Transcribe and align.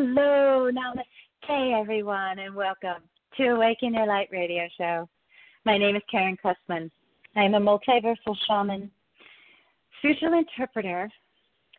Hello, 0.00 0.70
namaste, 0.70 1.80
everyone, 1.80 2.38
and 2.38 2.54
welcome 2.54 3.02
to 3.36 3.48
Awaken 3.48 3.94
Your 3.94 4.06
Light 4.06 4.28
radio 4.30 4.68
show. 4.78 5.08
My 5.64 5.76
name 5.76 5.96
is 5.96 6.02
Karen 6.08 6.36
Cressman. 6.36 6.88
I 7.34 7.42
am 7.42 7.54
a 7.54 7.60
multiversal 7.60 8.36
shaman, 8.46 8.92
spiritual 9.98 10.38
interpreter. 10.38 11.10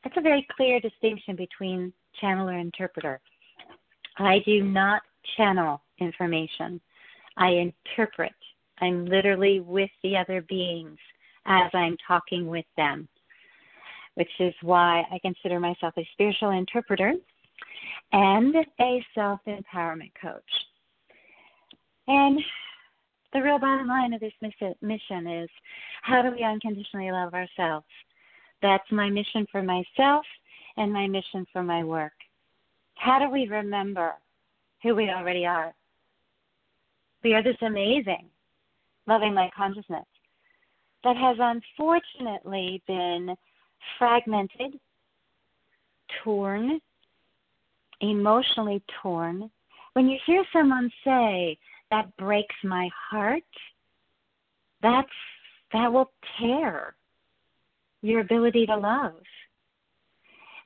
That's 0.03 0.17
a 0.17 0.21
very 0.21 0.45
clear 0.53 0.81
distinction 0.81 1.37
between 1.37 1.93
channeler 2.21 2.59
and 2.59 2.65
interpreter. 2.65 3.21
I 4.17 4.39
do 4.45 4.63
not 4.65 5.01
channel 5.37 5.81
information, 6.01 6.81
I 7.37 7.71
interpret. 7.71 8.35
I'm 8.81 9.05
literally 9.05 9.61
with 9.61 9.91
the 10.03 10.17
other 10.17 10.41
beings 10.41 10.97
as 11.45 11.71
I'm 11.73 11.95
talking 12.05 12.47
with 12.47 12.65
them, 12.75 13.07
which 14.15 14.31
is 14.41 14.53
why 14.61 15.05
I 15.09 15.19
consider 15.21 15.61
myself 15.61 15.93
a 15.95 16.05
spiritual 16.11 16.49
interpreter 16.49 17.13
and 18.11 18.55
a 18.79 19.05
self 19.15 19.39
empowerment 19.47 20.11
coach. 20.21 20.41
And 22.07 22.39
the 23.33 23.41
real 23.41 23.59
bottom 23.59 23.87
line 23.87 24.13
of 24.13 24.21
this 24.21 24.33
mission 24.81 25.27
is 25.27 25.49
how 26.01 26.21
do 26.21 26.31
we 26.31 26.43
unconditionally 26.43 27.11
love 27.11 27.33
ourselves? 27.33 27.85
That's 28.61 28.91
my 28.91 29.09
mission 29.09 29.45
for 29.51 29.61
myself 29.61 30.25
and 30.77 30.91
my 30.91 31.07
mission 31.07 31.45
for 31.53 31.63
my 31.63 31.83
work. 31.83 32.13
How 32.95 33.19
do 33.19 33.29
we 33.29 33.47
remember 33.47 34.13
who 34.81 34.95
we 34.95 35.09
already 35.09 35.45
are? 35.45 35.73
We 37.23 37.33
are 37.33 37.43
this 37.43 37.57
amazing, 37.61 38.29
loving 39.07 39.33
light 39.33 39.51
consciousness 39.55 40.05
that 41.03 41.15
has 41.15 41.37
unfortunately 41.39 42.81
been 42.87 43.35
fragmented, 43.97 44.79
torn, 46.23 46.79
emotionally 48.01 48.81
torn. 49.01 49.49
When 49.93 50.07
you 50.07 50.17
hear 50.25 50.43
someone 50.53 50.91
say, 51.03 51.57
that 51.91 52.15
breaks 52.17 52.55
my 52.63 52.89
heart, 53.09 53.43
that's 54.81 55.07
that 55.73 55.91
will 55.91 56.11
tear 56.39 56.95
your 58.01 58.21
ability 58.21 58.65
to 58.67 58.77
love. 58.77 59.13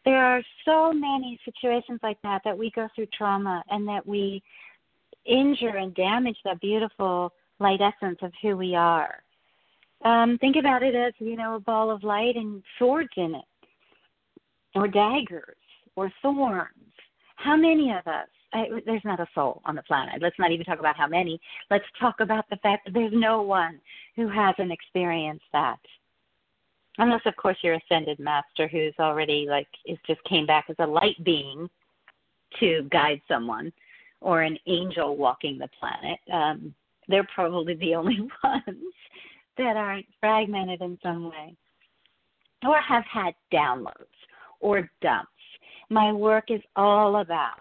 There 0.05 0.23
are 0.23 0.41
so 0.65 0.93
many 0.93 1.39
situations 1.45 1.99
like 2.03 2.21
that 2.23 2.41
that 2.43 2.57
we 2.57 2.71
go 2.71 2.87
through 2.93 3.07
trauma 3.17 3.63
and 3.69 3.87
that 3.87 4.05
we 4.05 4.43
injure 5.25 5.77
and 5.77 5.95
damage 5.95 6.37
the 6.43 6.55
beautiful 6.61 7.33
light 7.59 7.79
essence 7.81 8.19
of 8.21 8.31
who 8.41 8.57
we 8.57 8.75
are. 8.75 9.23
Um, 10.03 10.37
think 10.39 10.57
about 10.57 10.83
it 10.83 10.95
as, 10.95 11.13
you 11.19 11.37
know, 11.37 11.55
a 11.55 11.59
ball 11.59 11.89
of 11.89 12.03
light 12.03 12.35
and 12.35 12.61
swords 12.77 13.13
in 13.15 13.35
it, 13.35 13.45
or 14.75 14.87
daggers, 14.87 15.55
or 15.95 16.11
thorns. 16.21 16.92
How 17.35 17.55
many 17.55 17.91
of 17.91 18.05
us 18.07 18.27
I, 18.53 18.67
there's 18.85 19.03
not 19.03 19.19
a 19.19 19.27
soul 19.33 19.61
on 19.65 19.75
the 19.75 19.83
planet. 19.83 20.21
Let's 20.21 20.37
not 20.37 20.51
even 20.51 20.65
talk 20.65 20.79
about 20.79 20.95
how 20.95 21.07
many. 21.07 21.41
Let's 21.71 21.85
talk 21.99 22.19
about 22.19 22.45
the 22.49 22.57
fact 22.57 22.85
that 22.85 22.93
there's 22.93 23.13
no 23.13 23.41
one 23.41 23.79
who 24.15 24.27
hasn't 24.27 24.71
experienced 24.71 25.45
that. 25.53 25.79
Unless, 26.99 27.21
of 27.25 27.35
course, 27.35 27.57
you're 27.63 27.73
ascended 27.75 28.19
master 28.19 28.67
who's 28.67 28.93
already 28.99 29.47
like 29.49 29.67
is 29.85 29.97
just 30.05 30.23
came 30.25 30.45
back 30.45 30.65
as 30.69 30.75
a 30.79 30.85
light 30.85 31.21
being 31.23 31.67
to 32.59 32.87
guide 32.91 33.19
someone, 33.27 33.73
or 34.21 34.43
an 34.43 34.59
angel 34.67 35.17
walking 35.17 35.57
the 35.57 35.69
planet. 35.79 36.19
Um, 36.31 36.73
they're 37.07 37.27
probably 37.33 37.73
the 37.75 37.95
only 37.95 38.19
ones 38.43 38.93
that 39.57 39.75
aren't 39.75 40.05
fragmented 40.19 40.81
in 40.81 40.99
some 41.01 41.29
way, 41.29 41.55
or 42.65 42.79
have 42.79 43.03
had 43.11 43.33
downloads 43.51 44.05
or 44.59 44.89
dumps. 45.01 45.31
My 45.93 46.11
work 46.11 46.45
is 46.49 46.61
all 46.75 47.17
about 47.17 47.59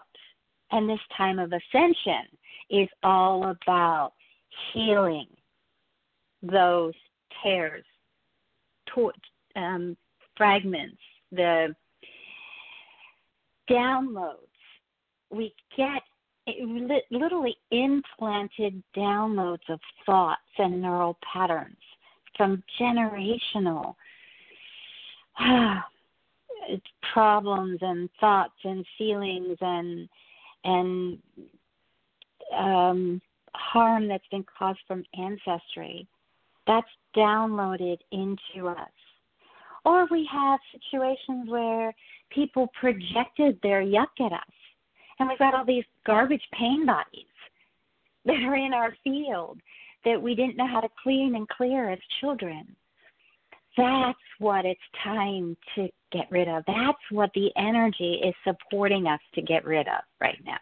and 0.71 0.89
this 0.89 0.99
time 1.15 1.37
of 1.37 1.53
ascension 1.53 2.25
is 2.71 2.89
all 3.03 3.51
about 3.51 4.13
healing 4.73 5.27
those 6.41 6.93
tears, 7.43 7.85
to- 8.87 9.11
um, 9.55 9.95
fragments, 10.35 10.97
the 11.31 11.75
downloads. 13.69 14.39
We 15.29 15.53
get 15.77 16.01
literally 17.11 17.55
implanted 17.69 18.81
downloads 18.97 19.69
of 19.69 19.79
thoughts 20.07 20.41
and 20.57 20.81
neural 20.81 21.19
patterns 21.21 21.77
from 22.35 22.63
generational 22.81 23.95
problems 27.13 27.79
and 27.81 28.09
thoughts 28.19 28.53
and 28.63 28.85
feelings 28.97 29.57
and 29.61 30.09
and 30.63 31.17
um, 32.57 33.21
harm 33.55 34.07
that's 34.07 34.27
been 34.31 34.45
caused 34.57 34.79
from 34.87 35.03
ancestry. 35.17 36.07
That's 36.67 36.87
downloaded 37.15 37.97
into 38.11 38.67
us. 38.67 38.89
Or 39.85 40.07
we 40.09 40.27
have 40.31 40.59
situations 40.71 41.49
where 41.49 41.93
people 42.29 42.69
projected 42.79 43.59
their 43.61 43.83
yuck 43.83 44.19
at 44.19 44.31
us. 44.31 44.53
And 45.19 45.27
we've 45.27 45.39
got 45.39 45.53
all 45.53 45.65
these 45.65 45.83
garbage 46.05 46.43
pain 46.57 46.85
bodies 46.85 47.25
that 48.25 48.41
are 48.43 48.55
in 48.55 48.73
our 48.73 48.95
field 49.03 49.59
that 50.05 50.21
we 50.21 50.35
didn't 50.35 50.57
know 50.57 50.67
how 50.67 50.79
to 50.79 50.89
clean 51.01 51.35
and 51.35 51.47
clear 51.49 51.89
as 51.89 51.99
children. 52.19 52.75
That's 53.77 54.17
what 54.39 54.65
it's 54.65 54.79
time 55.03 55.57
to 55.75 55.89
get 56.13 56.31
rid 56.31 56.47
of. 56.47 56.63
That's 56.67 56.97
what 57.11 57.31
the 57.35 57.49
energy 57.57 58.21
is 58.23 58.33
supporting 58.45 59.07
us 59.07 59.19
to 59.35 59.41
get 59.41 59.65
rid 59.65 59.87
of 59.87 60.03
right 60.21 60.39
now. 60.45 60.59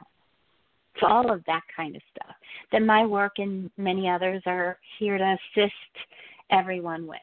So 0.99 1.07
all 1.07 1.31
of 1.31 1.43
that 1.45 1.61
kind 1.75 1.95
of 1.95 2.01
stuff 2.15 2.35
that 2.71 2.81
my 2.81 3.05
work 3.05 3.33
and 3.37 3.69
many 3.77 4.09
others 4.09 4.41
are 4.45 4.77
here 4.99 5.17
to 5.17 5.37
assist 5.55 5.73
everyone 6.49 7.07
with. 7.07 7.19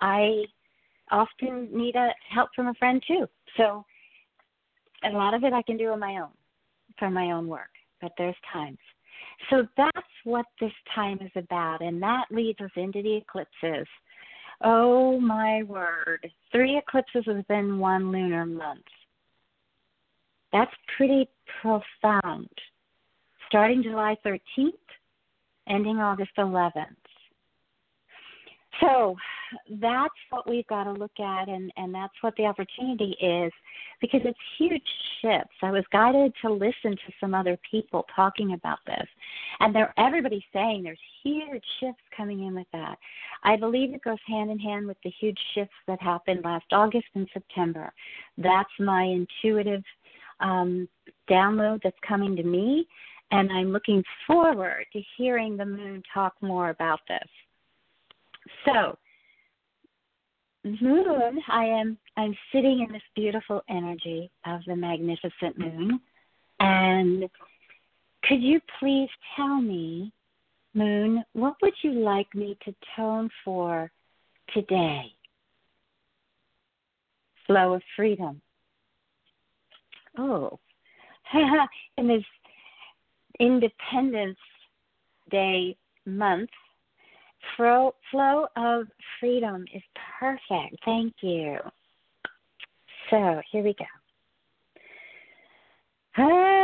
I 0.00 0.44
often 1.10 1.68
need 1.72 1.94
a 1.94 2.10
help 2.32 2.50
from 2.56 2.68
a 2.68 2.74
friend 2.74 3.02
too. 3.06 3.26
So 3.56 3.84
a 5.04 5.10
lot 5.10 5.34
of 5.34 5.44
it 5.44 5.52
I 5.52 5.62
can 5.62 5.76
do 5.76 5.90
on 5.90 6.00
my 6.00 6.16
own 6.16 6.30
for 6.98 7.10
my 7.10 7.32
own 7.32 7.46
work, 7.48 7.70
but 8.00 8.12
there's 8.18 8.36
times. 8.52 8.78
So 9.50 9.66
that's 9.76 9.96
what 10.24 10.46
this 10.60 10.72
time 10.94 11.18
is 11.20 11.30
about, 11.36 11.82
and 11.82 12.02
that 12.02 12.26
leads 12.30 12.60
us 12.60 12.70
into 12.76 13.02
the 13.02 13.16
eclipses 13.16 13.86
Oh 14.62 15.18
my 15.20 15.62
word. 15.64 16.30
Three 16.52 16.78
eclipses 16.78 17.24
within 17.26 17.78
one 17.78 18.12
lunar 18.12 18.46
month. 18.46 18.84
That's 20.52 20.70
pretty 20.96 21.28
profound. 21.60 22.48
Starting 23.48 23.82
July 23.82 24.16
13th, 24.24 24.72
ending 25.68 25.98
August 25.98 26.32
11th. 26.38 26.84
So 28.82 29.16
that's 29.80 30.14
what 30.30 30.48
we've 30.48 30.66
got 30.66 30.84
to 30.84 30.92
look 30.92 31.18
at, 31.20 31.48
and, 31.48 31.72
and 31.76 31.94
that's 31.94 32.14
what 32.20 32.34
the 32.36 32.46
opportunity 32.46 33.16
is 33.20 33.52
because 34.00 34.22
it's 34.24 34.38
huge 34.58 34.82
shifts. 35.20 35.54
I 35.62 35.70
was 35.70 35.84
guided 35.92 36.32
to 36.42 36.50
listen 36.52 36.92
to 36.92 37.12
some 37.20 37.34
other 37.34 37.58
people 37.70 38.04
talking 38.14 38.54
about 38.54 38.78
this, 38.86 39.06
and 39.60 39.74
they're, 39.74 39.94
everybody's 39.98 40.42
saying 40.52 40.82
there's 40.82 40.98
huge 41.22 41.62
shifts 41.78 42.02
coming 42.16 42.44
in 42.44 42.54
with 42.54 42.66
that. 42.72 42.96
I 43.44 43.56
believe 43.56 43.94
it 43.94 44.02
goes 44.02 44.18
hand 44.26 44.50
in 44.50 44.58
hand 44.58 44.86
with 44.86 44.96
the 45.04 45.12
huge 45.20 45.38
shifts 45.54 45.74
that 45.86 46.00
happened 46.02 46.40
last 46.44 46.66
August 46.72 47.06
and 47.14 47.28
September. 47.32 47.92
That's 48.38 48.70
my 48.80 49.02
intuitive 49.04 49.84
um, 50.40 50.88
download 51.30 51.80
that's 51.84 51.96
coming 52.06 52.34
to 52.36 52.42
me, 52.42 52.88
and 53.30 53.52
I'm 53.52 53.72
looking 53.72 54.02
forward 54.26 54.86
to 54.92 55.00
hearing 55.16 55.56
the 55.56 55.66
moon 55.66 56.02
talk 56.12 56.34
more 56.40 56.70
about 56.70 57.00
this. 57.06 57.28
So, 58.64 58.98
moon, 60.64 61.40
I 61.48 61.64
am 61.64 61.98
I'm 62.16 62.36
sitting 62.52 62.84
in 62.86 62.92
this 62.92 63.02
beautiful 63.14 63.62
energy 63.68 64.30
of 64.46 64.60
the 64.66 64.76
magnificent 64.76 65.58
moon. 65.58 66.00
And 66.60 67.28
could 68.24 68.42
you 68.42 68.60
please 68.78 69.08
tell 69.36 69.60
me, 69.60 70.12
Moon, 70.74 71.22
what 71.34 71.54
would 71.60 71.74
you 71.82 71.92
like 71.92 72.34
me 72.34 72.56
to 72.64 72.74
tone 72.96 73.28
for 73.44 73.90
today? 74.54 75.12
Flow 77.46 77.74
of 77.74 77.82
freedom. 77.94 78.40
Oh, 80.16 80.58
in 81.98 82.08
this 82.08 82.24
Independence 83.38 84.38
Day 85.30 85.76
month, 86.06 86.50
Flow, 87.56 87.94
flow 88.10 88.46
of 88.56 88.86
freedom 89.20 89.64
is 89.74 89.82
perfect. 90.18 90.76
Thank 90.84 91.14
you. 91.20 91.58
So 93.10 93.40
here 93.50 93.62
we 93.62 93.74
go. 93.74 93.84
Hayato, 96.16 96.62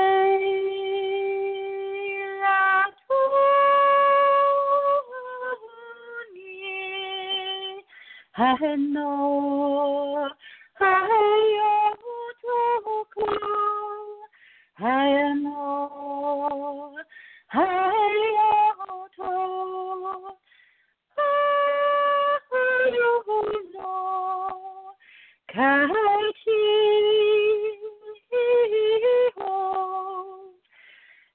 Kaiti, 25.59 26.63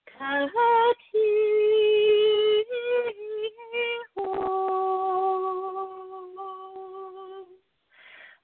Kaiti, 0.08 1.28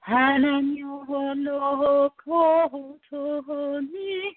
Hananyo 0.06 1.34
no 1.36 2.10
koto 2.20 3.40
ni 3.80 4.36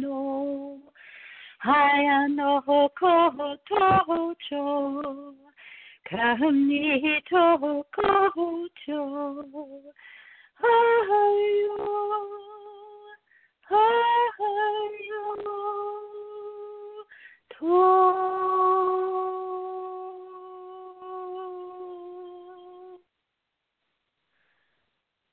no 0.00 0.80
Hayano 1.64 2.62
cho 4.48 5.34
Kami 6.10 7.22
to 7.30 7.84
Hayo 7.94 8.68
to 8.86 8.98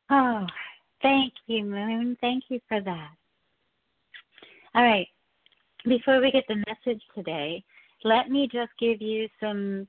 Oh, 0.09 0.47
thank 1.01 1.33
you, 1.47 1.65
Moon. 1.65 2.17
Thank 2.21 2.45
you 2.49 2.59
for 2.67 2.79
that. 2.81 3.09
All 4.75 4.83
right. 4.83 5.07
Before 5.85 6.21
we 6.21 6.31
get 6.31 6.43
the 6.47 6.63
message 6.67 7.01
today, 7.15 7.63
let 8.03 8.29
me 8.29 8.47
just 8.51 8.71
give 8.79 9.01
you 9.01 9.27
some 9.39 9.87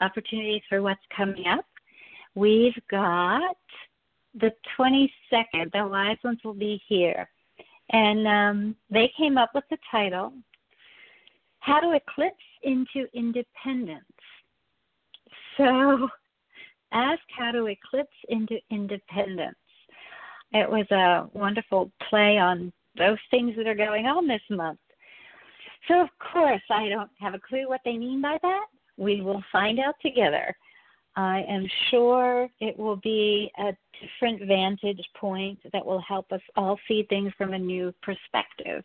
opportunities 0.00 0.62
for 0.68 0.82
what's 0.82 1.00
coming 1.14 1.46
up. 1.46 1.64
We've 2.34 2.78
got 2.90 3.56
the 4.34 4.52
22nd, 4.78 5.72
the 5.72 5.86
wise 5.86 6.16
ones 6.22 6.40
will 6.44 6.54
be 6.54 6.80
here. 6.86 7.28
And 7.90 8.26
um, 8.26 8.76
they 8.90 9.10
came 9.16 9.38
up 9.38 9.50
with 9.54 9.64
the 9.70 9.78
title 9.90 10.32
How 11.60 11.80
to 11.80 11.92
Eclipse 11.92 12.36
into 12.62 13.06
Independence. 13.14 14.04
So, 15.56 16.08
ask 16.92 17.20
how 17.36 17.50
to 17.50 17.66
eclipse 17.66 18.16
into 18.28 18.58
independence. 18.70 19.56
It 20.52 20.68
was 20.68 20.90
a 20.90 21.28
wonderful 21.36 21.90
play 22.08 22.38
on 22.38 22.72
those 22.96 23.18
things 23.30 23.54
that 23.56 23.66
are 23.66 23.74
going 23.74 24.06
on 24.06 24.26
this 24.26 24.40
month. 24.50 24.78
So, 25.86 26.00
of 26.00 26.08
course, 26.32 26.62
I 26.70 26.88
don't 26.88 27.10
have 27.20 27.34
a 27.34 27.40
clue 27.40 27.68
what 27.68 27.80
they 27.84 27.96
mean 27.96 28.20
by 28.20 28.38
that. 28.42 28.66
We 28.96 29.20
will 29.20 29.42
find 29.52 29.78
out 29.78 29.94
together. 30.02 30.54
I 31.18 31.44
am 31.48 31.66
sure 31.90 32.48
it 32.60 32.78
will 32.78 32.94
be 32.94 33.50
a 33.58 33.72
different 34.00 34.46
vantage 34.46 35.04
point 35.16 35.58
that 35.72 35.84
will 35.84 36.00
help 36.00 36.30
us 36.30 36.40
all 36.54 36.78
see 36.86 37.06
things 37.08 37.32
from 37.36 37.54
a 37.54 37.58
new 37.58 37.92
perspective. 38.02 38.84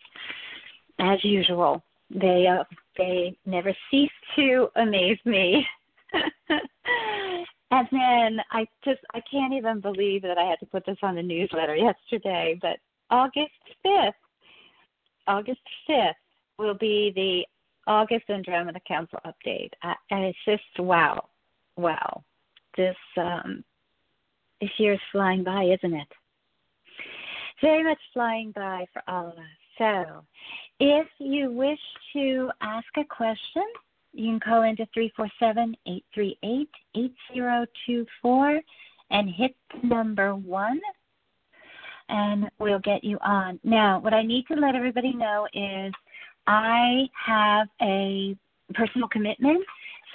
As 0.98 1.24
usual, 1.24 1.84
they 2.10 2.48
uh, 2.48 2.64
they 2.98 3.38
never 3.46 3.72
cease 3.92 4.10
to 4.36 4.68
amaze 4.78 5.20
me. 5.26 5.64
and 6.50 7.88
then 7.92 8.40
I 8.52 8.66
just 8.84 9.02
I 9.14 9.22
can't 9.32 9.54
even 9.54 9.80
believe 9.80 10.24
that 10.24 10.40
I 10.40 10.46
had 10.46 10.60
to 10.62 10.66
put 10.66 10.88
this 10.88 10.98
on 11.04 11.14
the 11.14 11.22
newsletter 11.22 11.76
yesterday, 11.76 12.58
but 12.60 12.78
August 13.12 13.52
5th, 13.86 14.12
August 15.28 15.62
5th 15.88 16.14
will 16.58 16.74
be 16.74 17.12
the 17.16 17.46
August 17.86 18.28
Andromeda 18.32 18.80
Council 18.88 19.20
update. 19.24 19.70
I, 19.84 19.94
and 20.10 20.24
it's 20.24 20.38
just 20.48 20.80
wow, 20.80 21.28
wow. 21.78 22.24
This 22.78 22.96
um, 23.18 23.64
this 24.62 24.72
year's 24.78 25.00
flying 25.12 25.44
by, 25.44 25.64
isn't 25.64 25.94
it? 25.94 26.08
Very 27.62 27.84
much 27.84 28.00
flying 28.14 28.52
by 28.52 28.86
for 28.94 29.02
all 29.08 29.28
of 29.28 29.34
us. 29.34 29.44
So, 29.78 30.24
if 30.80 31.08
you 31.20 31.52
wish 31.52 31.80
to 32.14 32.50
ask 32.62 32.88
a 32.98 33.04
question, 33.04 33.64
you 34.14 34.32
can 34.32 34.40
call 34.40 34.64
into 34.64 34.86
347 34.94 35.76
838 35.86 36.70
8024 36.96 38.62
and 39.12 39.30
hit 39.30 39.56
number 39.84 40.36
one, 40.36 40.80
and 42.10 42.50
we'll 42.60 42.80
get 42.80 43.04
you 43.04 43.18
on. 43.22 43.60
Now, 43.64 44.00
what 44.00 44.14
I 44.14 44.22
need 44.24 44.46
to 44.48 44.56
let 44.56 44.76
everybody 44.76 45.14
know 45.14 45.48
is 45.54 45.94
I 46.48 47.08
have 47.26 47.68
a 47.82 48.36
personal 48.74 49.08
commitment, 49.08 49.64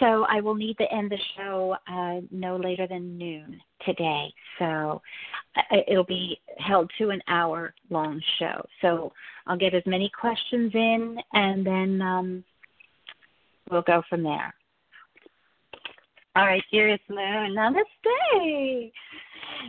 so 0.01 0.25
I 0.29 0.41
will 0.41 0.55
need 0.55 0.79
to 0.79 0.93
end 0.93 1.11
the 1.11 1.19
show 1.37 1.77
uh, 1.91 2.21
no 2.31 2.57
later 2.57 2.87
than 2.87 3.19
noon 3.19 3.61
today. 3.85 4.33
So 4.59 5.03
uh, 5.57 5.77
it'll 5.87 6.05
be 6.05 6.41
held 6.59 6.91
to 6.99 7.11
an 7.11 7.21
hour 7.29 7.75
long 7.91 8.21
show. 8.39 8.65
So 8.81 9.13
I'll 9.47 9.57
get 9.57 9.75
as 9.75 9.83
many 9.87 10.11
questions 10.19 10.73
in, 10.75 11.19
and 11.33 11.67
then 11.67 12.03
um, 12.03 12.45
we'll 13.71 13.83
go 13.83 14.03
from 14.09 14.23
there. 14.23 14.55
All 16.37 16.47
right, 16.47 16.63
dearest 16.71 17.03
Moon, 17.09 17.57
namaste. 17.57 18.93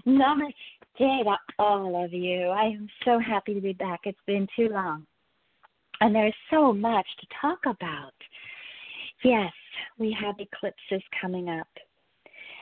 Namaste 0.05 0.53
to 0.99 1.37
all 1.57 2.05
of 2.05 2.13
you. 2.13 2.47
I 2.49 2.65
am 2.65 2.87
so 3.05 3.17
happy 3.17 3.55
to 3.55 3.61
be 3.61 3.73
back. 3.73 4.01
It's 4.03 4.19
been 4.27 4.47
too 4.55 4.69
long. 4.69 5.07
And 6.01 6.13
there's 6.13 6.35
so 6.51 6.71
much 6.71 7.07
to 7.19 7.27
talk 7.41 7.59
about. 7.65 8.13
Yes, 9.23 9.51
we 9.97 10.15
have 10.19 10.35
eclipses 10.39 11.03
coming 11.19 11.49
up. 11.49 11.67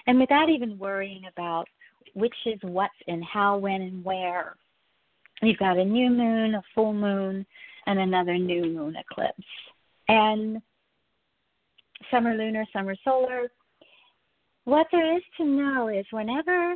And 0.08 0.20
without 0.20 0.50
even 0.50 0.78
worrying 0.78 1.24
about 1.28 1.68
which 2.14 2.36
is 2.46 2.60
what 2.62 2.90
and 3.08 3.24
how, 3.24 3.58
when, 3.58 3.82
and 3.82 4.04
where, 4.04 4.56
you've 5.42 5.58
got 5.58 5.78
a 5.78 5.86
new 5.86 6.10
moon, 6.10 6.56
a 6.56 6.64
full 6.74 6.94
moon, 6.94 7.46
and 7.86 8.00
another 8.00 8.38
new 8.38 8.66
moon 8.66 8.96
eclipse. 8.96 9.38
And 10.08 10.62
summer 12.10 12.36
lunar, 12.36 12.66
summer 12.74 12.96
solar. 13.04 13.52
What 14.64 14.88
there 14.92 15.16
is 15.16 15.24
to 15.38 15.46
know 15.46 15.90
is 15.90 16.06
whenever 16.12 16.76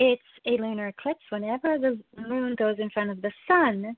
it's 0.00 0.22
a 0.46 0.50
lunar 0.50 0.88
eclipse, 0.88 1.22
whenever 1.30 1.78
the 1.78 1.98
moon 2.28 2.54
goes 2.56 2.76
in 2.78 2.90
front 2.90 3.10
of 3.10 3.22
the 3.22 3.32
sun, 3.46 3.96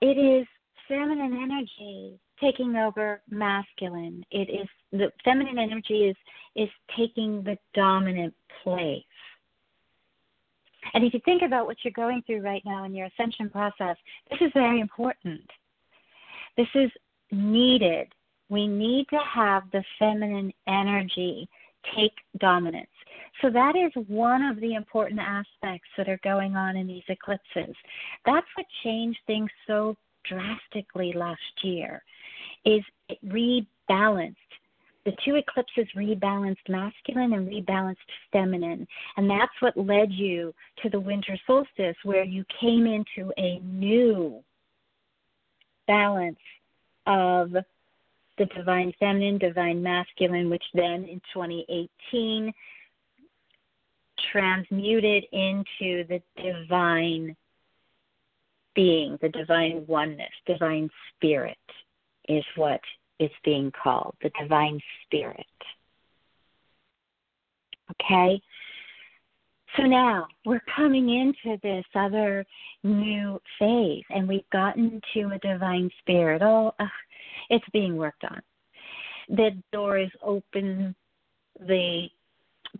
it 0.00 0.18
is 0.18 0.46
feminine 0.86 1.42
energy 1.42 2.18
taking 2.40 2.76
over 2.76 3.22
masculine. 3.30 4.24
It 4.30 4.50
is 4.50 4.68
the 4.92 5.10
feminine 5.24 5.58
energy 5.58 6.04
is 6.08 6.16
is 6.56 6.68
taking 6.96 7.42
the 7.42 7.58
dominant 7.74 8.34
place. 8.62 9.02
And 10.92 11.04
if 11.04 11.14
you 11.14 11.20
think 11.24 11.42
about 11.42 11.66
what 11.66 11.78
you're 11.82 11.92
going 11.92 12.22
through 12.26 12.42
right 12.42 12.62
now 12.64 12.84
in 12.84 12.94
your 12.94 13.06
ascension 13.06 13.48
process, 13.48 13.96
this 14.30 14.40
is 14.40 14.50
very 14.52 14.80
important. 14.80 15.48
This 16.56 16.68
is 16.74 16.90
needed. 17.32 18.08
We 18.50 18.68
need 18.68 19.06
to 19.08 19.18
have 19.18 19.64
the 19.72 19.82
feminine 19.98 20.52
energy 20.68 21.48
take 21.96 22.12
dominance. 22.38 22.86
So 23.42 23.50
that 23.50 23.74
is 23.76 23.92
one 24.06 24.42
of 24.42 24.60
the 24.60 24.74
important 24.74 25.20
aspects 25.20 25.88
that 25.96 26.08
are 26.08 26.20
going 26.22 26.54
on 26.56 26.76
in 26.76 26.86
these 26.86 27.02
eclipses. 27.08 27.74
That's 28.24 28.46
what 28.56 28.66
changed 28.84 29.18
things 29.26 29.50
so 29.66 29.96
drastically 30.28 31.12
last 31.12 31.40
year 31.62 32.02
is 32.64 32.82
rebalanced 33.26 34.36
the 35.04 35.12
two 35.24 35.34
eclipses 35.34 35.86
rebalanced 35.94 36.68
masculine 36.68 37.34
and 37.34 37.48
rebalanced 37.48 37.96
feminine. 38.32 38.86
And 39.16 39.28
that's 39.28 39.52
what 39.60 39.76
led 39.76 40.10
you 40.10 40.54
to 40.82 40.88
the 40.88 41.00
winter 41.00 41.38
solstice, 41.46 41.96
where 42.04 42.24
you 42.24 42.44
came 42.60 42.86
into 42.86 43.32
a 43.36 43.58
new 43.60 44.42
balance 45.86 46.38
of 47.06 47.52
the 47.52 48.46
divine 48.56 48.92
feminine, 48.98 49.38
divine 49.38 49.82
masculine, 49.82 50.48
which 50.48 50.64
then 50.72 51.04
in 51.04 51.20
2018 51.32 52.52
transmuted 54.32 55.24
into 55.32 56.04
the 56.08 56.22
divine 56.42 57.36
being, 58.74 59.18
the 59.20 59.28
divine 59.28 59.84
oneness, 59.86 60.32
divine 60.46 60.88
spirit 61.14 61.58
is 62.28 62.44
what 62.56 62.80
is 63.18 63.30
being 63.44 63.70
called, 63.82 64.14
the 64.22 64.30
divine 64.40 64.80
spirit. 65.04 65.46
Okay? 67.92 68.40
So 69.76 69.82
now 69.82 70.28
we're 70.44 70.62
coming 70.74 71.10
into 71.10 71.58
this 71.62 71.84
other 71.94 72.44
new 72.82 73.40
phase, 73.58 74.04
and 74.10 74.28
we've 74.28 74.48
gotten 74.50 75.00
to 75.14 75.30
a 75.32 75.38
divine 75.38 75.90
spirit. 75.98 76.42
Oh, 76.42 76.72
it's 77.50 77.68
being 77.72 77.96
worked 77.96 78.24
on. 78.24 78.40
The 79.28 79.50
door 79.72 79.98
is 79.98 80.10
open. 80.22 80.94
The 81.60 82.08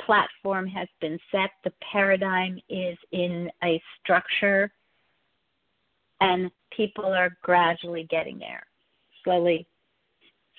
platform 0.00 0.66
has 0.68 0.88
been 1.00 1.18
set. 1.30 1.50
The 1.64 1.72
paradigm 1.92 2.60
is 2.68 2.96
in 3.12 3.50
a 3.62 3.82
structure 4.00 4.70
And 6.20 6.50
people 6.70 7.06
are 7.06 7.36
gradually 7.42 8.04
getting 8.10 8.38
there, 8.38 8.64
slowly, 9.24 9.66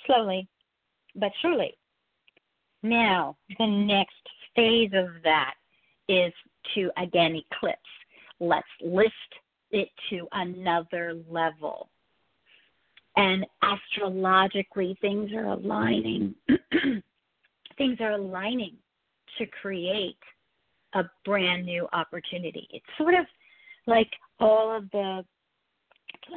slowly, 0.05 0.47
but 1.15 1.31
surely. 1.41 1.75
Now, 2.83 3.37
the 3.57 3.67
next 3.67 4.13
phase 4.55 4.91
of 4.93 5.07
that 5.23 5.55
is 6.07 6.33
to 6.75 6.91
again 6.97 7.35
eclipse. 7.35 7.79
Let's 8.39 8.67
list 8.83 9.11
it 9.71 9.89
to 10.09 10.27
another 10.33 11.19
level. 11.29 11.89
And 13.17 13.45
astrologically, 13.63 14.97
things 14.99 15.31
are 15.33 15.45
aligning. 15.45 16.35
things 17.77 17.97
are 18.01 18.11
aligning 18.11 18.75
to 19.37 19.45
create 19.61 20.17
a 20.93 21.03
brand 21.23 21.65
new 21.65 21.87
opportunity. 21.93 22.67
It's 22.71 22.85
sort 22.97 23.13
of 23.13 23.25
like 23.87 24.09
all 24.39 24.75
of 24.75 24.89
the 24.91 25.25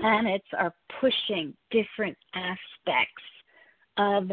planets 0.01 0.47
are 0.59 0.75
pushing 1.01 1.55
different 1.71 2.17
aspects 2.35 3.23
of 3.97 4.31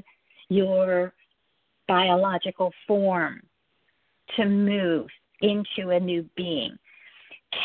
your 0.49 1.13
biological 1.87 2.71
form 2.87 3.41
to 4.35 4.45
move 4.45 5.07
into 5.41 5.91
a 5.91 5.99
new 5.99 6.27
being. 6.35 6.77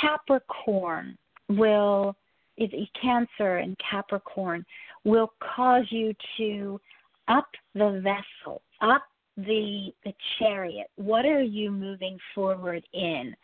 Capricorn 0.01 1.17
will, 1.49 2.15
is 2.57 2.71
Cancer 3.01 3.57
and 3.59 3.77
Capricorn 3.79 4.65
will 5.05 5.33
cause 5.57 5.85
you 5.91 6.15
to 6.37 6.81
up 7.29 7.49
the 7.75 8.03
vessel, 8.03 8.63
up 8.83 9.03
the 9.37 9.93
the 10.05 10.13
chariot. 10.39 10.89
What 10.97 11.25
are 11.25 11.43
you 11.43 11.71
moving 11.71 12.19
forward 12.35 12.85
in? 12.93 13.35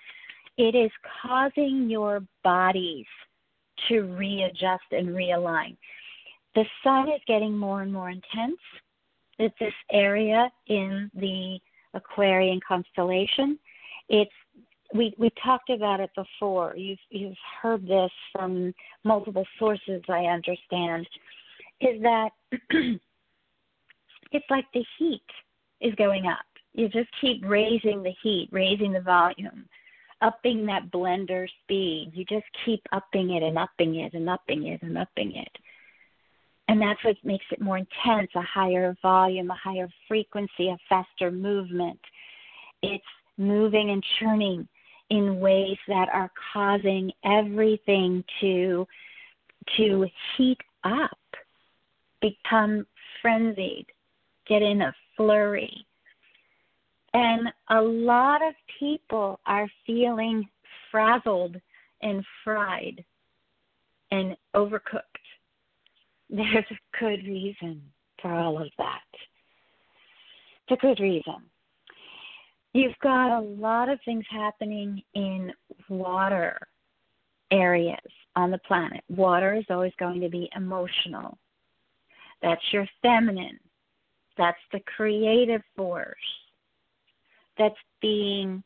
It 0.58 0.74
is 0.74 0.90
causing 1.22 1.88
your 1.88 2.22
bodies 2.42 3.06
to 3.88 4.02
readjust 4.02 4.84
and 4.92 5.08
realign. 5.08 5.76
The 6.54 6.64
sun 6.82 7.08
is 7.08 7.20
getting 7.26 7.56
more 7.56 7.82
and 7.82 7.92
more 7.92 8.10
intense. 8.10 8.58
It's 9.38 9.54
this 9.60 9.74
area 9.92 10.50
in 10.68 11.10
the 11.14 11.58
Aquarian 11.94 12.60
constellation. 12.66 13.58
It's 14.08 14.30
we 14.94 15.14
we 15.18 15.30
talked 15.42 15.70
about 15.70 16.00
it 16.00 16.10
before. 16.14 16.74
You've 16.76 16.98
you've 17.10 17.36
heard 17.60 17.86
this 17.86 18.10
from 18.32 18.72
multiple 19.04 19.46
sources. 19.58 20.02
I 20.08 20.26
understand 20.26 21.06
is 21.80 22.00
that 22.02 22.30
it's 24.32 24.46
like 24.50 24.64
the 24.72 24.84
heat 24.98 25.20
is 25.80 25.94
going 25.96 26.26
up. 26.26 26.46
You 26.72 26.88
just 26.88 27.08
keep 27.20 27.42
raising 27.44 28.02
the 28.02 28.14
heat, 28.22 28.48
raising 28.52 28.92
the 28.92 29.00
volume, 29.00 29.66
upping 30.22 30.66
that 30.66 30.90
blender 30.90 31.46
speed. 31.62 32.12
You 32.14 32.24
just 32.24 32.46
keep 32.64 32.82
upping 32.92 33.30
it 33.30 33.42
and 33.42 33.58
upping 33.58 33.96
it 33.96 34.14
and 34.14 34.28
upping 34.28 34.66
it 34.68 34.82
and 34.82 34.96
upping 34.96 35.36
it. 35.36 35.58
And 36.68 36.80
that's 36.80 37.02
what 37.04 37.16
makes 37.22 37.44
it 37.52 37.60
more 37.60 37.78
intense 37.78 38.30
a 38.34 38.42
higher 38.42 38.96
volume, 39.00 39.50
a 39.50 39.54
higher 39.54 39.88
frequency, 40.08 40.68
a 40.68 40.76
faster 40.88 41.30
movement. 41.30 42.00
It's 42.82 43.04
moving 43.38 43.90
and 43.90 44.04
churning 44.18 44.66
in 45.10 45.38
ways 45.38 45.78
that 45.86 46.08
are 46.12 46.30
causing 46.52 47.12
everything 47.24 48.24
to 48.40 48.86
to 49.76 50.06
heat 50.36 50.58
up, 50.84 51.18
become 52.20 52.86
frenzied, 53.20 53.86
get 54.48 54.62
in 54.62 54.82
a 54.82 54.94
flurry. 55.16 55.85
And 57.16 57.48
a 57.70 57.80
lot 57.80 58.46
of 58.46 58.52
people 58.78 59.40
are 59.46 59.70
feeling 59.86 60.46
frazzled 60.90 61.56
and 62.02 62.22
fried 62.44 63.02
and 64.10 64.36
overcooked. 64.54 65.00
There's 66.30 66.66
a 66.70 66.98
good 67.00 67.24
reason 67.24 67.80
for 68.20 68.30
all 68.30 68.60
of 68.60 68.68
that. 68.76 69.00
It's 70.68 70.78
a 70.78 70.86
good 70.86 71.00
reason. 71.00 71.36
You've 72.74 72.98
got 73.02 73.38
a 73.38 73.40
lot 73.40 73.88
of 73.88 73.98
things 74.04 74.26
happening 74.28 75.00
in 75.14 75.54
water 75.88 76.58
areas 77.50 78.12
on 78.34 78.50
the 78.50 78.58
planet. 78.58 79.02
Water 79.08 79.54
is 79.54 79.64
always 79.70 79.94
going 79.98 80.20
to 80.20 80.28
be 80.28 80.50
emotional. 80.54 81.38
That's 82.42 82.60
your 82.72 82.86
feminine. 83.00 83.58
That's 84.36 84.58
the 84.70 84.80
creative 84.94 85.62
force 85.74 86.18
that's 87.58 87.76
being 88.00 88.62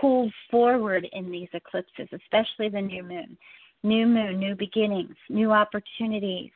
pulled 0.00 0.32
forward 0.50 1.06
in 1.12 1.30
these 1.30 1.48
eclipses, 1.52 2.08
especially 2.12 2.68
the 2.68 2.80
new 2.80 3.02
moon. 3.02 3.36
New 3.82 4.06
moon, 4.06 4.38
new 4.38 4.54
beginnings, 4.54 5.14
new 5.28 5.52
opportunities. 5.52 6.50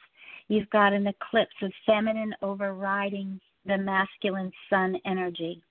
You've 0.49 0.71
got 0.71 0.93
an 0.93 1.07
eclipse 1.07 1.55
of 1.62 1.73
feminine 1.87 2.35
overriding 2.43 3.41
the 3.67 3.79
masculine 3.79 4.50
sun 4.69 4.97
energy. 5.05 5.62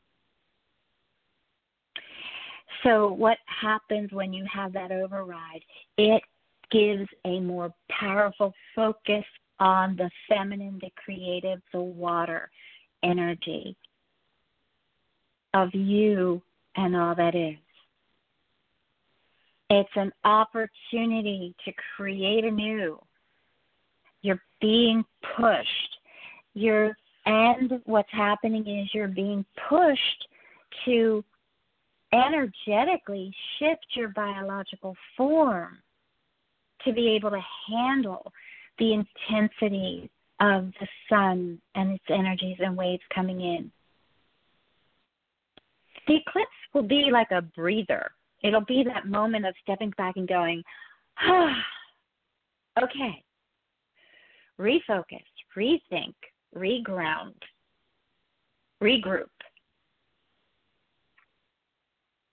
So, 2.83 3.11
what 3.11 3.39
happens 3.45 4.11
when 4.13 4.31
you 4.31 4.45
have 4.51 4.71
that 4.73 4.91
override? 4.91 5.63
It 5.97 6.21
gives 6.71 7.09
a 7.25 7.41
more 7.41 7.73
powerful 7.89 8.53
focus 8.73 9.25
on 9.59 9.97
the 9.97 10.09
feminine, 10.29 10.79
the 10.81 10.91
creative, 11.03 11.61
the 11.73 11.81
water 11.81 12.49
energy 13.03 13.75
of 15.53 15.73
you 15.73 16.41
and 16.75 16.95
all 16.95 17.15
that 17.15 17.35
is. 17.35 17.57
It's 19.69 19.89
an 19.95 20.11
opportunity 20.23 21.55
to 21.65 21.71
create 21.95 22.43
anew. 22.43 22.99
You're 24.21 24.41
being 24.59 25.05
pushed. 25.37 25.97
You're 26.53 26.95
and 27.25 27.73
what's 27.85 28.11
happening 28.11 28.65
is 28.67 28.89
you're 28.93 29.07
being 29.07 29.45
pushed 29.69 30.27
to 30.85 31.23
energetically 32.11 33.31
shift 33.57 33.85
your 33.93 34.09
biological 34.09 34.95
form 35.15 35.77
to 36.85 36.93
be 36.93 37.09
able 37.09 37.29
to 37.29 37.41
handle 37.67 38.31
the 38.79 38.93
intensity 38.93 40.09
of 40.39 40.71
the 40.79 40.87
sun 41.09 41.61
and 41.75 41.91
its 41.91 42.05
energies 42.09 42.57
and 42.59 42.75
waves 42.75 43.03
coming 43.13 43.41
in. 43.41 43.71
The 46.09 46.15
eclipse 46.15 46.49
will 46.73 46.81
be 46.81 47.09
like 47.11 47.29
a 47.29 47.43
breather. 47.43 48.09
It'll 48.43 48.65
be 48.65 48.83
that 48.83 49.05
moment 49.05 49.45
of 49.45 49.53
stepping 49.61 49.91
back 49.91 50.17
and 50.17 50.27
going, 50.27 50.63
ah, 51.19 51.55
okay, 52.83 53.23
refocus, 54.59 55.21
rethink, 55.55 56.15
reground, 56.57 57.35
regroup. 58.81 59.27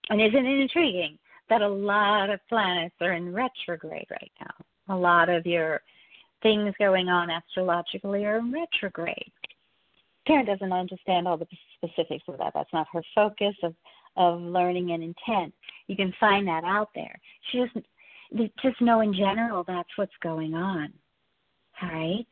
And 0.09 0.21
isn't 0.21 0.45
it 0.45 0.59
intriguing 0.59 1.19
that 1.51 1.61
a 1.61 1.67
lot 1.67 2.31
of 2.31 2.39
planets 2.49 2.95
are 2.99 3.13
in 3.13 3.31
retrograde 3.31 4.07
right 4.09 4.31
now? 4.39 4.95
A 4.95 4.97
lot 4.97 5.29
of 5.29 5.45
your 5.45 5.81
things 6.41 6.73
going 6.79 7.09
on 7.09 7.29
astrologically 7.29 8.25
are 8.25 8.39
in 8.39 8.51
retrograde. 8.51 9.31
Karen 10.27 10.45
doesn't 10.45 10.73
understand 10.73 11.27
all 11.27 11.37
the 11.37 11.47
specifics 11.77 12.25
of 12.27 12.37
that. 12.37 12.51
That's 12.53 12.73
not 12.73 12.87
her 12.91 13.01
focus 13.15 13.55
of 13.63 13.73
of 14.17 14.41
learning 14.41 14.91
and 14.91 15.03
intent. 15.03 15.53
You 15.87 15.95
can 15.95 16.13
find 16.19 16.47
that 16.47 16.63
out 16.63 16.89
there. 16.95 17.19
She 17.51 17.59
doesn't 17.59 17.85
just 18.61 18.81
know 18.81 19.01
in 19.01 19.13
general 19.13 19.63
that's 19.63 19.89
what's 19.95 20.11
going 20.21 20.53
on. 20.53 20.91
All 21.81 21.89
right? 21.89 22.27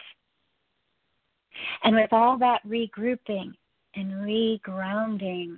And 1.84 1.96
with 1.96 2.12
all 2.12 2.38
that 2.40 2.62
regrouping 2.68 3.54
and 3.96 4.12
regrounding 4.14 5.58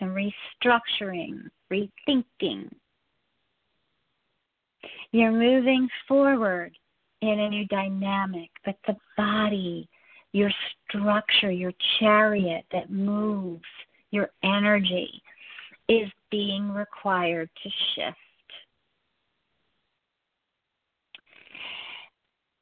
and 0.00 0.10
restructuring, 0.10 1.48
rethinking, 1.72 2.70
you're 5.12 5.32
moving 5.32 5.88
forward 6.06 6.76
in 7.22 7.40
a 7.40 7.48
new 7.48 7.66
dynamic, 7.66 8.50
but 8.64 8.76
the 8.86 8.96
body, 9.16 9.88
your 10.32 10.50
structure, 10.88 11.50
your 11.50 11.72
chariot 11.98 12.64
that 12.72 12.90
moves, 12.90 13.64
your 14.10 14.30
energy 14.42 15.22
is 15.88 16.08
being 16.30 16.70
required 16.72 17.50
to 17.62 17.70
shift. 17.94 18.16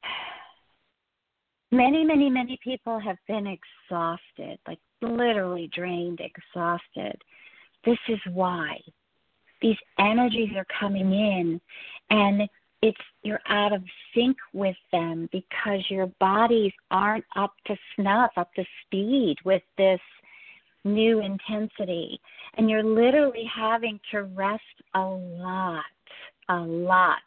Many, 1.71 2.03
many, 2.03 2.31
many 2.31 2.57
people 2.63 2.99
have 2.99 3.17
been 3.27 3.45
exhausted, 3.45 4.57
like 4.67 4.79
literally 5.01 5.69
drained, 5.73 6.19
exhausted. 6.19 7.21
This 7.85 7.99
is 8.07 8.19
why. 8.33 8.79
These 9.61 9.77
energies 9.99 10.49
are 10.55 10.65
coming 10.79 11.11
in 11.11 11.61
and 12.09 12.49
it's 12.81 12.97
you're 13.23 13.41
out 13.47 13.73
of 13.73 13.83
sync 14.15 14.37
with 14.53 14.77
them 14.91 15.27
because 15.31 15.81
your 15.89 16.07
bodies 16.19 16.71
aren't 16.91 17.25
up 17.35 17.53
to 17.67 17.75
snuff, 17.95 18.31
up 18.37 18.53
to 18.53 18.63
speed 18.85 19.35
with 19.43 19.63
this 19.77 19.99
new 20.85 21.19
intensity. 21.19 22.19
And 22.57 22.69
you're 22.69 22.83
literally 22.83 23.49
having 23.53 23.99
to 24.11 24.23
rest 24.23 24.63
a 24.93 25.01
lot, 25.01 25.83
a 26.47 26.57
lot, 26.57 27.17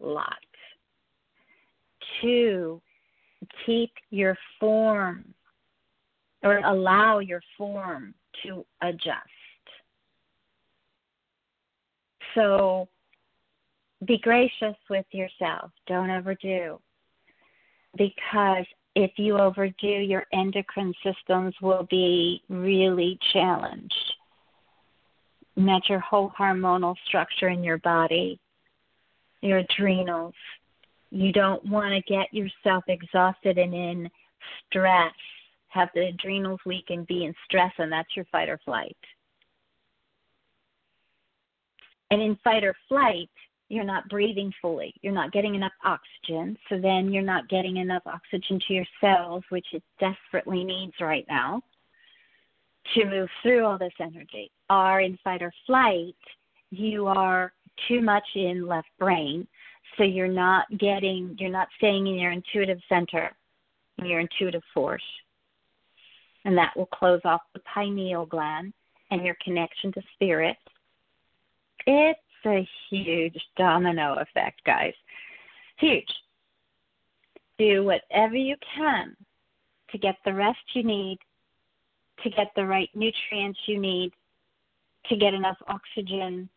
lot 0.00 0.36
to 2.22 2.80
keep 3.64 3.90
your 4.10 4.36
form 4.58 5.24
or 6.42 6.58
allow 6.58 7.18
your 7.18 7.42
form 7.56 8.14
to 8.44 8.64
adjust. 8.82 9.28
So 12.34 12.88
be 14.04 14.18
gracious 14.18 14.76
with 14.90 15.06
yourself. 15.12 15.70
Don't 15.86 16.10
overdo. 16.10 16.80
Because 17.96 18.66
if 18.94 19.12
you 19.16 19.38
overdo, 19.38 19.86
your 19.86 20.24
endocrine 20.32 20.94
systems 21.02 21.54
will 21.62 21.86
be 21.90 22.42
really 22.48 23.18
challenged. 23.32 23.94
And 25.56 25.66
that's 25.66 25.88
your 25.88 26.00
whole 26.00 26.32
hormonal 26.38 26.94
structure 27.06 27.48
in 27.48 27.64
your 27.64 27.78
body, 27.78 28.38
your 29.40 29.58
adrenals. 29.58 30.34
You 31.10 31.32
don't 31.32 31.64
want 31.66 31.92
to 31.92 32.12
get 32.12 32.32
yourself 32.32 32.84
exhausted 32.88 33.56
and 33.56 33.72
in 33.72 34.10
stress, 34.68 35.14
have 35.68 35.88
the 35.94 36.08
adrenals 36.08 36.60
weak 36.66 36.86
and 36.90 37.06
be 37.06 37.24
in 37.24 37.34
stress, 37.46 37.72
and 37.78 37.90
that's 37.90 38.14
your 38.14 38.26
fight 38.32 38.48
or 38.48 38.58
flight. 38.64 38.96
And 42.10 42.20
in 42.22 42.36
fight 42.44 42.64
or 42.64 42.74
flight, 42.88 43.30
you're 43.68 43.84
not 43.84 44.08
breathing 44.08 44.52
fully. 44.62 44.94
You're 45.02 45.12
not 45.12 45.32
getting 45.32 45.54
enough 45.54 45.72
oxygen. 45.84 46.56
So 46.68 46.78
then 46.78 47.12
you're 47.12 47.22
not 47.22 47.48
getting 47.48 47.78
enough 47.78 48.02
oxygen 48.06 48.60
to 48.66 48.74
your 48.74 48.86
cells, 49.00 49.42
which 49.48 49.66
it 49.72 49.82
desperately 49.98 50.62
needs 50.62 50.94
right 51.00 51.26
now 51.28 51.62
to 52.94 53.04
move 53.04 53.28
through 53.42 53.64
all 53.64 53.78
this 53.78 53.92
energy. 54.00 54.50
Are 54.70 55.00
in 55.00 55.18
fight 55.24 55.42
or 55.42 55.52
flight, 55.66 56.14
you 56.70 57.06
are 57.06 57.52
too 57.88 58.00
much 58.00 58.24
in 58.34 58.66
left 58.66 58.88
brain. 58.98 59.46
So 59.96 60.04
you're 60.04 60.28
not 60.28 60.66
getting, 60.78 61.36
you're 61.38 61.50
not 61.50 61.68
staying 61.76 62.06
in 62.06 62.14
your 62.14 62.32
intuitive 62.32 62.80
center, 62.88 63.30
your 64.02 64.20
intuitive 64.20 64.62
force. 64.74 65.02
And 66.44 66.56
that 66.56 66.76
will 66.76 66.86
close 66.86 67.20
off 67.24 67.40
the 67.54 67.60
pineal 67.74 68.26
gland 68.26 68.72
and 69.10 69.24
your 69.24 69.36
connection 69.42 69.92
to 69.92 70.02
spirit. 70.14 70.56
It's 71.86 72.20
a 72.44 72.68
huge 72.90 73.38
domino 73.56 74.14
effect, 74.14 74.62
guys. 74.64 74.94
Huge. 75.78 76.08
Do 77.58 77.84
whatever 77.84 78.34
you 78.34 78.56
can 78.74 79.16
to 79.90 79.98
get 79.98 80.16
the 80.24 80.34
rest 80.34 80.58
you 80.74 80.82
need, 80.82 81.18
to 82.22 82.30
get 82.30 82.48
the 82.56 82.66
right 82.66 82.90
nutrients 82.94 83.58
you 83.66 83.78
need, 83.80 84.12
to 85.08 85.16
get 85.16 85.34
enough 85.34 85.56
oxygen, 85.68 86.48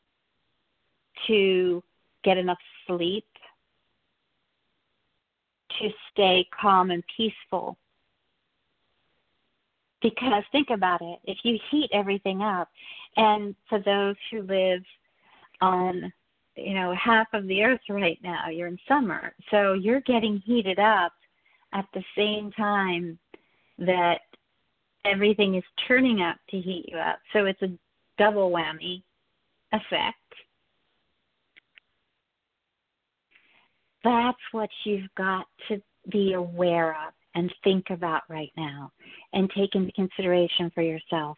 to 1.28 1.84
get 2.24 2.38
enough 2.38 2.58
sleep, 2.88 3.26
to 5.80 5.90
stay 6.12 6.48
calm 6.60 6.92
and 6.92 7.04
peaceful. 7.16 7.78
Because 10.02 10.44
think 10.52 10.70
about 10.70 11.02
it, 11.02 11.20
if 11.26 11.38
you 11.44 11.60
heat 11.70 11.90
everything 11.94 12.42
up, 12.42 12.70
and 13.18 13.56
for 13.68 13.80
those 13.80 14.16
who 14.32 14.42
live 14.44 14.82
on 15.62 16.12
you 16.56 16.74
know 16.74 16.94
half 16.94 17.28
of 17.34 17.48
the 17.48 17.64
earth 17.64 17.82
right 17.90 18.20
now. 18.24 18.50
You're 18.50 18.68
in 18.68 18.78
summer. 18.88 19.34
So 19.52 19.74
you're 19.74 20.02
getting 20.02 20.42
heated 20.46 20.80
up 20.80 21.14
at 21.74 21.86
the 21.94 22.04
same 22.18 22.52
time 22.52 23.18
that 23.78 24.20
everything 25.06 25.56
is 25.56 25.64
turning 25.88 26.22
up 26.22 26.38
to 26.50 26.60
heat 26.60 26.86
you 26.92 26.98
up. 26.98 27.20
So 27.34 27.46
it's 27.46 27.62
a 27.62 27.72
double 28.18 28.52
whammy 28.52 29.04
effect. 29.72 30.18
That's 34.04 34.38
what 34.52 34.70
you've 34.86 35.14
got 35.16 35.46
to 35.68 35.82
be 36.12 36.34
aware 36.34 36.92
of 36.92 37.14
and 37.36 37.54
think 37.64 37.90
about 37.90 38.24
right 38.30 38.52
now 38.58 38.92
and 39.34 39.50
take 39.56 39.76
into 39.76 39.92
consideration 39.92 40.72
for 40.74 40.82
yourself. 40.82 41.38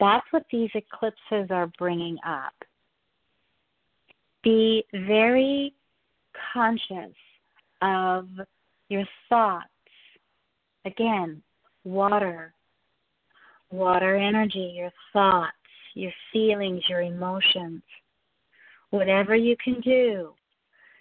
That's 0.00 0.26
what 0.30 0.44
these 0.50 0.70
eclipses 0.74 1.50
are 1.50 1.70
bringing 1.78 2.18
up 2.26 2.54
be 4.42 4.84
very 4.92 5.74
conscious 6.52 7.14
of 7.80 8.28
your 8.88 9.04
thoughts. 9.28 9.66
Again, 10.84 11.42
water, 11.84 12.52
water 13.70 14.16
energy, 14.16 14.74
your 14.76 14.90
thoughts, 15.12 15.52
your 15.94 16.12
feelings, 16.32 16.82
your 16.88 17.02
emotions. 17.02 17.82
Whatever 18.90 19.34
you 19.34 19.56
can 19.62 19.80
do, 19.80 20.32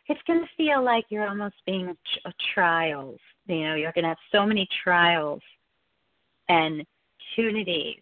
it's 0.08 0.21
going 0.25 0.39
to 0.39 0.47
feel 0.56 0.84
like 0.84 1.06
you're 1.10 1.27
almost 1.27 1.56
being 1.65 1.88
a, 1.88 2.30
a 2.30 2.34
trials. 2.54 3.19
You 3.47 3.67
know, 3.67 3.75
you're 3.75 3.91
going 3.91 4.04
to 4.04 4.10
have 4.10 4.17
so 4.32 4.45
many 4.45 4.67
trials 4.84 5.41
and 6.47 6.86
opportunities 7.32 8.01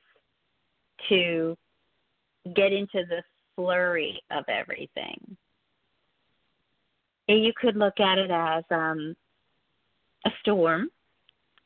to 1.08 1.58
get 2.56 2.72
into 2.72 3.06
the 3.08 3.22
flurry 3.60 4.22
of 4.32 4.46
everything. 4.48 5.36
You 7.28 7.52
could 7.60 7.76
look 7.76 8.00
at 8.00 8.18
it 8.18 8.32
as 8.32 8.64
um, 8.72 9.16
a 10.26 10.30
storm, 10.40 10.90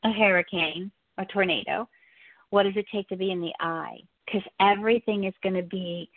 a 0.02 0.10
hurricane, 0.10 0.90
a 1.18 1.24
tornado. 1.24 1.88
What 2.50 2.64
does 2.64 2.76
it 2.76 2.86
take 2.92 3.08
to 3.08 3.16
be 3.16 3.30
in 3.30 3.40
the 3.40 3.52
eye? 3.60 3.98
Because 4.26 4.42
everything 4.60 5.24
is 5.24 5.34
going 5.42 5.54
to 5.54 5.62
be 5.62 6.10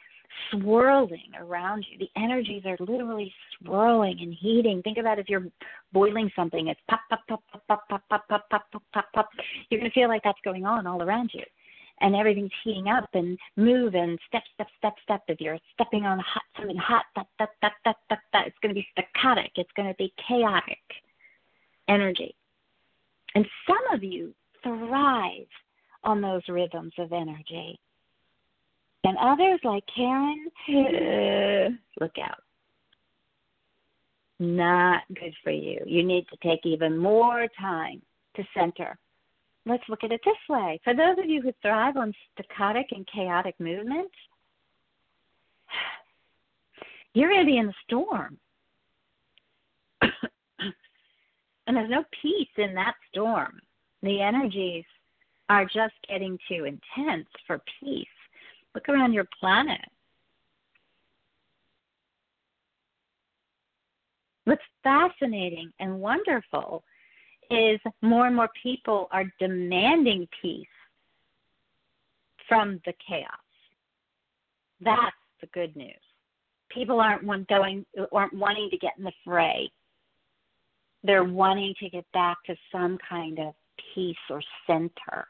swirling 0.52 1.32
around 1.40 1.86
you. 1.90 2.00
The 2.00 2.20
energies 2.20 2.63
are 2.66 2.78
literally 2.80 3.32
swirling 3.62 4.18
and 4.22 4.34
heating. 4.34 4.82
Think 4.82 4.98
about 4.98 5.20
if 5.20 5.30
you're 5.30 5.46
boiling 5.94 6.32
something, 6.36 6.68
it's 6.68 6.80
pop, 6.90 7.02
pop, 7.10 7.22
pop, 7.28 7.44
pop, 7.52 7.68
pop, 7.68 7.88
pop, 7.88 8.10
pop, 8.10 8.28
pop, 8.28 8.50
pop, 8.50 8.72
pop, 8.72 8.84
pop, 8.94 9.06
pop. 9.13 9.30
You're 9.70 9.80
going 9.80 9.92
to 9.92 9.96
feel 9.96 10.10
like 10.10 10.24
that's 10.24 10.40
going 10.44 10.66
on 10.66 10.88
all 10.88 11.04
around 11.04 11.32
you 11.34 11.44
and 12.01 12.15
everything's 12.15 12.51
heating 12.63 12.88
up 12.88 13.10
and 13.13 13.38
move 13.55 13.95
and 13.95 14.19
step, 14.27 14.43
step, 14.53 14.67
step, 14.77 14.93
step. 15.03 15.23
If 15.27 15.41
you're 15.41 15.57
stepping 15.73 16.05
on 16.05 16.19
hot, 16.19 16.43
something 16.57 16.77
hot, 16.77 17.05
that, 17.15 17.27
that, 17.39 17.49
that, 17.62 17.73
that, 17.86 17.95
that, 18.10 18.19
that, 18.33 18.47
it's 18.47 18.57
going 18.62 18.73
to 18.73 18.79
be 18.79 18.88
staccatic. 18.91 19.51
It's 19.55 19.71
going 19.75 19.88
to 19.89 19.95
be 19.95 20.13
chaotic 20.27 20.77
energy. 21.88 22.36
And 23.36 23.45
some 23.65 23.95
of 23.95 24.03
you 24.03 24.33
thrive 24.63 25.47
on 26.03 26.21
those 26.21 26.41
rhythms 26.47 26.93
of 26.97 27.12
energy. 27.12 27.79
And 29.03 29.17
others, 29.17 29.60
like 29.63 29.83
Karen, 29.95 30.47
eh, 30.69 31.69
look 31.99 32.15
out. 32.23 32.43
Not 34.39 35.01
good 35.15 35.33
for 35.43 35.51
you. 35.51 35.81
You 35.86 36.03
need 36.03 36.27
to 36.29 36.38
take 36.43 36.65
even 36.65 36.97
more 36.97 37.47
time 37.60 38.01
to 38.36 38.43
center 38.53 38.97
let's 39.67 39.84
look 39.89 40.03
at 40.03 40.12
it 40.12 40.21
this 40.23 40.36
way. 40.49 40.80
For 40.84 40.93
those 40.93 41.17
of 41.17 41.25
you 41.25 41.41
who 41.41 41.51
thrive 41.62 41.97
on 41.97 42.13
staccatic 42.34 42.88
and 42.91 43.08
chaotic 43.08 43.56
movements, 43.60 44.13
you're 47.13 47.30
going 47.30 47.41
to 47.41 47.45
be 47.45 47.58
in 47.58 47.67
the 47.67 47.73
storm. 47.86 48.38
and 50.01 51.75
there's 51.75 51.89
no 51.89 52.03
peace 52.21 52.49
in 52.58 52.73
that 52.75 52.95
storm. 53.12 53.60
The 54.03 54.21
energies 54.21 54.86
are 55.49 55.65
just 55.65 55.93
getting 56.08 56.38
too 56.47 56.65
intense 56.65 57.27
for 57.45 57.62
peace. 57.80 58.08
Look 58.75 58.89
around 58.89 59.13
your 59.13 59.27
planet. 59.39 59.82
What's 64.45 64.62
fascinating 64.84 65.73
and 65.80 65.99
wonderful 65.99 66.84
is 67.49 67.79
more 68.01 68.27
and 68.27 68.36
more 68.36 68.49
people 68.62 69.07
are 69.12 69.25
demanding 69.39 70.27
peace 70.41 70.65
from 72.47 72.81
the 72.86 72.93
chaos. 73.07 73.29
That's 74.81 75.15
the 75.41 75.47
good 75.47 75.75
news. 75.75 75.93
People 76.69 76.99
aren't 76.99 77.25
going 77.47 77.86
aren't 78.12 78.33
wanting 78.33 78.69
to 78.69 78.77
get 78.77 78.93
in 78.97 79.03
the 79.03 79.12
fray. 79.23 79.69
They're 81.03 81.23
wanting 81.23 81.73
to 81.79 81.89
get 81.89 82.05
back 82.13 82.38
to 82.45 82.55
some 82.71 82.97
kind 83.10 83.39
of 83.39 83.53
peace 83.93 84.15
or 84.29 84.41
center. 84.65 85.27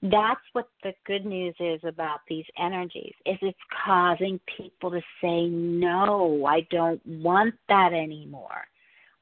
That's 0.00 0.40
what 0.52 0.68
the 0.84 0.94
good 1.06 1.26
news 1.26 1.54
is 1.58 1.80
about 1.82 2.20
these 2.28 2.44
energies 2.56 3.14
is 3.26 3.36
it's 3.42 3.58
causing 3.84 4.38
people 4.56 4.92
to 4.92 5.00
say 5.20 5.46
no, 5.46 6.44
I 6.46 6.66
don't 6.70 7.04
want 7.04 7.54
that 7.68 7.92
anymore. 7.92 8.64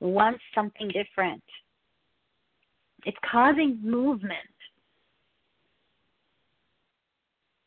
Want 0.00 0.36
something 0.54 0.88
different. 0.88 1.42
It's 3.04 3.16
causing 3.30 3.78
movement. 3.82 4.38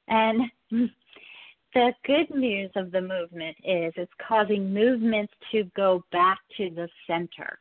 And 0.08 0.42
the 1.74 1.94
good 2.06 2.30
news 2.32 2.72
of 2.76 2.92
the 2.92 3.02
movement 3.02 3.56
is 3.64 3.94
it's 3.96 4.12
causing 4.28 4.74
movements 4.74 5.34
to 5.52 5.64
go 5.76 6.04
back 6.12 6.40
to 6.58 6.70
the 6.70 6.90
center. 7.08 7.60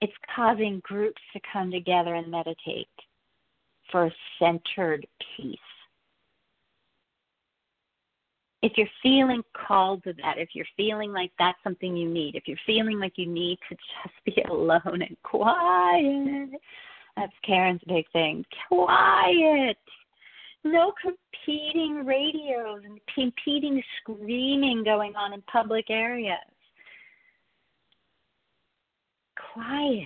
It's 0.00 0.12
causing 0.34 0.80
groups 0.82 1.20
to 1.34 1.40
come 1.52 1.70
together 1.70 2.14
and 2.14 2.30
meditate 2.30 2.88
for 3.92 4.10
centered 4.38 5.06
peace. 5.36 5.58
If 8.62 8.72
you're 8.76 8.88
feeling 9.02 9.42
called 9.54 10.04
to 10.04 10.12
that, 10.22 10.36
if 10.36 10.50
you're 10.52 10.66
feeling 10.76 11.12
like 11.12 11.32
that's 11.38 11.58
something 11.64 11.96
you 11.96 12.08
need, 12.08 12.34
if 12.34 12.46
you're 12.46 12.58
feeling 12.66 12.98
like 12.98 13.14
you 13.16 13.26
need 13.26 13.58
to 13.68 13.74
just 13.74 14.14
be 14.24 14.42
alone 14.50 15.02
and 15.02 15.16
quiet, 15.22 16.50
that's 17.16 17.32
Karen's 17.44 17.80
big 17.86 18.04
thing. 18.12 18.44
Quiet. 18.68 19.78
No 20.62 20.92
competing 21.00 22.04
radios 22.04 22.82
and 22.84 23.00
competing 23.14 23.82
screaming 24.00 24.84
going 24.84 25.16
on 25.16 25.32
in 25.32 25.40
public 25.42 25.88
areas. 25.88 26.36
Quiet. 29.54 30.04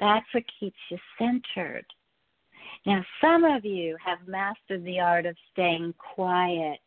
That's 0.00 0.26
what 0.32 0.44
keeps 0.58 0.76
you 0.90 0.98
centered. 1.18 1.86
Now, 2.86 3.04
some 3.20 3.44
of 3.44 3.64
you 3.64 3.96
have 4.04 4.18
mastered 4.26 4.84
the 4.84 5.00
art 5.00 5.26
of 5.26 5.36
staying 5.52 5.94
quiet 5.98 6.80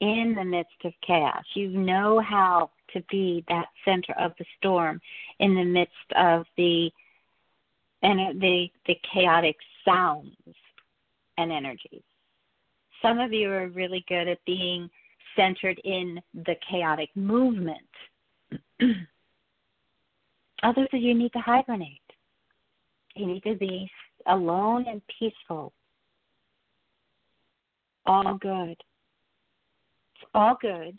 in 0.00 0.34
the 0.36 0.44
midst 0.44 0.84
of 0.84 0.92
chaos. 1.06 1.44
You 1.54 1.68
know 1.70 2.20
how 2.20 2.70
to 2.92 3.02
be 3.10 3.44
that 3.48 3.66
center 3.84 4.14
of 4.18 4.32
the 4.38 4.44
storm 4.58 5.00
in 5.40 5.54
the 5.54 5.64
midst 5.64 6.12
of 6.16 6.46
the 6.56 6.90
and 8.02 8.40
the 8.40 8.68
the 8.86 8.94
chaotic 9.12 9.56
sounds 9.84 10.36
and 11.38 11.50
energies. 11.50 12.02
Some 13.02 13.18
of 13.18 13.32
you 13.32 13.50
are 13.50 13.68
really 13.68 14.04
good 14.08 14.28
at 14.28 14.44
being 14.44 14.90
centered 15.34 15.80
in 15.84 16.20
the 16.34 16.56
chaotic 16.68 17.10
movement. 17.14 17.78
Others 20.62 20.88
of 20.92 21.00
you 21.00 21.14
need 21.14 21.32
to 21.32 21.40
hibernate. 21.40 22.00
You 23.14 23.26
need 23.26 23.42
to 23.44 23.54
be 23.54 23.90
alone 24.28 24.86
and 24.88 25.00
peaceful. 25.18 25.72
All 28.06 28.38
good. 28.40 28.76
It's 30.14 30.30
all 30.34 30.56
good. 30.60 30.98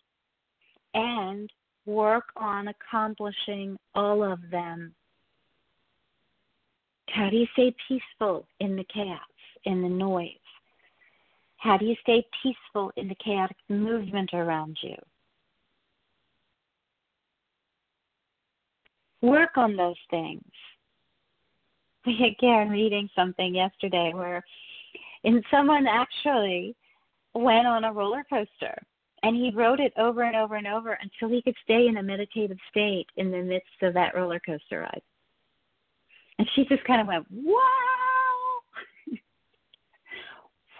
And 0.94 1.50
work 1.86 2.26
on 2.36 2.68
accomplishing 2.68 3.78
all 3.96 4.24
of 4.24 4.40
them. 4.52 4.94
How 7.10 7.30
do 7.30 7.38
you 7.38 7.48
stay 7.54 7.74
peaceful 7.88 8.46
in 8.60 8.76
the 8.76 8.86
chaos, 8.94 9.20
in 9.63 9.82
the 9.82 9.90
noise? 9.90 10.30
How 11.58 11.78
do 11.78 11.86
you 11.86 11.96
stay 12.02 12.26
peaceful 12.44 12.92
in 12.98 13.08
the 13.08 13.16
chaotic 13.16 13.58
movement 13.70 14.32
around 14.34 14.78
you? 14.82 14.96
Work 19.22 19.58
on 19.58 19.76
those 19.76 19.96
things 20.12 20.44
had 22.15 22.38
reading 22.70 23.10
something 23.15 23.56
yesterday 23.56 24.12
where 24.13 24.43
and 25.24 25.43
someone 25.52 25.88
actually 25.88 26.76
went 27.34 27.67
on 27.67 27.84
a 27.84 27.93
roller 27.93 28.24
coaster 28.30 28.82
and 29.24 29.36
he 29.36 29.52
rode 29.54 29.80
it 29.80 29.93
over 29.98 30.24
and 30.24 30.36
over 30.36 30.56
and 30.56 30.67
over 30.67 30.98
until 31.02 31.30
he 31.30 31.41
could 31.41 31.56
stay 31.63 31.88
in 31.88 31.98
a 31.98 32.04
meditative 32.04 32.58
state 32.70 33.08
in 33.17 33.32
the 33.32 33.41
midst 33.41 33.82
of 33.82 33.93
that 33.93 34.15
roller 34.15 34.39
coaster 34.39 34.82
ride. 34.82 35.02
And 36.39 36.48
she 36.56 36.65
just 36.65 36.84
kind 36.84 37.02
of 37.02 37.08
went, 37.08 37.26
Wow 37.32 37.54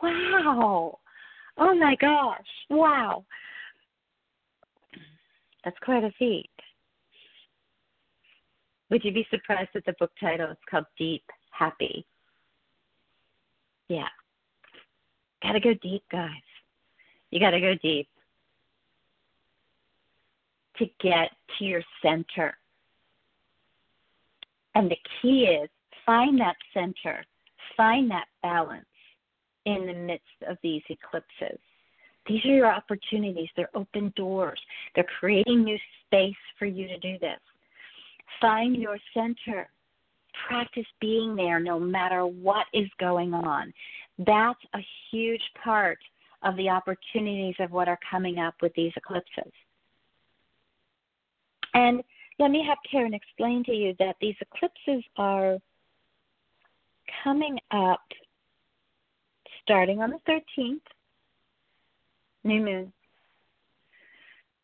Wow. 0.04 1.00
Oh 1.58 1.76
my 1.76 1.96
gosh. 2.00 2.46
Wow. 2.70 3.26
That's 5.66 5.78
quite 5.84 6.04
a 6.04 6.12
feat. 6.20 6.50
Would 8.90 9.04
you 9.04 9.12
be 9.12 9.28
surprised 9.30 9.70
at 9.76 9.86
the 9.86 9.94
book 10.00 10.12
title? 10.20 10.52
It's 10.52 10.62
called 10.70 10.86
Deep 10.98 11.24
Happy. 11.52 12.06
Yeah. 13.90 14.08
Gotta 15.44 15.60
go 15.60 15.74
deep, 15.82 16.04
guys. 16.12 16.32
You 17.32 17.40
gotta 17.40 17.60
go 17.60 17.76
deep 17.82 18.08
to 20.78 20.86
get 21.02 21.32
to 21.58 21.66
your 21.66 21.82
center. 22.02 22.58
And 24.76 24.90
the 24.90 24.98
key 25.22 25.46
is 25.46 25.70
find 26.06 26.40
that 26.40 26.56
center, 26.74 27.26
find 27.76 28.10
that 28.12 28.28
balance 28.44 28.86
in 29.66 29.86
the 29.86 29.94
midst 29.94 30.26
of 30.48 30.58
these 30.64 30.84
eclipses. 30.90 31.60
These 32.28 32.44
are 32.46 32.56
your 32.56 32.72
opportunities. 32.72 33.50
They're 33.56 33.76
open 33.76 34.14
doors. 34.16 34.60
They're 34.96 35.08
creating 35.20 35.64
new 35.64 35.78
space 36.06 36.36
for 36.60 36.66
you 36.66 36.88
to 36.88 36.98
do 37.00 37.18
this. 37.20 37.40
Find 38.42 38.76
your 38.76 38.98
center. 39.14 39.70
Practice 40.48 40.86
being 41.02 41.36
there 41.36 41.60
no 41.60 41.80
matter 41.80 42.26
what 42.26 42.66
is 42.74 42.90
going 43.00 43.34
on. 43.34 43.74
That's 44.20 44.60
a 44.74 44.80
huge 45.12 45.42
part 45.64 45.98
of 46.44 46.56
the 46.58 46.70
opportunities 46.70 47.56
of 47.60 47.72
what 47.72 47.88
are 47.88 48.00
coming 48.10 48.38
up 48.38 48.56
with 48.62 48.74
these 48.76 48.94
eclipses. 48.96 49.52
And 51.74 52.04
let 52.40 52.52
me 52.52 52.64
have 52.68 52.78
Karen 52.90 53.14
explain 53.14 53.64
to 53.66 53.74
you 53.74 53.96
that 54.00 54.16
these 54.22 54.36
eclipses 54.42 55.04
are 55.18 55.58
coming 57.24 57.60
up 57.72 58.02
starting 59.64 60.02
on 60.02 60.12
the 60.12 60.42
13th, 60.60 60.80
new 62.44 62.62
moon. 62.62 62.94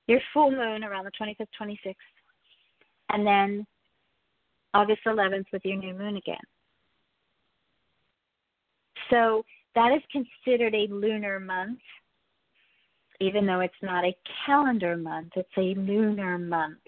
Your 0.07 0.21
full 0.33 0.51
moon 0.51 0.83
around 0.83 1.05
the 1.05 1.11
25th, 1.11 1.47
26th, 1.59 1.95
and 3.13 3.25
then 3.25 3.65
August 4.73 5.01
11th 5.05 5.45
with 5.53 5.63
your 5.63 5.77
new 5.77 5.93
moon 5.93 6.17
again. 6.17 6.35
So 9.09 9.43
that 9.75 9.91
is 9.91 10.01
considered 10.11 10.73
a 10.73 10.91
lunar 10.91 11.39
month, 11.39 11.79
even 13.19 13.45
though 13.45 13.59
it's 13.59 13.73
not 13.81 14.03
a 14.03 14.17
calendar 14.45 14.97
month, 14.97 15.33
it's 15.35 15.49
a 15.57 15.79
lunar 15.79 16.37
month, 16.37 16.79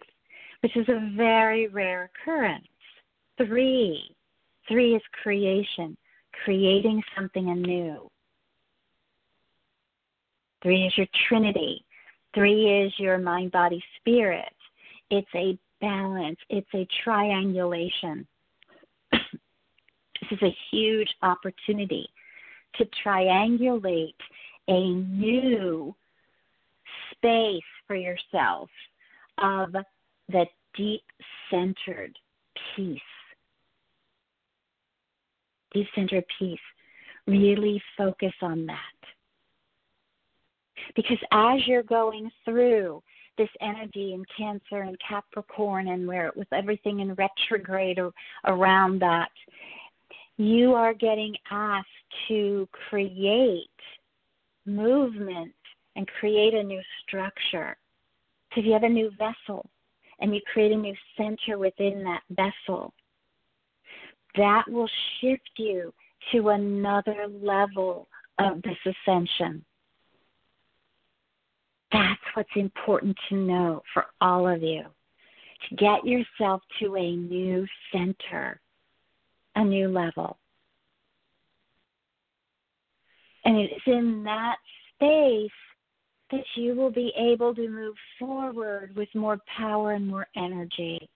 which 0.61 0.75
is 0.75 0.87
a 0.89 1.11
very 1.15 1.67
rare 1.67 2.09
occurrence. 2.23 2.67
Three. 3.37 4.15
Three 4.67 4.95
is 4.95 5.01
creation, 5.21 5.95
creating 6.43 7.03
something 7.15 7.49
anew. 7.49 8.09
Three 10.63 10.87
is 10.87 10.97
your 10.97 11.07
trinity. 11.27 11.85
Three 12.33 12.83
is 12.83 12.91
your 12.97 13.19
mind, 13.19 13.51
body, 13.51 13.83
spirit. 13.99 14.51
It's 15.11 15.27
a 15.35 15.57
balance, 15.85 16.39
it's 16.49 16.67
a 16.73 16.87
triangulation. 17.03 18.25
this 19.11 19.21
is 20.31 20.41
a 20.41 20.55
huge 20.71 21.09
opportunity 21.21 22.07
to 22.75 22.87
triangulate 23.05 24.15
a 24.67 24.89
new 24.89 25.95
space 27.11 27.61
for 27.85 27.95
yourself 27.95 28.67
of 29.37 29.75
the 30.29 30.45
deep 30.75 31.03
centered 31.51 32.17
peace. 32.75 32.99
Deep 35.71 35.87
centered 35.93 36.25
peace. 36.39 36.57
Really 37.27 37.79
focus 37.95 38.33
on 38.41 38.65
that. 38.65 38.77
Because 40.95 41.19
as 41.31 41.59
you're 41.67 41.83
going 41.83 42.31
through 42.43 43.03
this 43.37 43.49
energy 43.61 44.13
in 44.13 44.23
Cancer 44.37 44.81
and 44.81 44.97
Capricorn, 45.07 45.87
and 45.89 46.07
where 46.07 46.31
with 46.35 46.51
everything 46.51 46.99
in 46.99 47.13
retrograde 47.15 47.99
or, 47.99 48.11
around 48.45 48.99
that, 49.01 49.31
you 50.37 50.73
are 50.73 50.93
getting 50.93 51.35
asked 51.49 51.87
to 52.27 52.67
create 52.89 53.69
movement 54.65 55.53
and 55.95 56.07
create 56.19 56.53
a 56.53 56.63
new 56.63 56.81
structure. 57.05 57.77
So 58.53 58.59
if 58.59 58.65
you 58.65 58.73
have 58.73 58.83
a 58.83 58.89
new 58.89 59.11
vessel 59.17 59.69
and 60.19 60.33
you 60.33 60.41
create 60.51 60.71
a 60.71 60.77
new 60.77 60.95
center 61.17 61.57
within 61.57 62.03
that 62.03 62.21
vessel, 62.29 62.93
that 64.35 64.63
will 64.67 64.89
shift 65.19 65.49
you 65.57 65.93
to 66.31 66.49
another 66.49 67.27
level 67.41 68.07
of 68.39 68.61
this 68.63 68.77
ascension. 69.07 69.63
That's 71.95 72.21
what's 72.33 72.49
important 72.57 73.15
to 73.29 73.35
know 73.35 73.81
for 73.93 74.07
all 74.19 74.49
of 74.49 74.61
you. 74.61 74.83
To 75.69 75.75
get 75.75 76.05
yourself 76.05 76.61
to 76.81 76.97
a 76.97 77.15
new 77.15 77.65
center, 77.93 78.59
a 79.55 79.63
new 79.63 79.87
level. 79.87 80.37
And 83.45 83.57
it 83.57 83.71
is 83.71 83.81
in 83.85 84.23
that 84.25 84.57
space 84.93 85.49
that 86.31 86.43
you 86.55 86.75
will 86.75 86.91
be 86.91 87.13
able 87.17 87.55
to 87.55 87.69
move 87.69 87.95
forward 88.19 88.93
with 88.97 89.07
more 89.15 89.39
power 89.57 89.93
and 89.93 90.05
more 90.05 90.27
energy. 90.35 91.07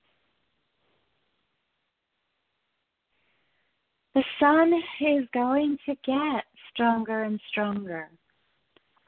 The 4.16 4.24
sun 4.40 4.74
is 5.02 5.26
going 5.34 5.78
to 5.88 5.96
get 6.06 6.46
stronger 6.72 7.24
and 7.24 7.40
stronger 7.52 8.10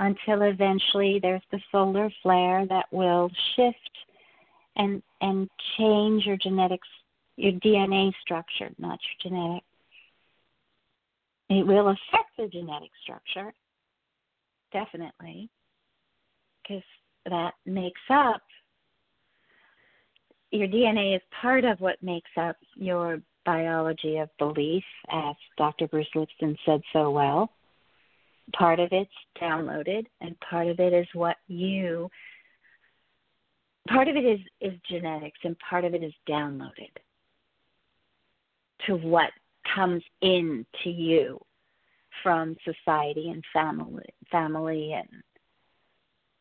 until 0.02 0.42
eventually 0.42 1.20
there's 1.22 1.44
the 1.52 1.60
solar 1.72 2.12
flare 2.24 2.66
that 2.68 2.86
will 2.92 3.30
shift 3.56 3.76
and 4.76 5.02
and 5.22 5.48
change 5.78 6.26
your 6.26 6.38
genetics 6.38 6.88
your 7.38 7.54
DNA 7.54 8.12
structure, 8.22 8.70
not 8.78 9.00
your 9.22 9.32
genetic. 9.32 9.64
It 11.50 11.66
will 11.66 11.90
affect 11.90 12.36
the 12.38 12.48
genetic 12.48 12.90
structure, 13.04 13.54
definitely, 14.74 15.50
because 16.62 16.84
that 17.26 17.54
makes 17.66 18.02
up 18.10 18.42
your 20.52 20.68
DNA 20.68 21.16
is 21.16 21.22
part 21.42 21.64
of 21.64 21.80
what 21.80 22.02
makes 22.02 22.30
up 22.38 22.58
your 22.76 23.22
biology 23.46 24.18
of 24.18 24.30
belief, 24.38 24.84
as 25.12 25.36
Dr. 25.58 25.88
Bruce 25.88 26.08
Lipton 26.16 26.58
said 26.66 26.82
so 26.92 27.12
well. 27.12 27.52
Part 28.58 28.80
of 28.80 28.90
it's 28.92 29.12
downloaded, 29.42 30.06
and 30.20 30.40
part 30.40 30.68
of 30.68 30.80
it 30.80 30.94
is 30.94 31.08
what 31.14 31.38
you. 31.48 32.10
Part 33.88 34.08
of 34.08 34.16
it 34.16 34.26
is 34.26 34.40
is 34.60 34.74
genetics, 34.90 35.40
and 35.44 35.56
part 35.60 35.86
of 35.86 35.94
it 35.94 36.04
is 36.04 36.14
downloaded 36.28 36.92
to 38.88 38.96
what 38.96 39.32
comes 39.76 40.04
in 40.22 40.66
to 40.84 40.90
you 40.90 41.40
from 42.24 42.56
society 42.66 43.30
and 43.30 43.44
family, 43.54 44.06
family 44.32 44.94
and 44.94 45.08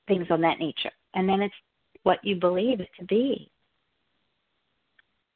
things 0.09 0.27
on 0.31 0.41
that 0.41 0.59
nature, 0.59 0.91
and 1.15 1.29
then 1.29 1.41
it's 1.41 1.55
what 2.03 2.19
you 2.25 2.35
believe 2.35 2.81
it 2.81 2.89
to 2.99 3.05
be 3.05 3.51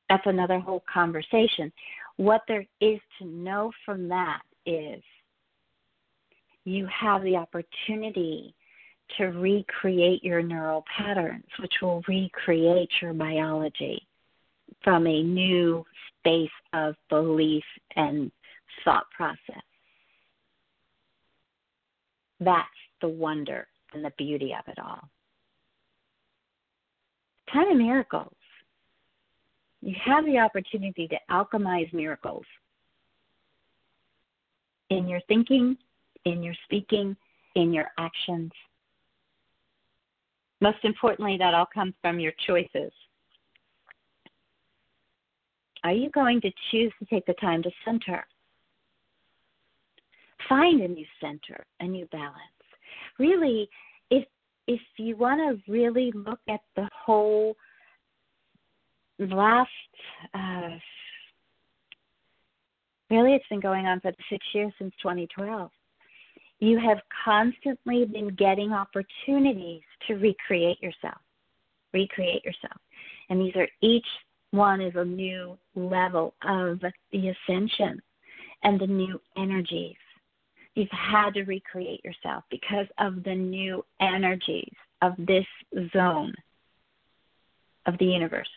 that's 0.08 0.26
another 0.26 0.58
whole 0.58 0.84
conversation. 0.92 1.72
What 2.16 2.42
there 2.46 2.66
is 2.80 3.00
to 3.18 3.24
know 3.26 3.72
from 3.84 4.08
that 4.08 4.42
is 4.66 5.02
you 6.64 6.86
have 6.86 7.22
the 7.22 7.36
opportunity 7.36 8.54
to 9.18 9.26
recreate 9.26 10.24
your 10.24 10.42
neural 10.42 10.84
patterns, 10.96 11.44
which 11.60 11.74
will 11.82 12.02
recreate 12.08 12.90
your 13.02 13.12
biology 13.12 14.06
from 14.82 15.06
a 15.06 15.22
new 15.22 15.84
space 16.18 16.50
of 16.72 16.94
belief 17.10 17.64
and 17.96 18.30
thought 18.84 19.04
process. 19.14 19.62
That's 22.40 22.68
the 23.00 23.08
wonder 23.08 23.66
and 23.92 24.04
the 24.04 24.12
beauty 24.16 24.54
of 24.58 24.66
it 24.70 24.78
all. 24.78 25.08
Kind 27.52 27.70
of 27.70 27.76
miracles. 27.76 28.34
You 29.82 29.94
have 30.02 30.24
the 30.24 30.38
opportunity 30.38 31.06
to 31.08 31.16
alchemize 31.30 31.92
miracles 31.92 32.44
in 34.90 35.08
your 35.08 35.20
thinking, 35.28 35.76
in 36.24 36.42
your 36.42 36.54
speaking, 36.64 37.16
in 37.54 37.72
your 37.72 37.86
actions. 37.98 38.52
Most 40.60 40.78
importantly, 40.82 41.36
that 41.38 41.54
all 41.54 41.66
comes 41.72 41.94
from 42.00 42.18
your 42.18 42.32
choices. 42.46 42.92
Are 45.82 45.92
you 45.92 46.10
going 46.10 46.40
to 46.40 46.50
choose 46.70 46.92
to 46.98 47.04
take 47.06 47.26
the 47.26 47.34
time 47.34 47.62
to 47.62 47.70
center? 47.84 48.24
Find 50.48 50.80
a 50.80 50.88
new 50.88 51.04
center, 51.20 51.64
a 51.80 51.86
new 51.86 52.06
balance. 52.06 52.38
Really, 53.18 53.68
if 54.10 54.24
if 54.66 54.80
you 54.96 55.16
want 55.16 55.40
to 55.40 55.70
really 55.70 56.10
look 56.14 56.40
at 56.48 56.60
the 56.76 56.88
whole 57.04 57.54
last 59.18 59.68
uh, 60.32 60.70
really 63.10 63.34
it's 63.34 63.46
been 63.48 63.60
going 63.60 63.86
on 63.86 64.00
for 64.00 64.12
six 64.30 64.44
years 64.54 64.72
since 64.78 64.92
2012 65.02 65.70
you 66.60 66.78
have 66.78 66.98
constantly 67.24 68.04
been 68.04 68.28
getting 68.34 68.72
opportunities 68.72 69.82
to 70.06 70.14
recreate 70.14 70.82
yourself. 70.82 71.18
Recreate 71.92 72.44
yourself. 72.44 72.80
And 73.28 73.40
these 73.40 73.56
are 73.56 73.68
each 73.82 74.06
one 74.50 74.80
is 74.80 74.94
a 74.96 75.04
new 75.04 75.58
level 75.74 76.34
of 76.42 76.80
the 77.12 77.28
ascension 77.28 78.00
and 78.62 78.80
the 78.80 78.86
new 78.86 79.20
energies. 79.36 79.96
You've 80.74 80.88
had 80.90 81.34
to 81.34 81.44
recreate 81.44 82.04
yourself 82.04 82.44
because 82.50 82.86
of 82.98 83.22
the 83.24 83.34
new 83.34 83.84
energies 84.00 84.72
of 85.02 85.14
this 85.18 85.46
zone 85.92 86.34
of 87.86 87.98
the 87.98 88.06
universe. 88.06 88.48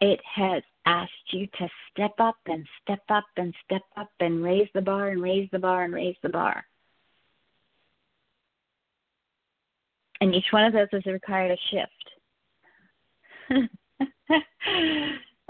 It 0.00 0.20
has 0.34 0.62
asked 0.84 1.12
you 1.36 1.46
to 1.58 1.68
step 1.90 2.14
up 2.18 2.36
and 2.46 2.66
step 2.82 3.02
up 3.08 3.24
and 3.36 3.54
step 3.64 3.82
up 3.96 4.10
and 4.20 4.42
raise 4.42 4.68
the 4.74 4.80
bar 4.80 5.08
and 5.08 5.22
raise 5.22 5.48
the 5.52 5.58
bar 5.58 5.84
and 5.84 5.94
raise 5.94 6.16
the 6.22 6.28
bar. 6.28 6.64
And 10.20 10.34
each 10.34 10.46
one 10.50 10.64
of 10.64 10.72
those 10.72 10.88
has 10.92 11.04
required 11.06 11.50
a 11.50 11.56
shift. 11.70 11.90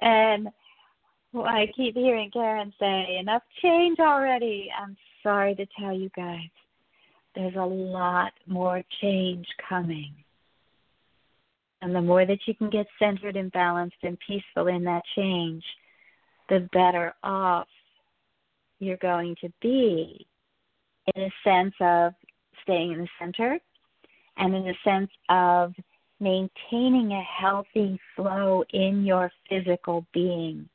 and 0.01 0.49
well, 1.33 1.47
I 1.47 1.71
keep 1.77 1.95
hearing 1.95 2.31
Karen 2.31 2.73
say, 2.79 3.19
enough 3.19 3.43
change 3.63 3.99
already. 4.01 4.71
I'm 4.81 4.97
sorry 5.23 5.55
to 5.57 5.67
tell 5.79 5.93
you 5.93 6.11
guys, 6.17 6.49
there's 7.35 7.57
a 7.57 7.65
lot 7.65 8.33
more 8.47 8.83
change 9.01 9.47
coming. 9.69 10.15
And 11.87 11.95
the 11.95 12.03
more 12.03 12.27
that 12.27 12.41
you 12.47 12.55
can 12.57 12.69
get 12.69 12.89
centered 12.99 13.37
and 13.37 13.53
balanced 13.53 14.03
and 14.03 14.19
peaceful 14.27 14.67
in 14.67 14.83
that 14.83 15.03
change, 15.15 15.63
the 16.49 16.69
better 16.73 17.15
off 17.23 17.69
you're 18.81 18.97
going 18.97 19.37
to 19.41 19.53
be 19.63 20.27
in 21.15 21.23
a 21.23 21.33
sense 21.45 21.75
of 21.81 22.13
staying 22.65 22.91
in 22.91 22.99
the 22.99 23.09
center 23.21 23.61
and 24.37 24.53
in 24.53 24.67
a 24.67 24.75
sense 24.83 25.11
of 25.29 25.75
maintaining 26.19 27.13
a 27.13 27.23
healthy 27.23 28.01
flow 28.17 28.65
in 28.73 29.05
your 29.05 29.31
physical 29.49 30.05
being. 30.13 30.69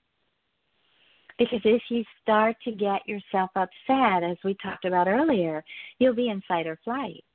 Because 1.37 1.59
if 1.65 1.81
you 1.89 2.05
start 2.21 2.55
to 2.63 2.71
get 2.71 3.05
yourself 3.05 3.49
upset, 3.57 4.23
as 4.23 4.37
we 4.45 4.55
talked 4.63 4.85
about 4.85 5.09
earlier, 5.09 5.61
you'll 5.99 6.15
be 6.15 6.29
in 6.29 6.41
fight 6.47 6.67
or 6.67 6.79
flight 6.85 7.25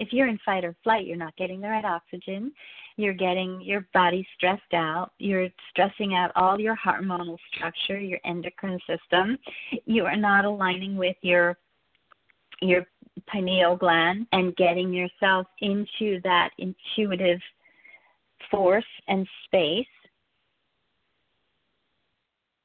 if 0.00 0.08
you're 0.12 0.28
in 0.28 0.38
fight 0.44 0.64
or 0.64 0.74
flight, 0.82 1.06
you're 1.06 1.16
not 1.16 1.36
getting 1.36 1.60
the 1.60 1.68
right 1.68 1.84
oxygen. 1.84 2.50
You're 3.00 3.14
getting 3.14 3.62
your 3.62 3.86
body 3.94 4.26
stressed 4.36 4.74
out. 4.74 5.12
You're 5.18 5.48
stressing 5.70 6.14
out 6.14 6.32
all 6.36 6.60
your 6.60 6.76
hormonal 6.76 7.38
structure, 7.50 7.98
your 7.98 8.18
endocrine 8.26 8.78
system. 8.86 9.38
You 9.86 10.04
are 10.04 10.16
not 10.16 10.44
aligning 10.44 10.96
with 10.96 11.16
your 11.22 11.56
your 12.60 12.86
pineal 13.26 13.74
gland 13.74 14.26
and 14.32 14.54
getting 14.56 14.92
yourself 14.92 15.46
into 15.62 16.20
that 16.24 16.50
intuitive 16.58 17.40
force 18.50 18.84
and 19.08 19.26
space. 19.46 19.86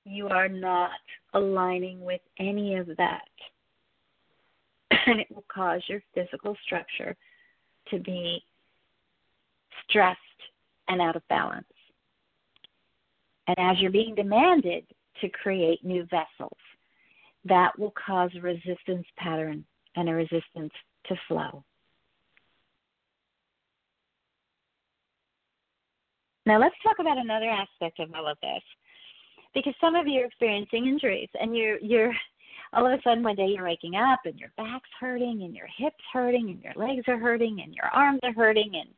You 0.03 0.27
are 0.27 0.49
not 0.49 0.91
aligning 1.33 2.03
with 2.03 2.19
any 2.39 2.75
of 2.75 2.87
that 2.97 3.29
and 5.07 5.21
it 5.21 5.27
will 5.33 5.45
cause 5.47 5.81
your 5.87 6.01
physical 6.13 6.57
structure 6.65 7.15
to 7.89 7.99
be 7.99 8.43
stressed 9.87 10.19
and 10.87 11.01
out 11.01 11.15
of 11.15 11.27
balance. 11.27 11.65
And 13.47 13.57
as 13.59 13.77
you're 13.79 13.91
being 13.91 14.15
demanded 14.15 14.85
to 15.21 15.29
create 15.29 15.83
new 15.83 16.03
vessels, 16.05 16.57
that 17.45 17.77
will 17.77 17.93
cause 17.93 18.31
a 18.35 18.41
resistance 18.41 19.05
pattern 19.17 19.63
and 19.95 20.09
a 20.09 20.13
resistance 20.13 20.73
to 21.07 21.15
flow. 21.27 21.63
Now, 26.45 26.59
let's 26.59 26.75
talk 26.83 26.97
about 26.99 27.17
another 27.17 27.49
aspect 27.49 27.99
of 27.99 28.13
all 28.13 28.27
of 28.27 28.37
this. 28.41 28.61
Because 29.53 29.73
some 29.79 29.95
of 29.95 30.05
you 30.05 30.21
are 30.21 30.25
experiencing 30.25 30.85
injuries 30.85 31.29
and 31.39 31.55
you're, 31.55 31.79
you're 31.79 32.13
all 32.73 32.85
of 32.85 32.91
a 32.91 33.01
sudden 33.03 33.23
one 33.23 33.35
day 33.35 33.47
you're 33.47 33.63
waking 33.63 33.95
up 33.95 34.19
and 34.25 34.37
your 34.37 34.51
back's 34.57 34.89
hurting 34.99 35.43
and 35.43 35.55
your 35.55 35.67
hips 35.77 36.03
hurting 36.11 36.49
and 36.49 36.61
your 36.61 36.73
legs 36.75 37.05
are 37.07 37.17
hurting 37.17 37.61
and 37.63 37.73
your 37.73 37.85
arms 37.85 38.19
are 38.23 38.33
hurting 38.33 38.71
and 38.73 38.89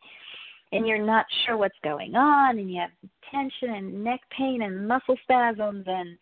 and 0.71 0.87
you're 0.87 1.05
not 1.05 1.25
sure 1.45 1.57
what's 1.57 1.77
going 1.83 2.15
on 2.15 2.59
and 2.59 2.71
you 2.71 2.79
have 2.79 2.91
tension 3.31 3.75
and 3.75 4.03
neck 4.03 4.21
pain 4.35 4.61
and 4.61 4.87
muscle 4.87 5.17
spasms 5.23 5.85
and 5.87 6.17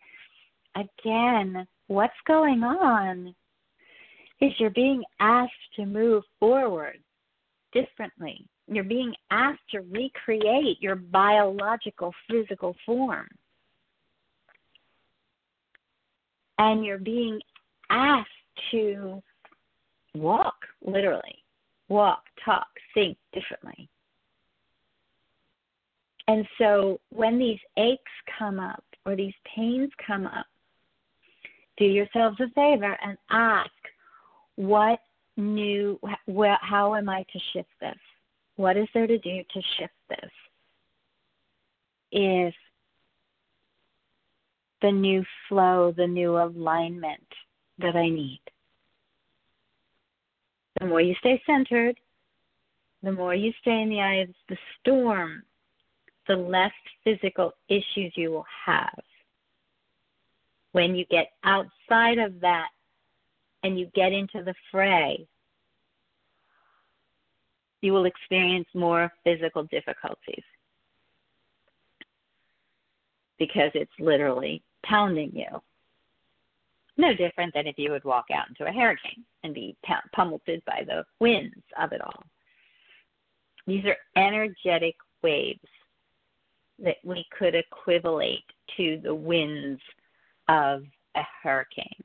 again 0.76 1.66
what's 1.88 2.12
going 2.26 2.62
on 2.62 3.34
is 4.40 4.52
you're 4.58 4.70
being 4.70 5.02
asked 5.20 5.52
to 5.76 5.86
move 5.86 6.22
forward 6.38 6.98
differently. 7.72 8.46
You're 8.68 8.84
being 8.84 9.14
asked 9.30 9.60
to 9.70 9.80
recreate 9.80 10.80
your 10.80 10.96
biological 10.96 12.12
physical 12.28 12.74
form. 12.84 13.28
And 16.58 16.84
you're 16.84 16.98
being 16.98 17.40
asked 17.90 18.28
to 18.72 19.22
walk, 20.14 20.56
literally, 20.84 21.44
walk, 21.88 22.22
talk, 22.44 22.66
think 22.94 23.16
differently. 23.32 23.88
And 26.28 26.46
so 26.58 27.00
when 27.10 27.38
these 27.38 27.60
aches 27.76 28.02
come 28.38 28.58
up 28.58 28.84
or 29.04 29.14
these 29.14 29.34
pains 29.54 29.90
come 30.04 30.26
up, 30.26 30.46
do 31.76 31.84
yourselves 31.84 32.38
a 32.40 32.48
favor 32.50 32.96
and 33.02 33.16
ask, 33.30 33.70
what 34.56 34.98
new, 35.36 36.00
how 36.60 36.94
am 36.94 37.08
I 37.08 37.24
to 37.32 37.38
shift 37.52 37.68
this? 37.80 37.98
What 38.56 38.76
is 38.76 38.88
there 38.94 39.06
to 39.06 39.18
do 39.18 39.42
to 39.42 39.62
shift 39.78 39.92
this? 40.08 40.30
If 42.10 42.54
the 44.82 44.90
new 44.90 45.24
flow, 45.48 45.92
the 45.96 46.06
new 46.06 46.38
alignment 46.38 47.26
that 47.78 47.96
I 47.96 48.08
need. 48.08 48.40
the 50.80 50.86
more 50.86 51.00
you 51.00 51.14
stay 51.20 51.42
centered, 51.46 51.96
the 53.02 53.12
more 53.12 53.34
you 53.34 53.52
stay 53.60 53.82
in 53.82 53.88
the 53.88 54.00
eye 54.00 54.16
of 54.16 54.28
the 54.48 54.56
storm, 54.80 55.42
the 56.28 56.36
less 56.36 56.72
physical 57.04 57.52
issues 57.68 58.12
you 58.16 58.30
will 58.30 58.46
have. 58.64 58.98
When 60.72 60.94
you 60.94 61.04
get 61.06 61.30
outside 61.44 62.18
of 62.18 62.40
that 62.40 62.68
and 63.62 63.78
you 63.78 63.86
get 63.94 64.12
into 64.12 64.42
the 64.44 64.54
fray, 64.70 65.26
you 67.80 67.92
will 67.92 68.04
experience 68.04 68.68
more 68.74 69.12
physical 69.24 69.64
difficulties 69.64 70.42
because 73.38 73.70
it's 73.74 73.90
literally 73.98 74.62
pounding 74.84 75.30
you. 75.34 75.60
No 76.96 77.14
different 77.14 77.52
than 77.54 77.66
if 77.66 77.78
you 77.78 77.90
would 77.90 78.04
walk 78.04 78.26
out 78.34 78.48
into 78.48 78.64
a 78.64 78.72
hurricane 78.72 79.24
and 79.44 79.54
be 79.54 79.76
pummeled 80.14 80.40
by 80.66 80.82
the 80.86 81.04
winds 81.20 81.54
of 81.78 81.92
it 81.92 82.00
all. 82.00 82.24
These 83.66 83.84
are 83.84 83.96
energetic 84.16 84.94
waves 85.22 85.60
that 86.78 86.96
we 87.04 87.24
could 87.36 87.54
equivalent 87.54 88.40
to 88.76 89.00
the 89.02 89.14
winds 89.14 89.80
of 90.48 90.82
a 91.16 91.22
hurricane. 91.42 92.04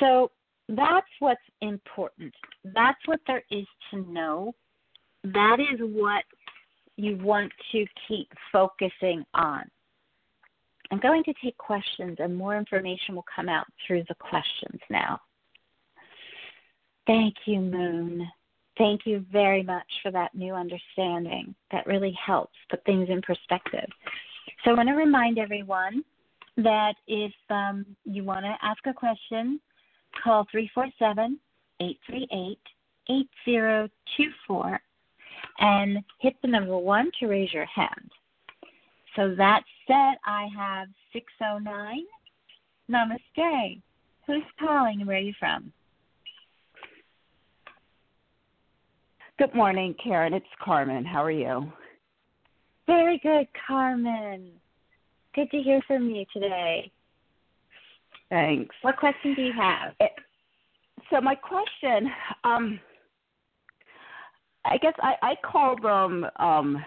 So 0.00 0.30
that's 0.68 1.06
what's 1.20 1.40
important. 1.60 2.34
That's 2.64 2.98
what 3.06 3.20
there 3.26 3.44
is 3.50 3.66
to 3.90 3.98
know. 4.10 4.54
That 5.24 5.58
is 5.60 5.80
what 5.80 6.24
you 6.96 7.16
want 7.18 7.52
to 7.72 7.86
keep 8.08 8.28
focusing 8.52 9.24
on. 9.34 9.64
I'm 10.90 11.00
going 11.00 11.24
to 11.24 11.34
take 11.42 11.56
questions, 11.56 12.16
and 12.18 12.36
more 12.36 12.56
information 12.56 13.14
will 13.14 13.24
come 13.34 13.48
out 13.48 13.66
through 13.86 14.04
the 14.08 14.14
questions 14.16 14.80
now. 14.90 15.18
Thank 17.06 17.34
you, 17.46 17.60
Moon. 17.60 18.26
Thank 18.76 19.02
you 19.04 19.24
very 19.30 19.62
much 19.62 19.86
for 20.02 20.10
that 20.10 20.34
new 20.34 20.54
understanding. 20.54 21.54
That 21.70 21.86
really 21.86 22.16
helps 22.24 22.54
put 22.70 22.84
things 22.84 23.08
in 23.08 23.22
perspective. 23.22 23.88
So, 24.64 24.72
I 24.72 24.74
want 24.74 24.88
to 24.88 24.94
remind 24.94 25.38
everyone 25.38 26.04
that 26.56 26.94
if 27.06 27.32
um, 27.50 27.84
you 28.04 28.24
want 28.24 28.44
to 28.44 28.54
ask 28.62 28.84
a 28.86 28.92
question, 28.92 29.60
call 30.22 30.46
347 30.50 31.38
838 31.80 32.58
8024 33.08 34.80
and 35.58 35.98
hit 36.20 36.34
the 36.42 36.48
number 36.48 36.76
one 36.76 37.10
to 37.20 37.26
raise 37.26 37.52
your 37.52 37.66
hand. 37.66 38.10
So 39.16 39.34
that 39.36 39.62
said, 39.86 40.14
I 40.24 40.48
have 40.56 40.88
609. 41.12 42.04
Namaste. 42.90 43.80
Who's 44.26 44.42
calling 44.58 45.00
and 45.00 45.06
where 45.06 45.18
are 45.18 45.20
you 45.20 45.34
from? 45.38 45.72
Good 49.36 49.52
morning, 49.52 49.96
Karen. 50.02 50.32
It's 50.32 50.46
Carmen. 50.62 51.04
How 51.04 51.24
are 51.24 51.30
you? 51.30 51.72
Very 52.86 53.18
good, 53.18 53.48
Carmen. 53.66 54.52
Good 55.34 55.50
to 55.50 55.58
hear 55.58 55.80
from 55.88 56.08
you 56.08 56.24
today. 56.32 56.92
Thanks. 58.28 58.72
What 58.82 58.96
question 58.96 59.34
do 59.34 59.42
you 59.42 59.52
have? 59.52 59.94
It, 59.98 60.12
so 61.10 61.20
my 61.20 61.34
question, 61.34 62.12
um, 62.44 62.78
I 64.64 64.78
guess 64.78 64.94
I, 65.00 65.14
I 65.20 65.34
call 65.44 65.74
them 65.82 66.26
um, 66.36 66.84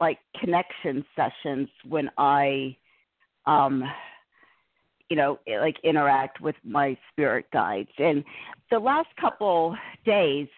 like 0.00 0.18
connection 0.38 1.02
sessions 1.16 1.70
when 1.88 2.10
I, 2.18 2.76
um, 3.46 3.82
you 5.08 5.16
know, 5.16 5.38
like 5.48 5.76
interact 5.82 6.42
with 6.42 6.56
my 6.62 6.94
spirit 7.10 7.46
guides. 7.54 7.88
And 7.96 8.22
the 8.70 8.78
last 8.78 9.08
couple 9.18 9.74
days, 10.04 10.48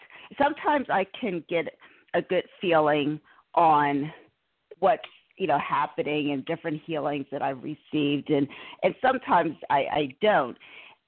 sometimes 0.41 0.87
I 0.91 1.07
can 1.19 1.45
get 1.49 1.67
a 2.15 2.23
good 2.23 2.45
feeling 2.61 3.21
on 3.55 4.13
what's 4.79 5.03
you 5.37 5.47
know 5.47 5.59
happening 5.59 6.33
and 6.33 6.45
different 6.47 6.81
healings 6.85 7.27
that 7.31 7.43
I've 7.43 7.63
received, 7.63 8.31
and 8.31 8.49
and 8.83 8.95
sometimes 9.01 9.57
I, 9.71 9.79
I 9.79 10.09
don't. 10.21 10.57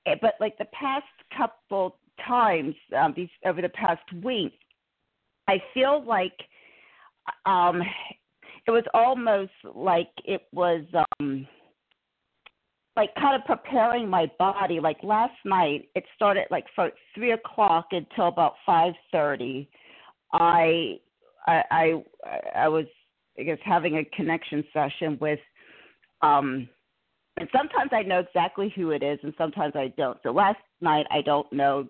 Eh, 0.07 0.15
but 0.21 0.35
like 0.41 0.57
the 0.59 0.67
past 0.67 1.05
couple 1.37 1.97
times, 2.27 2.75
um, 2.97 3.15
these 3.17 3.29
over 3.45 3.63
the 3.63 3.69
past 3.71 4.03
week, 4.23 4.53
I 5.49 5.63
feel 5.75 6.05
like 6.05 6.37
um, 7.47 7.83
it 8.67 8.71
was 8.71 8.85
almost 8.95 9.53
like 9.75 10.11
it 10.25 10.43
was 10.53 10.83
um, 11.21 11.47
like 12.99 13.15
kind 13.15 13.41
of 13.41 13.47
preparing 13.47 14.09
my 14.09 14.31
body. 14.41 14.81
Like 14.81 14.99
last 15.05 15.37
night, 15.45 15.89
it 15.95 16.05
started 16.17 16.47
like 16.51 16.65
from 16.75 16.91
three 17.15 17.31
o'clock 17.31 17.87
until 17.93 18.27
about 18.27 18.55
five 18.67 18.93
thirty. 19.13 19.71
I 20.33 20.99
I 21.47 21.63
I, 21.71 22.03
I 22.57 22.69
was 22.69 22.87
I 23.39 23.45
guess 23.45 23.59
having 23.65 23.99
a 23.99 24.05
connection 24.17 24.65
session 24.73 25.17
with 25.21 25.39
um 26.23 26.69
and 27.37 27.49
sometimes 27.57 27.91
I 27.93 28.03
know 28.03 28.19
exactly 28.19 28.73
who 28.75 28.91
it 28.91 29.05
is 29.05 29.21
and 29.23 29.33
sometimes 29.39 29.75
I 29.77 29.95
don't. 29.97 30.19
So 30.25 30.33
last 30.33 30.59
night 30.81 31.07
I 31.13 31.23
don't 31.23 31.51
know 31.53 31.89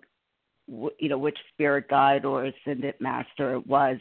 you 0.67 1.09
know 1.09 1.17
which 1.17 1.37
spirit 1.51 1.89
guide 1.89 2.23
or 2.23 2.45
ascended 2.45 2.93
master 2.99 3.55
it 3.55 3.65
was, 3.65 3.97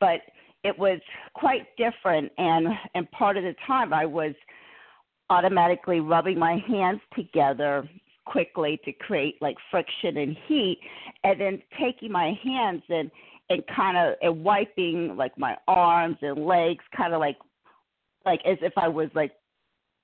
but 0.00 0.20
it 0.64 0.76
was 0.76 0.98
quite 1.32 1.68
different 1.76 2.32
and 2.38 2.66
and 2.96 3.08
part 3.12 3.36
of 3.36 3.44
the 3.44 3.54
time 3.68 3.92
I 3.92 4.04
was 4.04 4.34
automatically 5.30 6.00
rubbing 6.00 6.38
my 6.38 6.62
hands 6.68 7.00
together 7.14 7.88
quickly 8.26 8.78
to 8.84 8.92
create 8.92 9.36
like 9.40 9.56
friction 9.70 10.18
and 10.18 10.36
heat 10.46 10.78
and 11.24 11.40
then 11.40 11.62
taking 11.80 12.12
my 12.12 12.38
hands 12.44 12.82
and 12.88 13.10
and 13.48 13.64
kind 13.74 13.96
of 13.96 14.14
and 14.22 14.44
wiping 14.44 15.16
like 15.16 15.36
my 15.36 15.56
arms 15.66 16.16
and 16.22 16.46
legs, 16.46 16.84
kind 16.96 17.14
of 17.14 17.20
like 17.20 17.36
like 18.24 18.40
as 18.46 18.58
if 18.62 18.72
I 18.76 18.88
was 18.88 19.08
like 19.14 19.32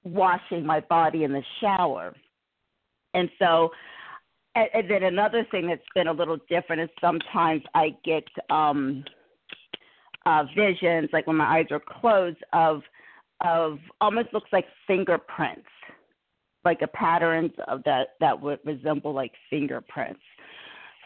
washing 0.04 0.64
my 0.64 0.80
body 0.80 1.24
in 1.24 1.32
the 1.32 1.42
shower. 1.60 2.14
And 3.14 3.30
so, 3.38 3.70
and, 4.54 4.68
and 4.74 4.90
then 4.90 5.02
another 5.04 5.46
thing 5.50 5.68
that's 5.68 5.82
been 5.94 6.08
a 6.08 6.12
little 6.12 6.38
different 6.48 6.82
is 6.82 6.88
sometimes 7.00 7.62
I 7.74 7.96
get 8.04 8.24
um 8.50 9.04
uh 10.24 10.44
visions, 10.56 11.10
like 11.12 11.26
when 11.26 11.36
my 11.36 11.58
eyes 11.58 11.66
are 11.70 11.82
closed, 12.00 12.38
of 12.52 12.82
of 13.44 13.78
almost 14.00 14.32
looks 14.32 14.50
like 14.52 14.66
fingerprints, 14.86 15.68
like 16.64 16.82
a 16.82 16.86
patterns 16.88 17.52
of 17.68 17.82
that 17.84 18.08
that 18.20 18.40
would 18.40 18.58
resemble 18.64 19.12
like 19.12 19.32
fingerprints. 19.50 20.20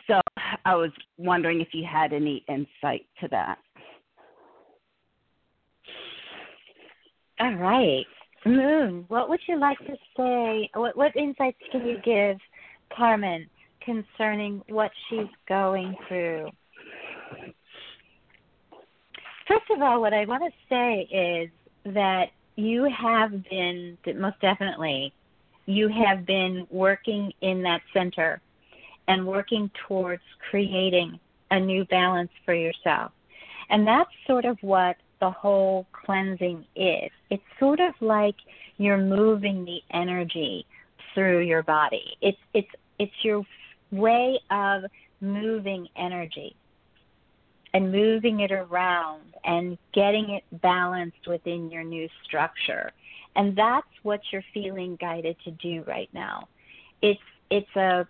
So 0.07 0.21
I 0.65 0.75
was 0.75 0.91
wondering 1.19 1.61
if 1.61 1.69
you 1.73 1.85
had 1.91 2.13
any 2.13 2.45
insight 2.49 3.07
to 3.21 3.29
that. 3.31 3.59
All 7.39 7.55
right. 7.55 8.07
Moon, 8.45 9.05
what 9.09 9.29
would 9.29 9.41
you 9.47 9.59
like 9.59 9.79
to 9.79 9.95
say? 10.17 10.71
What, 10.75 10.97
what 10.97 11.15
insights 11.15 11.59
can 11.71 11.87
you 11.87 11.99
give 12.05 12.39
Carmen 12.95 13.47
concerning 13.85 14.63
what 14.69 14.91
she's 15.09 15.29
going 15.49 15.95
through? 16.09 16.49
First 19.47 19.71
of 19.75 19.83
all, 19.83 20.01
what 20.01 20.15
I 20.15 20.25
want 20.27 20.43
to 20.45 20.51
say 20.69 21.09
is 21.13 21.51
that 21.85 22.31
you 22.57 22.85
have 22.85 23.45
been, 23.49 23.97
most 24.17 24.41
definitely, 24.41 25.13
you 25.67 25.89
have 25.89 26.27
been 26.27 26.67
working 26.71 27.33
in 27.41 27.63
that 27.63 27.81
center 27.93 28.41
and 29.09 29.27
working 29.27 29.71
towards 29.89 30.23
creating 30.51 31.19
a 31.51 31.59
new 31.59 31.85
balance 31.87 32.31
for 32.45 32.55
yourself. 32.55 33.13
And 33.71 33.87
that's 33.87 34.11
sort 34.27 34.45
of 34.45 34.59
what 34.63 34.97
the 35.21 35.31
whole 35.31 35.87
cleansing 35.93 36.65
is. 36.75 37.11
It's 37.31 37.43
sort 37.59 37.81
of 37.81 37.95
like 38.01 38.37
you're 38.79 38.99
moving 38.99 39.65
the 39.65 39.81
energy 39.93 40.67
through 41.15 41.41
your 41.41 41.63
body. 41.63 42.17
It's 42.21 42.39
it's 42.55 42.71
it's 42.99 43.13
your 43.23 43.45
way 43.93 44.39
of 44.51 44.85
moving 45.21 45.89
energy 45.97 46.57
and 47.75 47.93
moving 47.93 48.41
it 48.41 48.53
around 48.53 49.23
and 49.45 49.79
getting 49.93 50.31
it 50.31 50.45
balanced 50.61 51.27
within 51.27 51.71
your 51.71 51.85
new 51.85 52.09
structure. 52.25 52.91
And 53.37 53.57
that's 53.57 53.87
what 54.03 54.21
you're 54.33 54.45
feeling 54.53 54.97
guided 55.01 55.37
to 55.45 55.51
do 55.53 55.85
right 55.87 56.09
now. 56.13 56.49
It's 57.01 57.21
it's 57.51 57.77
a 57.77 58.07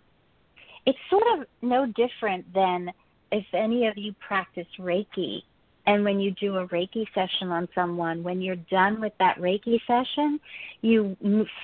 it's 0.85 0.97
sort 1.09 1.23
of 1.39 1.45
no 1.61 1.85
different 1.85 2.51
than 2.53 2.91
if 3.31 3.45
any 3.53 3.87
of 3.87 3.97
you 3.97 4.13
practice 4.19 4.67
Reiki 4.79 5.43
and 5.87 6.03
when 6.03 6.19
you 6.19 6.31
do 6.31 6.57
a 6.57 6.67
Reiki 6.67 7.05
session 7.13 7.49
on 7.49 7.67
someone, 7.73 8.23
when 8.23 8.41
you're 8.41 8.55
done 8.55 9.01
with 9.01 9.13
that 9.19 9.37
Reiki 9.39 9.79
session, 9.87 10.39
you 10.81 11.15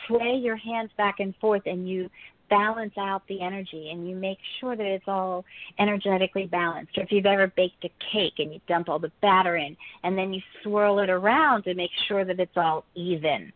sway 0.07 0.39
your 0.41 0.55
hands 0.55 0.89
back 0.97 1.19
and 1.19 1.35
forth 1.37 1.63
and 1.65 1.87
you 1.87 2.09
balance 2.49 2.93
out 2.97 3.23
the 3.27 3.41
energy 3.41 3.89
and 3.91 4.07
you 4.09 4.15
make 4.15 4.39
sure 4.59 4.75
that 4.75 4.85
it's 4.85 5.07
all 5.07 5.45
energetically 5.79 6.45
balanced. 6.45 6.97
Or 6.97 7.03
if 7.03 7.11
you've 7.11 7.25
ever 7.25 7.47
baked 7.47 7.83
a 7.83 7.91
cake 8.11 8.35
and 8.39 8.53
you 8.53 8.59
dump 8.67 8.89
all 8.89 8.99
the 8.99 9.11
batter 9.21 9.57
in 9.57 9.75
and 10.03 10.17
then 10.17 10.33
you 10.33 10.41
swirl 10.63 10.99
it 10.99 11.09
around 11.09 11.63
to 11.63 11.73
make 11.73 11.91
sure 12.07 12.25
that 12.25 12.39
it's 12.39 12.57
all 12.57 12.85
even 12.95 13.51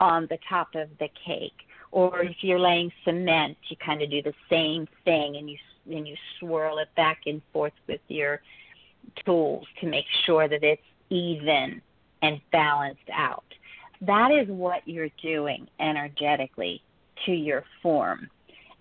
on 0.00 0.26
the 0.30 0.38
top 0.48 0.68
of 0.74 0.88
the 1.00 1.08
cake 1.26 1.66
Or 1.90 2.22
if 2.22 2.36
you're 2.40 2.60
laying 2.60 2.92
cement, 3.04 3.56
you 3.68 3.76
kind 3.76 4.02
of 4.02 4.10
do 4.10 4.22
the 4.22 4.34
same 4.50 4.86
thing 5.04 5.36
and 5.36 5.50
you 5.50 5.56
and 5.90 6.06
you 6.06 6.16
swirl 6.38 6.78
it 6.78 6.88
back 6.96 7.20
and 7.24 7.40
forth 7.52 7.72
with 7.86 8.00
your 8.08 8.42
tools 9.24 9.66
to 9.80 9.86
make 9.86 10.04
sure 10.26 10.46
that 10.46 10.62
it's 10.62 10.82
even 11.08 11.80
and 12.20 12.40
balanced 12.52 13.08
out. 13.12 13.44
That 14.02 14.30
is 14.30 14.48
what 14.48 14.86
you're 14.86 15.08
doing 15.22 15.66
energetically 15.80 16.82
to 17.26 17.32
your 17.32 17.64
form. 17.82 18.28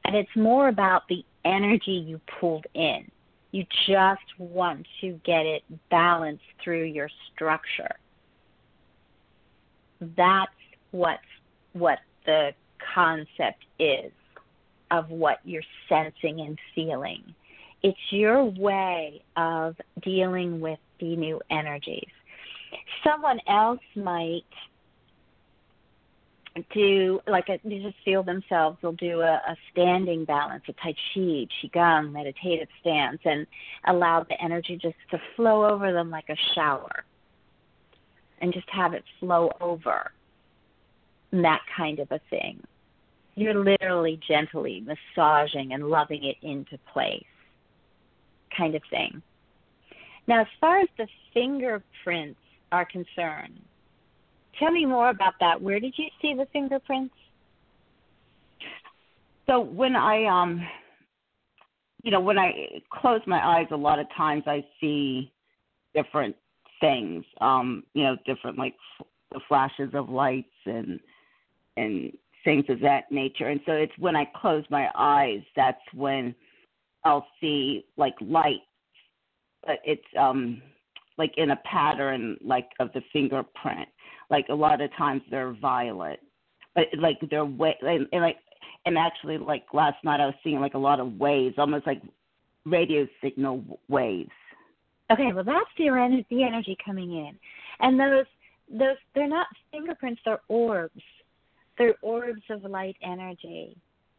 And 0.05 0.15
it's 0.15 0.35
more 0.35 0.69
about 0.69 1.03
the 1.09 1.23
energy 1.45 1.91
you 1.91 2.19
pulled 2.39 2.65
in. 2.73 3.09
You 3.51 3.65
just 3.87 4.21
want 4.37 4.85
to 5.01 5.19
get 5.25 5.45
it 5.45 5.63
balanced 5.89 6.43
through 6.63 6.83
your 6.83 7.09
structure. 7.33 7.95
That's 10.15 10.51
what 10.91 11.19
what 11.73 11.99
the 12.25 12.51
concept 12.93 13.65
is 13.79 14.11
of 14.91 15.09
what 15.09 15.39
you're 15.43 15.63
sensing 15.89 16.41
and 16.41 16.57
feeling. 16.75 17.23
It's 17.83 17.97
your 18.09 18.43
way 18.43 19.21
of 19.35 19.75
dealing 20.01 20.59
with 20.59 20.79
the 20.99 21.15
new 21.15 21.41
energies. 21.49 22.09
Someone 23.03 23.39
else 23.47 23.79
might 23.95 24.43
do 26.73 27.19
like 27.27 27.49
a, 27.49 27.59
they 27.63 27.79
just 27.79 27.97
feel 28.05 28.23
themselves. 28.23 28.77
They'll 28.81 28.93
do 28.93 29.21
a, 29.21 29.41
a 29.47 29.57
standing 29.71 30.25
balance 30.25 30.63
a 30.67 30.73
tai 30.73 30.93
chi 31.13 31.47
qigong 31.61 32.11
meditative 32.11 32.67
stance 32.81 33.19
and 33.25 33.45
allow 33.85 34.23
the 34.23 34.41
energy 34.41 34.77
just 34.81 34.95
to 35.11 35.21
flow 35.35 35.65
over 35.65 35.91
them 35.91 36.09
like 36.09 36.29
a 36.29 36.37
shower 36.55 37.03
and 38.39 38.53
just 38.53 38.69
have 38.69 38.93
it 38.93 39.03
flow 39.19 39.51
over 39.59 40.11
and 41.31 41.43
that 41.43 41.61
kind 41.75 41.99
of 41.99 42.11
a 42.11 42.19
thing. 42.29 42.61
You're 43.35 43.63
literally 43.63 44.19
gently 44.27 44.83
massaging 44.85 45.73
and 45.73 45.89
loving 45.89 46.23
it 46.23 46.37
into 46.41 46.77
place 46.91 47.23
kind 48.55 48.75
of 48.75 48.81
thing. 48.89 49.21
Now 50.27 50.41
as 50.41 50.47
far 50.59 50.79
as 50.79 50.87
the 50.97 51.07
fingerprints 51.33 52.39
are 52.71 52.85
concerned 52.85 53.61
Tell 54.59 54.71
me 54.71 54.85
more 54.85 55.09
about 55.09 55.33
that. 55.39 55.61
Where 55.61 55.79
did 55.79 55.93
you 55.97 56.07
see 56.21 56.33
the 56.33 56.47
fingerprints? 56.51 57.13
So 59.45 59.61
when 59.61 59.95
I 59.95 60.25
um 60.25 60.61
you 62.03 62.11
know, 62.11 62.19
when 62.19 62.37
I 62.37 62.51
close 62.91 63.21
my 63.27 63.45
eyes 63.45 63.67
a 63.71 63.75
lot 63.75 63.99
of 63.99 64.07
times 64.15 64.43
I 64.45 64.63
see 64.79 65.31
different 65.93 66.35
things, 66.79 67.25
um, 67.41 67.83
you 67.93 68.03
know, 68.03 68.15
different 68.25 68.57
like 68.57 68.75
f- 68.99 69.07
the 69.31 69.39
flashes 69.47 69.89
of 69.93 70.09
lights 70.09 70.47
and 70.65 70.99
and 71.75 72.11
things 72.43 72.65
of 72.69 72.79
that 72.81 73.11
nature. 73.11 73.49
And 73.49 73.59
so 73.65 73.73
it's 73.73 73.97
when 73.97 74.15
I 74.15 74.25
close 74.35 74.63
my 74.69 74.89
eyes 74.95 75.41
that's 75.55 75.81
when 75.93 76.33
I'll 77.03 77.27
see 77.41 77.85
like 77.97 78.15
light. 78.21 78.61
But 79.65 79.79
it's 79.83 80.01
um 80.17 80.61
like 81.17 81.33
in 81.37 81.51
a 81.51 81.55
pattern 81.57 82.37
like 82.41 82.69
of 82.79 82.91
the 82.93 83.01
fingerprint 83.11 83.87
like 84.29 84.47
a 84.49 84.53
lot 84.53 84.81
of 84.81 84.95
times 84.95 85.21
they're 85.29 85.53
violet, 85.53 86.19
but 86.75 86.85
like 86.97 87.17
they're 87.29 87.45
way 87.45 87.75
and, 87.81 88.07
and 88.11 88.21
like 88.21 88.37
and 88.85 88.97
actually 88.97 89.37
like 89.37 89.63
last 89.73 90.03
night 90.03 90.19
I 90.19 90.25
was 90.25 90.35
seeing 90.43 90.59
like 90.59 90.73
a 90.73 90.79
lot 90.79 90.99
of 90.99 91.17
waves, 91.17 91.55
almost 91.57 91.87
like 91.87 92.01
radio 92.65 93.07
signal 93.23 93.63
waves. 93.87 94.31
Okay, 95.11 95.31
well 95.33 95.43
that's 95.43 95.69
the 95.77 95.87
energy, 95.87 96.25
the 96.29 96.43
energy 96.43 96.77
coming 96.83 97.11
in, 97.11 97.37
and 97.79 97.99
those 97.99 98.25
those 98.69 98.97
they're 99.15 99.29
not 99.29 99.47
fingerprints; 99.71 100.21
they're 100.25 100.41
orbs. 100.49 101.01
They're 101.77 101.95
orbs 102.01 102.41
of 102.49 102.63
light 102.63 102.97
energy, 103.03 103.77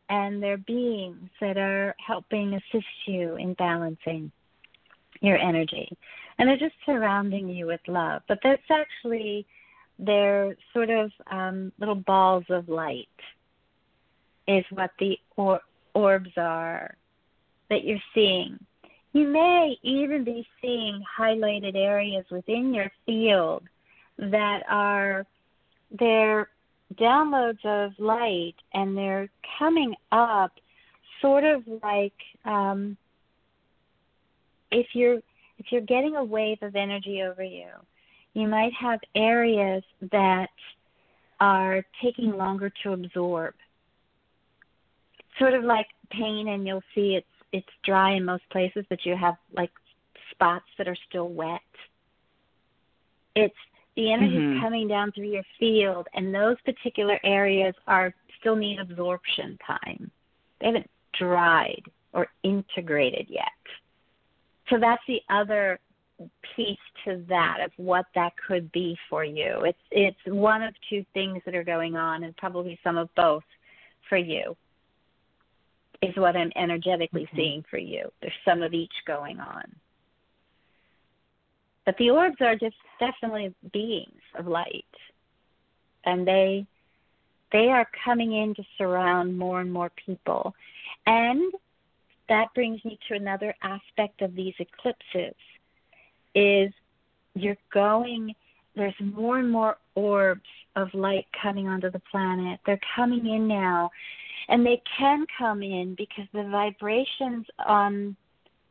and 0.08 0.42
they're 0.42 0.58
beings 0.58 1.28
that 1.40 1.58
are 1.58 1.94
helping 2.04 2.54
assist 2.54 2.86
you 3.06 3.34
in 3.36 3.54
balancing 3.54 4.30
your 5.20 5.36
energy, 5.36 5.90
and 6.38 6.48
they're 6.48 6.56
just 6.56 6.74
surrounding 6.86 7.48
you 7.48 7.66
with 7.66 7.80
love. 7.88 8.22
But 8.28 8.38
that's 8.42 8.62
actually 8.70 9.46
they're 9.98 10.56
sort 10.72 10.90
of 10.90 11.10
um, 11.30 11.72
little 11.78 11.96
balls 11.96 12.44
of 12.48 12.68
light, 12.68 13.08
is 14.46 14.64
what 14.70 14.90
the 14.98 15.18
or- 15.36 15.60
orbs 15.94 16.30
are 16.36 16.96
that 17.70 17.84
you're 17.84 17.98
seeing. 18.14 18.58
You 19.12 19.26
may 19.26 19.76
even 19.82 20.22
be 20.22 20.46
seeing 20.62 21.02
highlighted 21.18 21.74
areas 21.74 22.24
within 22.30 22.72
your 22.72 22.90
field 23.04 23.64
that 24.18 24.62
are 24.68 25.26
they're 25.98 26.48
downloads 26.94 27.64
of 27.64 27.92
light 27.98 28.54
and 28.74 28.96
they're 28.96 29.28
coming 29.58 29.94
up 30.12 30.52
sort 31.20 31.44
of 31.44 31.62
like 31.82 32.14
um, 32.44 32.96
if 34.70 34.86
you're 34.92 35.20
if 35.58 35.66
you're 35.70 35.80
getting 35.80 36.16
a 36.16 36.24
wave 36.24 36.58
of 36.62 36.76
energy 36.76 37.22
over 37.22 37.42
you 37.42 37.68
you 38.34 38.46
might 38.46 38.72
have 38.74 39.00
areas 39.14 39.82
that 40.12 40.50
are 41.40 41.84
taking 42.02 42.36
longer 42.36 42.70
to 42.82 42.92
absorb. 42.92 43.54
Sort 45.38 45.54
of 45.54 45.64
like 45.64 45.86
pain, 46.10 46.48
and 46.48 46.66
you'll 46.66 46.82
see 46.94 47.16
it's 47.16 47.26
it's 47.52 47.68
dry 47.84 48.12
in 48.12 48.24
most 48.24 48.44
places, 48.50 48.84
but 48.88 49.04
you 49.04 49.16
have 49.16 49.36
like 49.52 49.70
spots 50.30 50.66
that 50.76 50.88
are 50.88 50.96
still 51.08 51.28
wet. 51.28 51.60
It's 53.34 53.54
the 53.96 54.12
energy 54.12 54.36
mm-hmm. 54.36 54.60
coming 54.60 54.88
down 54.88 55.12
through 55.12 55.30
your 55.30 55.44
field, 55.58 56.06
and 56.14 56.34
those 56.34 56.56
particular 56.64 57.18
areas 57.24 57.74
are 57.86 58.14
still 58.40 58.56
need 58.56 58.78
absorption 58.78 59.58
time. 59.66 60.10
They 60.60 60.66
haven't 60.66 60.90
dried 61.18 61.82
or 62.12 62.28
integrated 62.42 63.26
yet. 63.28 63.46
So 64.70 64.78
that's 64.78 65.02
the 65.08 65.20
other 65.30 65.78
piece 66.56 66.78
to 67.04 67.22
that 67.28 67.58
of 67.64 67.70
what 67.76 68.06
that 68.14 68.32
could 68.46 68.70
be 68.72 68.96
for 69.08 69.24
you. 69.24 69.62
It's 69.64 69.78
it's 69.90 70.18
one 70.26 70.62
of 70.62 70.74
two 70.90 71.04
things 71.14 71.40
that 71.46 71.54
are 71.54 71.64
going 71.64 71.96
on, 71.96 72.24
and 72.24 72.36
probably 72.36 72.78
some 72.82 72.96
of 72.96 73.08
both 73.14 73.44
for 74.08 74.16
you. 74.16 74.56
Is 76.02 76.14
what 76.16 76.36
I'm 76.36 76.52
energetically 76.56 77.22
mm-hmm. 77.22 77.36
seeing 77.36 77.64
for 77.70 77.78
you. 77.78 78.10
There's 78.20 78.32
some 78.44 78.62
of 78.62 78.72
each 78.72 78.92
going 79.06 79.40
on. 79.40 79.64
But 81.84 81.96
the 81.98 82.10
orbs 82.10 82.36
are 82.40 82.54
just 82.54 82.76
definitely 83.00 83.54
beings 83.72 84.20
of 84.38 84.46
light, 84.46 84.84
and 86.04 86.26
they 86.26 86.66
they 87.52 87.68
are 87.68 87.88
coming 88.04 88.32
in 88.34 88.54
to 88.56 88.62
surround 88.76 89.38
more 89.38 89.60
and 89.60 89.72
more 89.72 89.90
people, 90.04 90.54
and 91.06 91.52
that 92.28 92.48
brings 92.54 92.84
me 92.84 92.98
to 93.08 93.14
another 93.14 93.54
aspect 93.62 94.22
of 94.22 94.34
these 94.34 94.54
eclipses 94.58 95.34
is 96.34 96.72
you're 97.34 97.56
going 97.72 98.34
there's 98.78 98.94
more 99.00 99.38
and 99.38 99.50
more 99.50 99.76
orbs 99.96 100.40
of 100.76 100.88
light 100.94 101.26
coming 101.42 101.66
onto 101.66 101.90
the 101.90 102.00
planet. 102.10 102.60
They're 102.64 102.80
coming 102.94 103.26
in 103.26 103.48
now. 103.48 103.90
And 104.48 104.64
they 104.64 104.80
can 104.96 105.26
come 105.36 105.62
in 105.62 105.94
because 105.98 106.24
the 106.32 106.44
vibrations 106.44 107.44
on 107.66 108.16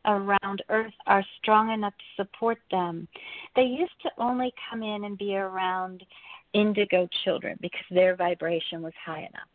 around 0.05 0.63
Earth 0.69 0.93
are 1.05 1.23
strong 1.41 1.71
enough 1.71 1.93
to 1.97 2.23
support 2.23 2.57
them. 2.71 3.07
They 3.55 3.63
used 3.63 4.01
to 4.03 4.09
only 4.17 4.53
come 4.69 4.81
in 4.81 5.03
and 5.03 5.17
be 5.17 5.35
around 5.35 6.03
indigo 6.53 7.09
children 7.25 7.57
because 7.61 7.85
their 7.91 8.15
vibration 8.15 8.81
was 8.81 8.93
high 9.05 9.19
enough. 9.19 9.49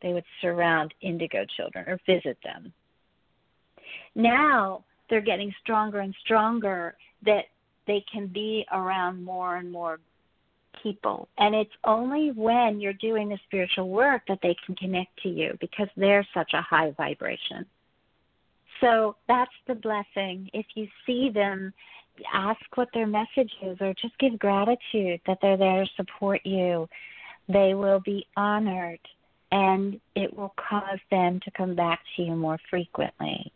They 0.00 0.12
would 0.12 0.24
surround 0.40 0.94
indigo 1.02 1.44
children 1.56 1.84
or 1.88 1.98
visit 2.06 2.38
them. 2.44 2.72
Now 4.14 4.84
they're 5.08 5.20
getting 5.20 5.52
stronger 5.60 6.00
and 6.00 6.14
stronger 6.24 6.96
that 7.24 7.46
they 7.86 8.04
can 8.12 8.28
be 8.28 8.64
around 8.72 9.22
more 9.24 9.56
and 9.56 9.70
more 9.70 9.98
people. 10.82 11.28
And 11.38 11.54
it's 11.54 11.70
only 11.84 12.30
when 12.30 12.80
you're 12.80 12.92
doing 12.94 13.28
the 13.28 13.38
spiritual 13.46 13.88
work 13.88 14.22
that 14.28 14.38
they 14.42 14.56
can 14.64 14.76
connect 14.76 15.22
to 15.22 15.28
you 15.28 15.56
because 15.60 15.88
they're 15.96 16.26
such 16.32 16.52
a 16.54 16.62
high 16.62 16.92
vibration. 16.96 17.66
So 18.80 19.16
that's 19.28 19.50
the 19.66 19.74
blessing. 19.74 20.48
If 20.54 20.66
you 20.74 20.86
see 21.06 21.30
them, 21.30 21.72
ask 22.32 22.60
what 22.74 22.88
their 22.94 23.06
message 23.06 23.52
is 23.62 23.76
or 23.80 23.94
just 24.00 24.18
give 24.18 24.38
gratitude 24.38 25.20
that 25.26 25.38
they're 25.42 25.56
there 25.56 25.84
to 25.84 25.90
support 25.96 26.40
you. 26.44 26.88
They 27.48 27.74
will 27.74 28.00
be 28.00 28.26
honored 28.36 29.00
and 29.52 30.00
it 30.14 30.34
will 30.36 30.54
cause 30.56 31.00
them 31.10 31.40
to 31.44 31.50
come 31.50 31.74
back 31.74 32.00
to 32.16 32.22
you 32.22 32.36
more 32.36 32.58
frequently. 32.70 33.52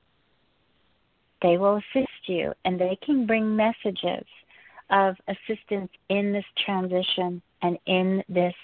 They 1.44 1.58
will 1.58 1.76
assist 1.76 2.26
you 2.26 2.54
and 2.64 2.80
they 2.80 2.98
can 3.04 3.26
bring 3.26 3.54
messages 3.54 4.24
of 4.88 5.14
assistance 5.28 5.90
in 6.08 6.32
this 6.32 6.44
transition 6.64 7.42
and 7.60 7.78
in 7.84 8.24
this 8.30 8.54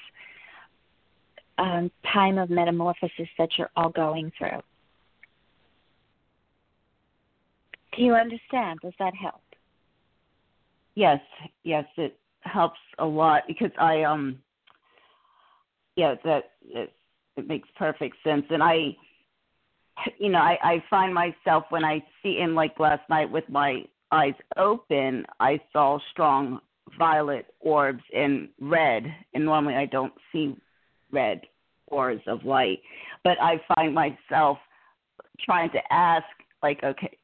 um, 1.58 1.90
time 2.10 2.38
of 2.38 2.48
metamorphosis 2.48 3.28
that 3.36 3.50
you're 3.58 3.68
all 3.76 3.90
going 3.90 4.32
through. 4.38 4.62
Do 7.94 8.02
you 8.02 8.14
understand? 8.14 8.78
Does 8.80 8.94
that 8.98 9.12
help? 9.14 9.42
Yes, 10.94 11.20
yes, 11.64 11.84
it 11.98 12.18
helps 12.40 12.80
a 12.98 13.04
lot 13.04 13.42
because 13.46 13.72
I 13.78 14.04
um 14.04 14.38
yeah 15.96 16.14
that 16.24 16.52
it 17.36 17.46
makes 17.46 17.68
perfect 17.76 18.16
sense. 18.24 18.44
And 18.48 18.62
I, 18.62 18.96
you 20.18 20.28
know, 20.28 20.38
I, 20.38 20.58
I 20.62 20.84
find 20.88 21.14
myself 21.14 21.64
when 21.70 21.84
I 21.84 22.02
see 22.22 22.38
in 22.38 22.54
like 22.54 22.78
last 22.78 23.02
night 23.08 23.30
with 23.30 23.44
my 23.48 23.84
eyes 24.12 24.34
open, 24.56 25.24
I 25.38 25.60
saw 25.72 25.98
strong 26.10 26.60
violet 26.98 27.46
orbs 27.60 28.02
in 28.12 28.48
red, 28.60 29.04
and 29.34 29.44
normally 29.44 29.74
I 29.74 29.86
don't 29.86 30.12
see 30.32 30.56
red 31.10 31.42
orbs 31.86 32.22
of 32.26 32.44
light. 32.44 32.80
But 33.24 33.40
I 33.40 33.60
find 33.74 33.94
myself 33.94 34.58
trying 35.44 35.70
to 35.70 35.80
ask, 35.92 36.24
like, 36.62 36.82
okay, 36.82 37.16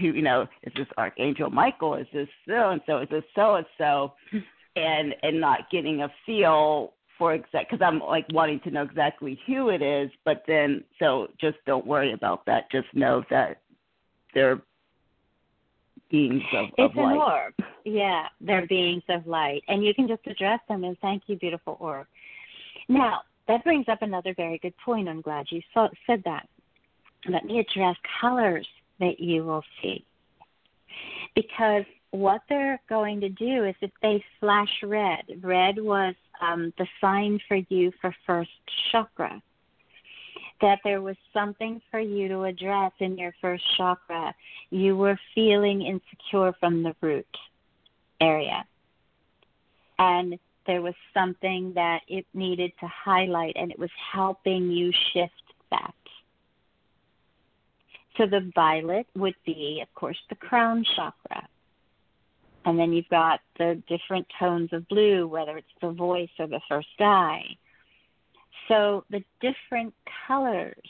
you 0.00 0.22
know, 0.22 0.46
is 0.62 0.72
this 0.76 0.86
Archangel 0.98 1.50
Michael? 1.50 1.94
Is 1.96 2.06
this 2.12 2.28
so 2.46 2.70
and 2.70 2.80
so? 2.86 2.98
Is 2.98 3.08
this 3.10 3.24
so 3.34 3.56
and 3.56 3.66
so? 3.78 4.12
And 4.76 5.14
and 5.22 5.40
not 5.40 5.70
getting 5.70 6.02
a 6.02 6.08
feel 6.26 6.94
for 7.18 7.34
exact 7.34 7.70
because 7.70 7.84
I'm 7.84 8.00
like 8.00 8.26
wanting 8.30 8.60
to 8.60 8.70
know 8.70 8.82
exactly 8.82 9.38
who 9.46 9.68
it 9.68 9.82
is, 9.82 10.10
but 10.24 10.42
then 10.46 10.84
so 10.98 11.28
just 11.40 11.58
don't 11.66 11.86
worry 11.86 12.12
about 12.12 12.44
that. 12.46 12.70
Just 12.70 12.88
know 12.94 13.22
that 13.30 13.60
they're 14.34 14.60
beings 16.10 16.42
of, 16.52 16.66
it's 16.78 16.92
of 16.92 16.96
light. 16.96 17.12
an 17.12 17.18
orb. 17.18 17.54
Yeah, 17.84 18.26
they're 18.40 18.66
beings 18.66 19.02
of 19.08 19.26
light, 19.26 19.62
and 19.68 19.84
you 19.84 19.94
can 19.94 20.08
just 20.08 20.26
address 20.26 20.60
them 20.68 20.84
and 20.84 20.98
"Thank 21.00 21.24
you, 21.26 21.36
beautiful 21.36 21.76
orb." 21.80 22.06
Now 22.88 23.22
that 23.46 23.62
brings 23.62 23.88
up 23.88 24.02
another 24.02 24.34
very 24.34 24.58
good 24.58 24.74
point. 24.84 25.08
I'm 25.08 25.20
glad 25.20 25.46
you 25.50 25.60
saw, 25.72 25.88
said 26.06 26.22
that. 26.24 26.48
Let 27.28 27.44
me 27.44 27.58
address 27.60 27.96
colors 28.20 28.66
that 29.00 29.20
you 29.20 29.44
will 29.44 29.64
see, 29.80 30.04
because 31.34 31.84
what 32.10 32.42
they're 32.48 32.80
going 32.88 33.20
to 33.20 33.28
do 33.28 33.64
is 33.64 33.74
if 33.80 33.90
they 34.00 34.24
flash 34.40 34.70
red, 34.82 35.24
red 35.42 35.78
was 35.78 36.14
um, 36.40 36.72
the 36.78 36.86
sign 37.00 37.40
for 37.48 37.56
you 37.68 37.92
for 38.00 38.14
first 38.26 38.50
chakra, 38.90 39.42
that 40.60 40.78
there 40.84 41.02
was 41.02 41.16
something 41.32 41.80
for 41.90 42.00
you 42.00 42.28
to 42.28 42.44
address 42.44 42.92
in 43.00 43.18
your 43.18 43.34
first 43.40 43.64
chakra. 43.76 44.34
You 44.70 44.96
were 44.96 45.18
feeling 45.34 45.82
insecure 45.82 46.54
from 46.60 46.82
the 46.82 46.94
root 47.00 47.26
area. 48.20 48.64
And 49.98 50.38
there 50.66 50.82
was 50.82 50.94
something 51.12 51.72
that 51.74 52.00
it 52.08 52.26
needed 52.34 52.72
to 52.80 52.86
highlight, 52.86 53.56
and 53.56 53.70
it 53.70 53.78
was 53.78 53.90
helping 54.12 54.70
you 54.70 54.90
shift 55.12 55.32
that. 55.70 55.94
So 58.16 58.26
the 58.26 58.50
violet 58.54 59.06
would 59.16 59.34
be, 59.44 59.80
of 59.82 59.92
course, 59.94 60.16
the 60.28 60.36
crown 60.36 60.84
chakra. 60.96 61.46
And 62.64 62.78
then 62.78 62.92
you've 62.92 63.08
got 63.08 63.40
the 63.58 63.82
different 63.88 64.26
tones 64.38 64.72
of 64.72 64.88
blue, 64.88 65.26
whether 65.26 65.56
it's 65.56 65.66
the 65.82 65.90
voice 65.90 66.30
or 66.38 66.46
the 66.46 66.60
first 66.68 66.88
eye. 66.98 67.44
So 68.68 69.04
the 69.10 69.22
different 69.40 69.92
colors, 70.26 70.88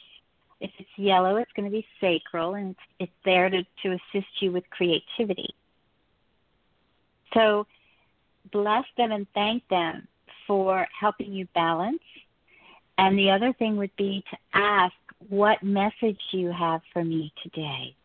if 0.60 0.70
it's 0.78 0.88
yellow, 0.96 1.36
it's 1.36 1.50
going 1.56 1.68
to 1.68 1.72
be 1.72 1.86
sacral, 2.00 2.54
and 2.54 2.76
it's, 3.00 3.10
there 3.24 3.50
to, 3.50 3.64
to 3.82 3.88
assist 3.88 4.28
you 4.40 4.52
with 4.52 4.64
creativity. 4.70 5.48
So 7.32 7.66
bless 8.52 8.84
them 8.96 9.10
and 9.10 9.26
thank 9.34 9.66
them 9.68 10.06
for 10.46 10.86
helping 10.98 11.32
you 11.32 11.48
balance. 11.54 12.02
And 12.98 13.18
the 13.18 13.30
other 13.30 13.52
thing 13.52 13.76
would 13.78 13.94
be 13.96 14.22
to 14.30 14.36
ask, 14.52 14.94
what 15.28 15.62
message 15.62 16.20
you 16.30 16.52
have 16.52 16.82
for 16.92 17.02
me 17.02 17.32
today? 17.42 17.96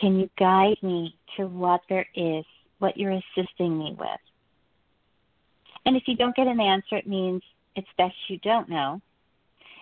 Can 0.00 0.18
you 0.18 0.30
guide 0.38 0.76
me 0.82 1.16
to 1.36 1.46
what 1.46 1.80
there 1.88 2.06
is, 2.14 2.44
what 2.78 2.96
you're 2.96 3.20
assisting 3.36 3.78
me 3.78 3.96
with? 3.98 4.08
And 5.84 5.96
if 5.96 6.04
you 6.06 6.16
don't 6.16 6.36
get 6.36 6.46
an 6.46 6.60
answer, 6.60 6.96
it 6.96 7.06
means 7.06 7.42
it's 7.74 7.88
best 7.96 8.14
you 8.28 8.38
don't 8.38 8.68
know. 8.68 9.00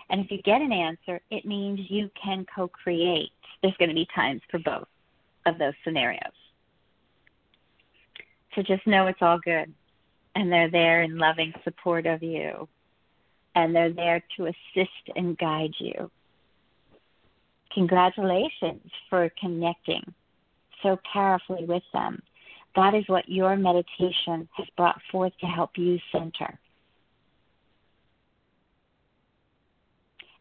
And 0.09 0.21
if 0.21 0.31
you 0.31 0.41
get 0.41 0.61
an 0.61 0.71
answer, 0.71 1.19
it 1.29 1.45
means 1.45 1.79
you 1.89 2.09
can 2.21 2.45
co 2.53 2.67
create. 2.67 3.31
There's 3.61 3.75
going 3.77 3.89
to 3.89 3.95
be 3.95 4.07
times 4.15 4.41
for 4.49 4.59
both 4.59 4.87
of 5.45 5.57
those 5.57 5.73
scenarios. 5.83 6.21
So 8.55 8.63
just 8.63 8.87
know 8.87 9.07
it's 9.07 9.21
all 9.21 9.39
good. 9.39 9.73
And 10.35 10.51
they're 10.51 10.71
there 10.71 11.01
in 11.01 11.17
loving 11.17 11.53
support 11.63 12.05
of 12.05 12.23
you. 12.23 12.67
And 13.55 13.75
they're 13.75 13.93
there 13.93 14.23
to 14.37 14.45
assist 14.45 15.09
and 15.15 15.37
guide 15.37 15.73
you 15.79 16.09
congratulations 17.73 18.91
for 19.09 19.31
connecting 19.39 20.03
so 20.83 20.99
powerfully 21.11 21.65
with 21.65 21.83
them. 21.93 22.21
That 22.75 22.93
is 22.93 23.03
what 23.07 23.27
your 23.27 23.55
meditation 23.55 24.47
has 24.55 24.67
brought 24.75 25.01
forth 25.11 25.33
to 25.41 25.47
help 25.47 25.71
you 25.77 25.97
center. 26.11 26.59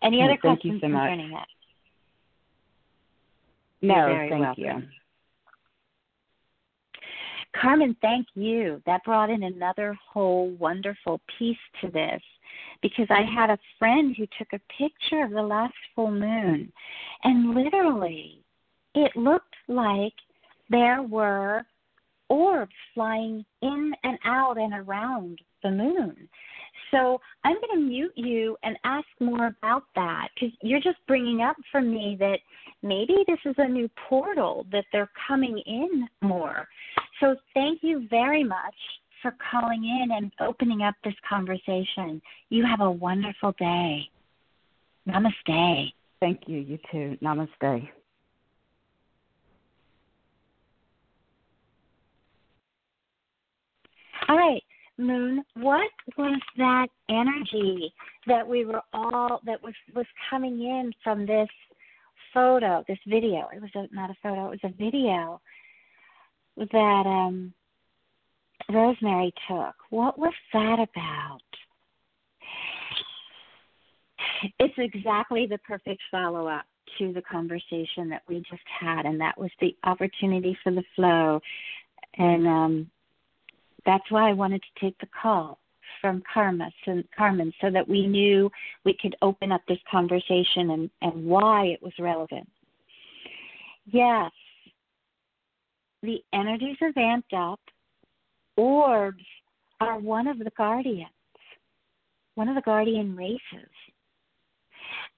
Any 0.03 0.19
mm, 0.19 0.25
other 0.25 0.39
thank 0.43 0.61
questions 0.61 0.75
you 0.75 0.81
so 0.81 0.93
concerning 0.93 1.31
much. 1.31 1.41
that? 1.41 1.47
No, 3.87 4.27
thank 4.29 4.43
welcome. 4.43 4.65
you. 4.65 4.83
Carmen, 7.61 7.97
thank 8.03 8.27
you. 8.35 8.83
That 8.85 9.05
brought 9.05 9.31
in 9.31 9.45
another 9.45 9.97
whole 10.13 10.51
wonderful 10.59 11.21
piece 11.39 11.57
to 11.81 11.91
this 11.91 12.21
because 12.89 13.09
I 13.11 13.23
had 13.23 13.51
a 13.51 13.59
friend 13.79 14.15
who 14.17 14.27
took 14.39 14.53
a 14.53 14.61
picture 14.79 15.25
of 15.25 15.31
the 15.31 15.43
last 15.43 15.75
full 15.95 16.11
moon, 16.11 16.73
and 17.25 17.55
literally, 17.55 18.41
it 18.95 19.15
looked 19.17 19.55
like 19.69 20.15
there 20.71 21.03
were 21.03 21.65
orbs 22.29 22.75
flying 22.95 23.45
in 23.63 23.93
and 24.03 24.19
out 24.25 24.59
and 24.59 24.75
around 24.75 25.41
the 25.63 25.71
moon. 25.71 26.29
So 26.91 27.21
I'm 27.45 27.57
going 27.57 27.81
to 27.81 27.87
mute 27.89 28.13
you 28.15 28.57
and 28.63 28.77
ask 28.85 29.07
more 29.21 29.47
about 29.47 29.85
that 29.95 30.29
because 30.35 30.55
you're 30.63 30.81
just 30.81 30.99
bringing 31.09 31.41
up 31.43 31.57
for 31.73 31.81
me 31.81 32.17
that 32.21 32.39
maybe 32.83 33.25
this 33.27 33.39
is 33.45 33.55
a 33.59 33.69
new 33.69 33.89
portal 34.09 34.67
that 34.73 34.85
they're 34.93 35.11
coming 35.27 35.59
in 35.67 36.09
more. 36.23 36.69
So 37.21 37.37
thank 37.55 37.83
you 37.83 38.07
very 38.09 38.45
much 38.45 38.75
for 39.27 39.35
calling 39.51 39.85
in 39.85 40.13
and 40.13 40.31
opening 40.41 40.83
up 40.83 40.95
this 41.03 41.15
conversation. 41.29 42.23
You 42.49 42.65
have 42.65 42.81
a 42.81 42.91
wonderful 42.91 43.55
day. 43.59 44.09
Namaste. 45.09 45.93
Thank 46.21 46.43
you. 46.47 46.59
You 46.59 46.79
too. 46.93 47.19
Namaste. 47.23 47.89
All 54.29 54.37
right, 54.37 54.63
Moon, 54.99 55.45
what 55.55 55.91
was 56.17 56.41
that 56.59 56.89
energy 57.09 57.93
that 58.27 58.47
we 58.47 58.65
were 58.65 58.83
all 58.93 59.41
that 59.45 59.63
was 59.63 59.75
was 59.95 60.07
coming 60.31 60.61
in 60.61 60.93
from 61.03 61.27
this 61.27 61.49
photo, 62.35 62.85
this 62.89 62.99
video? 63.07 63.49
It 63.55 63.63
was 63.63 63.71
a, 63.75 63.95
not 63.95 64.11
a 64.11 64.17
photo; 64.23 64.51
it 64.51 64.61
was 64.63 64.73
a 64.73 64.85
video 64.85 65.41
that 66.57 67.05
um 67.07 67.53
Rosemary 68.71 69.33
took. 69.49 69.75
What 69.91 70.19
was 70.19 70.35
that 70.53 70.79
about? 70.81 71.41
It's 74.59 74.75
exactly 74.77 75.47
the 75.47 75.59
perfect 75.59 76.03
follow 76.11 76.49
up 76.49 76.65
to 76.99 77.13
the 77.13 77.23
conversation 77.23 78.09
that 78.09 78.23
we 78.29 78.37
just 78.49 78.63
had, 78.81 79.07
and 79.07 79.21
that 79.21 79.39
was 79.39 79.51
the 79.61 79.75
opportunity 79.85 80.57
for 80.63 80.73
the 80.73 80.85
flow. 80.95 81.41
And 82.19 82.47
um, 82.47 82.91
that's 83.85 84.11
why 84.11 84.29
I 84.29 84.33
wanted 84.33 84.63
to 84.63 84.85
take 84.85 84.99
the 84.99 85.09
call 85.21 85.59
from 86.01 86.23
Karma, 86.33 86.71
Carmen 87.17 87.53
so 87.61 87.71
that 87.71 87.89
we 87.89 88.07
knew 88.07 88.51
we 88.85 88.97
could 89.01 89.17
open 89.23 89.53
up 89.53 89.63
this 89.67 89.79
conversation 89.91 90.71
and, 90.71 90.91
and 91.03 91.25
why 91.25 91.67
it 91.67 91.83
was 91.83 91.93
relevant. 91.99 92.49
Yes, 93.87 94.31
the 96.03 96.23
energies 96.33 96.77
are 96.83 96.93
vamped 96.93 97.33
up 97.33 97.61
orbs 98.57 99.25
are 99.81 99.99
one 99.99 100.27
of 100.27 100.39
the 100.39 100.51
guardians, 100.57 101.11
one 102.35 102.49
of 102.49 102.55
the 102.55 102.63
guardian 102.63 103.17
races. 103.17 103.71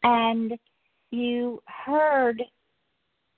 And 0.03 0.53
you 1.11 1.63
heard 1.67 2.43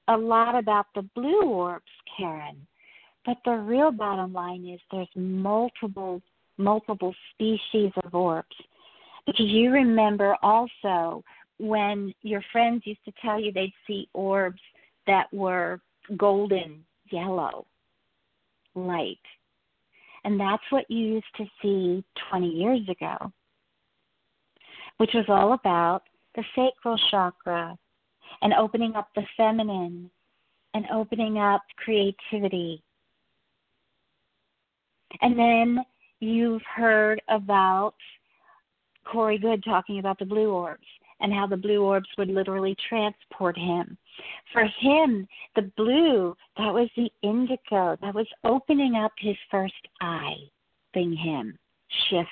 a 0.08 0.16
lot 0.16 0.58
about 0.58 0.86
the 0.94 1.02
blue 1.14 1.42
orbs, 1.42 1.84
Karen, 2.16 2.66
but 3.24 3.36
the 3.44 3.52
real 3.52 3.90
bottom 3.92 4.32
line 4.32 4.66
is 4.66 4.80
there's 4.90 5.08
multiple 5.14 6.20
multiple 6.56 7.14
species 7.32 7.90
of 8.04 8.14
orbs. 8.14 8.54
Because 9.26 9.46
you 9.46 9.70
remember 9.70 10.36
also 10.42 11.24
when 11.58 12.12
your 12.22 12.42
friends 12.52 12.82
used 12.84 13.04
to 13.04 13.12
tell 13.22 13.40
you 13.40 13.52
they'd 13.52 13.72
see 13.86 14.08
orbs 14.12 14.60
that 15.06 15.32
were 15.32 15.80
golden 16.16 16.84
yellow 17.10 17.66
light 18.74 19.18
and 20.24 20.38
that's 20.38 20.62
what 20.70 20.90
you 20.90 20.98
used 20.98 21.36
to 21.36 21.44
see 21.62 22.04
20 22.30 22.48
years 22.48 22.80
ago, 22.88 23.32
which 24.98 25.10
was 25.14 25.24
all 25.28 25.52
about 25.54 26.02
the 26.34 26.44
sacral 26.54 26.98
chakra 27.10 27.76
and 28.42 28.52
opening 28.54 28.94
up 28.94 29.08
the 29.14 29.22
feminine 29.36 30.10
and 30.74 30.84
opening 30.92 31.38
up 31.38 31.62
creativity. 31.76 32.82
And 35.22 35.38
then 35.38 35.84
you've 36.20 36.62
heard 36.62 37.20
about 37.28 37.94
Corey 39.04 39.38
Goode 39.38 39.64
talking 39.64 39.98
about 39.98 40.18
the 40.18 40.24
blue 40.24 40.50
orbs 40.52 40.86
and 41.20 41.32
how 41.32 41.46
the 41.46 41.56
blue 41.56 41.82
orbs 41.82 42.08
would 42.18 42.28
literally 42.28 42.76
transport 42.88 43.56
him. 43.56 43.96
For 44.52 44.64
him, 44.80 45.26
the 45.56 45.70
blue, 45.76 46.36
that 46.56 46.72
was 46.72 46.88
the 46.96 47.10
indigo, 47.22 47.96
that 48.00 48.14
was 48.14 48.26
opening 48.44 48.94
up 48.94 49.12
his 49.18 49.36
first 49.50 49.74
eye, 50.00 50.36
thing 50.94 51.14
him 51.14 51.58
shift 52.08 52.28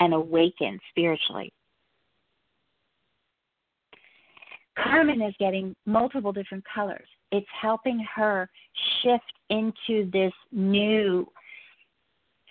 and 0.00 0.14
awaken 0.14 0.78
spiritually. 0.90 1.52
Carmen 4.82 5.22
is 5.22 5.34
getting 5.38 5.74
multiple 5.86 6.32
different 6.32 6.64
colors. 6.72 7.06
It's 7.32 7.46
helping 7.60 8.04
her 8.14 8.48
shift 9.02 9.24
into 9.50 10.10
this 10.12 10.32
new 10.52 11.26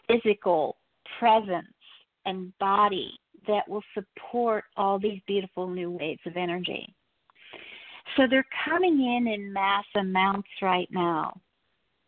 physical 0.08 0.78
presence 1.20 1.68
and 2.26 2.58
body 2.60 3.12
that 3.48 3.68
will 3.68 3.84
support 3.94 4.66
all 4.76 5.00
these 5.00 5.22
beautiful 5.28 5.68
new 5.68 5.92
waves 5.92 6.22
of 6.26 6.38
energy. 6.38 6.94
So 8.16 8.24
they're 8.30 8.46
coming 8.66 8.94
in 8.94 9.28
in 9.28 9.52
mass 9.52 9.86
amounts 9.96 10.50
right 10.62 10.88
now. 10.92 11.40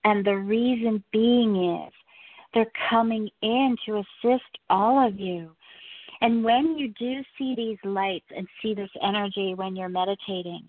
And 0.06 0.26
the 0.26 0.38
reason 0.38 1.04
being 1.12 1.82
is 1.86 1.94
they're 2.54 2.72
coming 2.90 3.30
in 3.42 3.76
to 3.86 3.98
assist 3.98 4.58
all 4.70 5.06
of 5.06 5.20
you. 5.20 5.52
And 6.22 6.44
when 6.44 6.78
you 6.78 6.94
do 7.00 7.22
see 7.38 7.54
these 7.56 7.78
lights 7.84 8.26
and 8.36 8.48
see 8.62 8.74
this 8.74 8.90
energy 9.02 9.54
when 9.56 9.76
you're 9.76 9.90
meditating, 9.90 10.64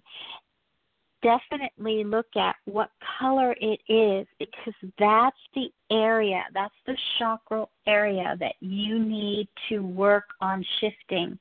definitely 1.22 2.04
look 2.04 2.26
at 2.36 2.56
what 2.64 2.90
color 3.18 3.54
it 3.60 3.80
is 3.88 4.26
because 4.38 4.74
that's 4.98 5.36
the 5.54 5.70
area, 5.90 6.42
that's 6.54 6.74
the 6.86 6.96
chakra 7.18 7.66
area 7.86 8.36
that 8.40 8.54
you 8.60 8.98
need 8.98 9.48
to 9.68 9.80
work 9.80 10.24
on 10.40 10.64
shifting 10.80 11.38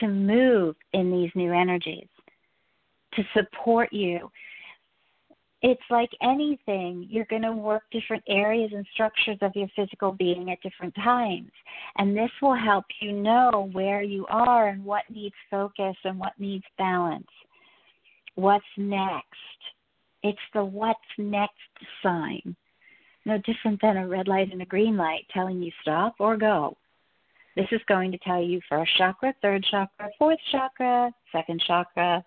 to 0.00 0.08
move 0.08 0.76
in 0.92 1.10
these 1.10 1.30
new 1.34 1.52
energies 1.52 2.08
to 3.14 3.22
support 3.34 3.92
you. 3.92 4.30
It's 5.60 5.80
like 5.90 6.10
anything, 6.22 7.08
you're 7.10 7.24
going 7.24 7.42
to 7.42 7.52
work 7.52 7.82
different 7.90 8.22
areas 8.28 8.70
and 8.72 8.86
structures 8.92 9.38
of 9.40 9.56
your 9.56 9.66
physical 9.74 10.12
being 10.12 10.52
at 10.52 10.62
different 10.62 10.94
times. 10.94 11.50
And 11.96 12.16
this 12.16 12.30
will 12.40 12.54
help 12.54 12.84
you 13.00 13.10
know 13.10 13.68
where 13.72 14.02
you 14.02 14.24
are 14.28 14.68
and 14.68 14.84
what 14.84 15.02
needs 15.10 15.34
focus 15.50 15.96
and 16.04 16.18
what 16.18 16.38
needs 16.38 16.64
balance 16.76 17.26
what's 18.38 18.64
next. 18.76 19.24
It's 20.22 20.38
the 20.54 20.64
what's 20.64 21.00
next 21.18 21.54
sign. 22.02 22.56
No 23.24 23.38
different 23.38 23.80
than 23.82 23.96
a 23.96 24.06
red 24.06 24.28
light 24.28 24.52
and 24.52 24.62
a 24.62 24.66
green 24.66 24.96
light 24.96 25.26
telling 25.34 25.60
you 25.60 25.72
stop 25.82 26.14
or 26.20 26.36
go. 26.36 26.76
This 27.56 27.66
is 27.72 27.80
going 27.88 28.12
to 28.12 28.18
tell 28.18 28.40
you 28.40 28.60
first 28.68 28.96
chakra, 28.96 29.34
third 29.42 29.66
chakra, 29.68 30.08
fourth 30.18 30.38
chakra, 30.52 31.10
second 31.32 31.60
chakra, 31.66 32.24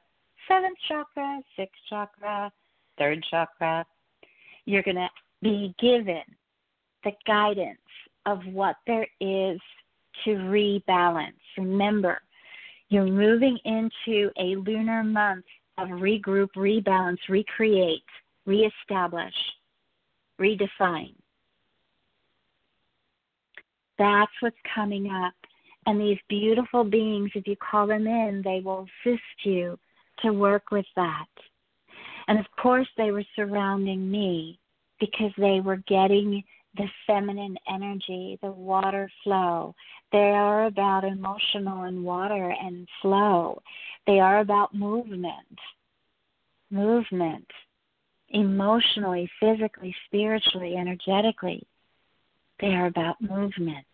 seventh 0.47 0.77
chakra, 0.89 1.39
sixth 1.55 1.79
chakra, 1.89 2.51
third 2.97 3.25
chakra. 3.31 3.85
You're 4.65 4.83
going 4.83 4.95
to 4.97 5.09
be 5.41 5.73
given 5.79 6.23
the 7.05 7.11
guidance 7.25 7.77
of 8.25 8.39
what 8.51 8.75
there 8.85 9.07
is 9.21 9.59
to 10.25 10.31
rebalance. 10.31 11.31
Remember, 11.57 12.21
you're 12.89 13.05
moving 13.05 13.57
into 13.63 14.29
a 14.37 14.57
lunar 14.57 15.03
month 15.03 15.45
of 15.77 15.89
regroup, 15.89 16.49
rebalance, 16.55 17.17
recreate, 17.29 18.03
reestablish, 18.45 19.33
redefine. 20.39 21.13
That's 23.97 24.31
what's 24.39 24.55
coming 24.73 25.09
up. 25.11 25.33
And 25.85 25.99
these 25.99 26.17
beautiful 26.29 26.83
beings, 26.83 27.31
if 27.33 27.47
you 27.47 27.55
call 27.55 27.87
them 27.87 28.07
in, 28.07 28.41
they 28.43 28.61
will 28.63 28.87
assist 29.05 29.21
you 29.43 29.79
to 30.23 30.31
work 30.31 30.71
with 30.71 30.85
that. 30.95 31.25
And 32.27 32.39
of 32.39 32.45
course, 32.61 32.87
they 32.97 33.11
were 33.11 33.25
surrounding 33.35 34.09
me 34.09 34.59
because 34.99 35.31
they 35.37 35.59
were 35.59 35.81
getting 35.87 36.43
the 36.75 36.87
feminine 37.05 37.57
energy, 37.69 38.39
the 38.41 38.51
water 38.51 39.09
flow. 39.23 39.75
They 40.11 40.17
are 40.17 40.65
about 40.65 41.03
emotional 41.03 41.83
and 41.83 42.03
water 42.03 42.53
and 42.61 42.87
flow. 43.01 43.61
They 44.07 44.19
are 44.19 44.39
about 44.39 44.73
movement. 44.73 45.59
Movement. 46.69 47.47
Emotionally, 48.29 49.29
physically, 49.39 49.93
spiritually, 50.05 50.75
energetically. 50.77 51.63
They 52.59 52.67
are 52.67 52.85
about 52.85 53.21
movement 53.21 53.85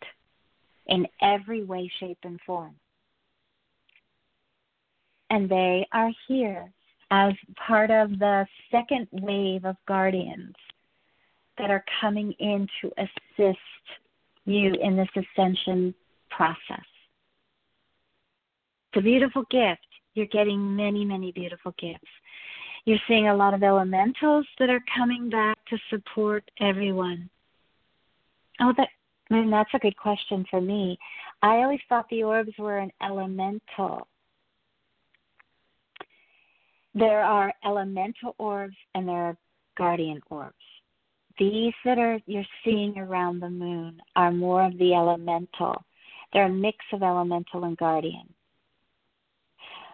in 0.88 1.08
every 1.22 1.64
way, 1.64 1.92
shape, 2.00 2.20
and 2.24 2.40
form. 2.46 2.76
And 5.30 5.50
they 5.50 5.88
are 5.92 6.12
here 6.28 6.72
as 7.10 7.34
part 7.56 7.90
of 7.90 8.20
the 8.20 8.46
second 8.72 9.08
wave 9.12 9.66
of 9.66 9.76
guardians 9.88 10.56
that 11.58 11.72
are 11.72 11.84
coming 12.02 12.34
in 12.40 12.68
to 12.82 12.92
assist 12.98 13.60
you 14.46 14.74
in 14.82 14.96
this 14.96 15.10
ascension 15.16 15.94
process. 16.30 16.86
It's 18.92 19.00
a 19.00 19.02
beautiful 19.02 19.44
gift. 19.52 19.86
You're 20.14 20.28
getting 20.28 20.76
many, 20.76 21.06
many 21.06 21.32
beautiful 21.32 21.74
gifts. 21.78 22.08
You're 22.86 23.00
seeing 23.08 23.28
a 23.28 23.36
lot 23.36 23.54
of 23.54 23.64
elementals 23.64 24.46
that 24.60 24.70
are 24.70 24.84
coming 24.96 25.30
back 25.30 25.58
to 25.70 25.78
support 25.90 26.50
everyone. 26.62 27.30
Oh, 28.62 28.74
that 28.78 28.88
I 29.30 29.34
mean, 29.34 29.52
that's 29.52 29.70
a 29.74 29.80
good 29.80 29.98
question 29.98 30.46
for 30.50 30.62
me. 30.62 30.98
I 31.42 31.58
always 31.58 31.82
thought 31.90 32.06
the 32.10 32.24
orbs 32.24 32.54
were 32.58 32.78
an 32.78 32.92
elemental. 33.04 34.08
There 36.96 37.22
are 37.22 37.54
elemental 37.66 38.36
orbs 38.38 38.76
and 38.96 39.08
there 39.08 39.18
are 39.18 39.38
guardian 39.78 40.22
orbs 40.30 40.56
these 41.38 41.74
that 41.86 41.98
are 41.98 42.20
you're 42.26 42.44
seeing 42.64 42.98
around 42.98 43.40
the 43.40 43.50
moon 43.50 44.02
are 44.16 44.32
more 44.32 44.66
of 44.66 44.78
the 44.78 44.94
elemental. 44.94 45.84
They're 46.34 46.46
a 46.46 46.50
mix 46.50 46.78
of 46.92 47.04
elemental 47.04 47.64
and 47.64 47.78
guardian. 47.78 48.34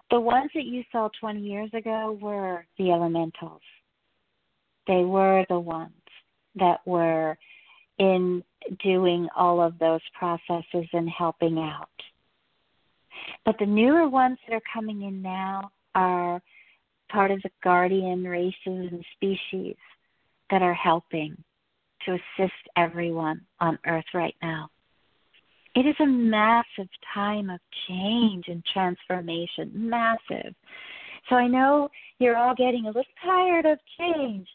The 0.09 0.19
ones 0.19 0.51
that 0.53 0.65
you 0.65 0.83
saw 0.91 1.09
20 1.19 1.41
years 1.41 1.69
ago 1.73 2.17
were 2.21 2.65
the 2.77 2.91
elementals. 2.91 3.61
They 4.87 5.03
were 5.03 5.45
the 5.49 5.59
ones 5.59 5.91
that 6.55 6.79
were 6.85 7.37
in 7.99 8.43
doing 8.83 9.27
all 9.35 9.61
of 9.61 9.77
those 9.79 10.01
processes 10.17 10.87
and 10.93 11.09
helping 11.09 11.57
out. 11.57 11.89
But 13.45 13.55
the 13.59 13.65
newer 13.65 14.07
ones 14.07 14.37
that 14.47 14.55
are 14.55 14.61
coming 14.73 15.03
in 15.03 15.21
now 15.21 15.71
are 15.95 16.41
part 17.09 17.31
of 17.31 17.41
the 17.43 17.51
guardian 17.63 18.23
races 18.23 18.55
and 18.65 19.05
species 19.15 19.75
that 20.49 20.61
are 20.61 20.73
helping 20.73 21.35
to 22.05 22.13
assist 22.13 22.53
everyone 22.77 23.41
on 23.59 23.79
earth 23.87 24.05
right 24.13 24.35
now. 24.41 24.69
It 25.75 25.87
is 25.87 25.95
a 25.99 26.05
massive 26.05 26.89
time 27.13 27.49
of 27.49 27.59
change 27.87 28.45
and 28.47 28.63
transformation, 28.71 29.71
massive. 29.73 30.53
So 31.29 31.35
I 31.35 31.47
know 31.47 31.89
you're 32.19 32.37
all 32.37 32.53
getting 32.53 32.85
a 32.85 32.87
little 32.87 33.03
tired 33.23 33.65
of 33.65 33.79
change, 33.97 34.47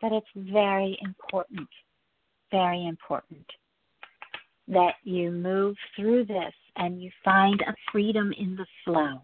but 0.00 0.12
it's 0.12 0.26
very 0.34 0.98
important, 1.02 1.68
very 2.50 2.86
important 2.86 3.46
that 4.68 4.94
you 5.04 5.30
move 5.30 5.76
through 5.96 6.24
this 6.24 6.54
and 6.76 7.02
you 7.02 7.10
find 7.24 7.60
a 7.62 7.74
freedom 7.90 8.32
in 8.38 8.56
the 8.56 8.66
flow. 8.84 9.20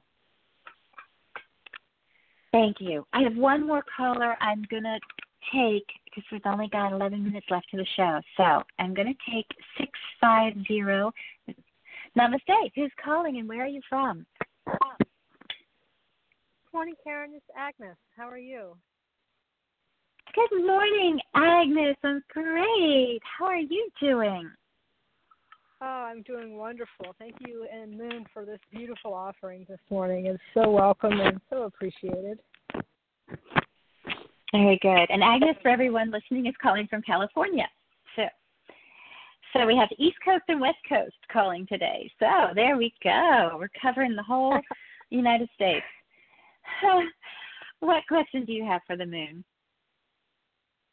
Thank 2.52 2.76
you. 2.80 3.06
I 3.12 3.22
have 3.22 3.36
one 3.36 3.66
more 3.66 3.84
caller 3.96 4.36
I'm 4.40 4.64
going 4.70 4.82
to 4.82 4.98
take 5.52 5.86
because 6.04 6.24
we've 6.32 6.46
only 6.46 6.68
got 6.68 6.92
11 6.92 7.22
minutes 7.24 7.46
left 7.50 7.66
to 7.70 7.76
the 7.76 7.86
show. 7.96 8.20
So 8.36 8.62
I'm 8.78 8.94
going 8.94 9.08
to 9.08 9.32
take 9.32 9.46
650. 9.78 11.14
Namaste. 12.18 12.72
Who's 12.74 12.92
calling 13.02 13.38
and 13.38 13.48
where 13.48 13.62
are 13.62 13.66
you 13.66 13.80
from? 13.88 14.26
Good 14.66 15.06
morning, 16.72 16.94
Karen. 17.02 17.32
It's 17.34 17.44
Agnes. 17.56 17.96
How 18.16 18.28
are 18.28 18.38
you? 18.38 18.76
Good 20.34 20.66
morning, 20.66 21.18
Agnes. 21.34 21.96
I'm 22.04 22.22
great. 22.30 23.20
How 23.38 23.46
are 23.46 23.56
you 23.56 23.88
doing? 24.00 24.50
Oh, 25.80 25.86
I'm 25.86 26.22
doing 26.22 26.56
wonderful. 26.56 27.14
Thank 27.18 27.36
you 27.46 27.66
and 27.72 27.96
Moon 27.96 28.26
for 28.34 28.44
this 28.44 28.58
beautiful 28.70 29.14
offering 29.14 29.64
this 29.68 29.78
morning. 29.90 30.26
It's 30.26 30.42
so 30.52 30.68
welcome 30.70 31.20
and 31.20 31.40
so 31.50 31.62
appreciated. 31.64 32.40
Very 34.52 34.78
good. 34.80 35.06
And 35.10 35.22
Agnes, 35.22 35.56
for 35.62 35.68
everyone 35.68 36.10
listening, 36.10 36.46
is 36.46 36.54
calling 36.62 36.86
from 36.88 37.02
California. 37.02 37.66
So, 38.16 38.22
so 39.52 39.66
we 39.66 39.76
have 39.76 39.88
East 39.98 40.16
Coast 40.24 40.44
and 40.48 40.60
West 40.60 40.78
Coast 40.88 41.16
calling 41.30 41.66
today. 41.66 42.10
So 42.18 42.26
there 42.54 42.76
we 42.76 42.92
go. 43.02 43.56
We're 43.58 43.68
covering 43.80 44.16
the 44.16 44.22
whole 44.22 44.58
United 45.10 45.48
States. 45.54 45.84
what 47.80 48.02
question 48.08 48.44
do 48.44 48.52
you 48.52 48.64
have 48.64 48.80
for 48.86 48.96
the 48.96 49.06
moon? 49.06 49.44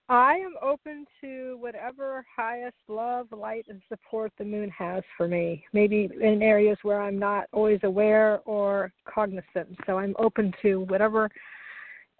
I 0.07 0.35
am 0.35 0.53
open 0.61 1.05
to 1.21 1.57
whatever 1.59 2.23
highest 2.35 2.75
love, 2.87 3.27
light, 3.31 3.65
and 3.69 3.81
support 3.89 4.31
the 4.37 4.43
moon 4.43 4.69
has 4.69 5.03
for 5.17 5.27
me. 5.27 5.65
Maybe 5.73 6.07
in 6.21 6.43
areas 6.43 6.77
where 6.83 7.01
I'm 7.01 7.17
not 7.17 7.47
always 7.51 7.79
aware 7.81 8.41
or 8.45 8.93
cognizant. 9.11 9.75
So 9.87 9.97
I'm 9.97 10.13
open 10.19 10.53
to 10.61 10.81
whatever 10.81 11.27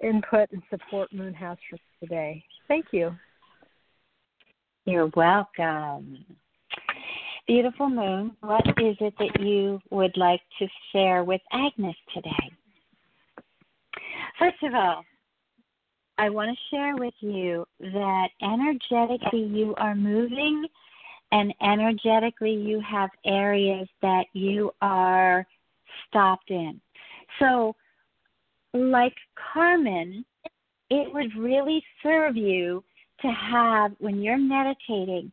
input 0.02 0.50
and 0.52 0.62
support 0.70 1.12
Moon 1.14 1.34
has 1.34 1.58
for 1.70 1.78
today. 2.00 2.43
Thank 2.68 2.86
you. 2.91 3.16
You're 4.86 5.10
welcome. 5.16 6.26
Beautiful 7.48 7.89
Moon, 7.89 8.36
what 8.41 8.66
is 8.82 8.98
it 9.00 9.14
that 9.20 9.39
you 9.39 9.80
would 9.91 10.16
like 10.18 10.41
to 10.60 10.68
share 10.91 11.24
with 11.24 11.41
Agnes 11.52 11.96
today? 12.14 12.52
First 14.39 14.62
of 14.64 14.74
all, 14.74 15.04
I 16.18 16.30
want 16.30 16.50
to 16.50 16.76
share 16.76 16.96
with 16.96 17.14
you 17.20 17.66
that 17.80 18.30
energetically 18.41 19.43
you 19.43 19.76
are 19.78 19.96
moving 19.96 20.66
and 21.32 21.54
energetically 21.62 22.54
you 22.54 22.82
have 22.82 23.10
areas 23.26 23.88
that 24.02 24.26
you 24.34 24.72
are 24.82 25.46
stopped 26.08 26.50
in. 26.50 26.80
So, 27.39 27.76
like 28.76 29.15
Carmen, 29.53 30.26
it 30.89 31.13
would 31.13 31.36
really 31.38 31.84
serve 32.03 32.36
you 32.36 32.84
to 33.21 33.28
have, 33.28 33.91
when 33.99 34.21
you're 34.21 34.38
meditating, 34.38 35.32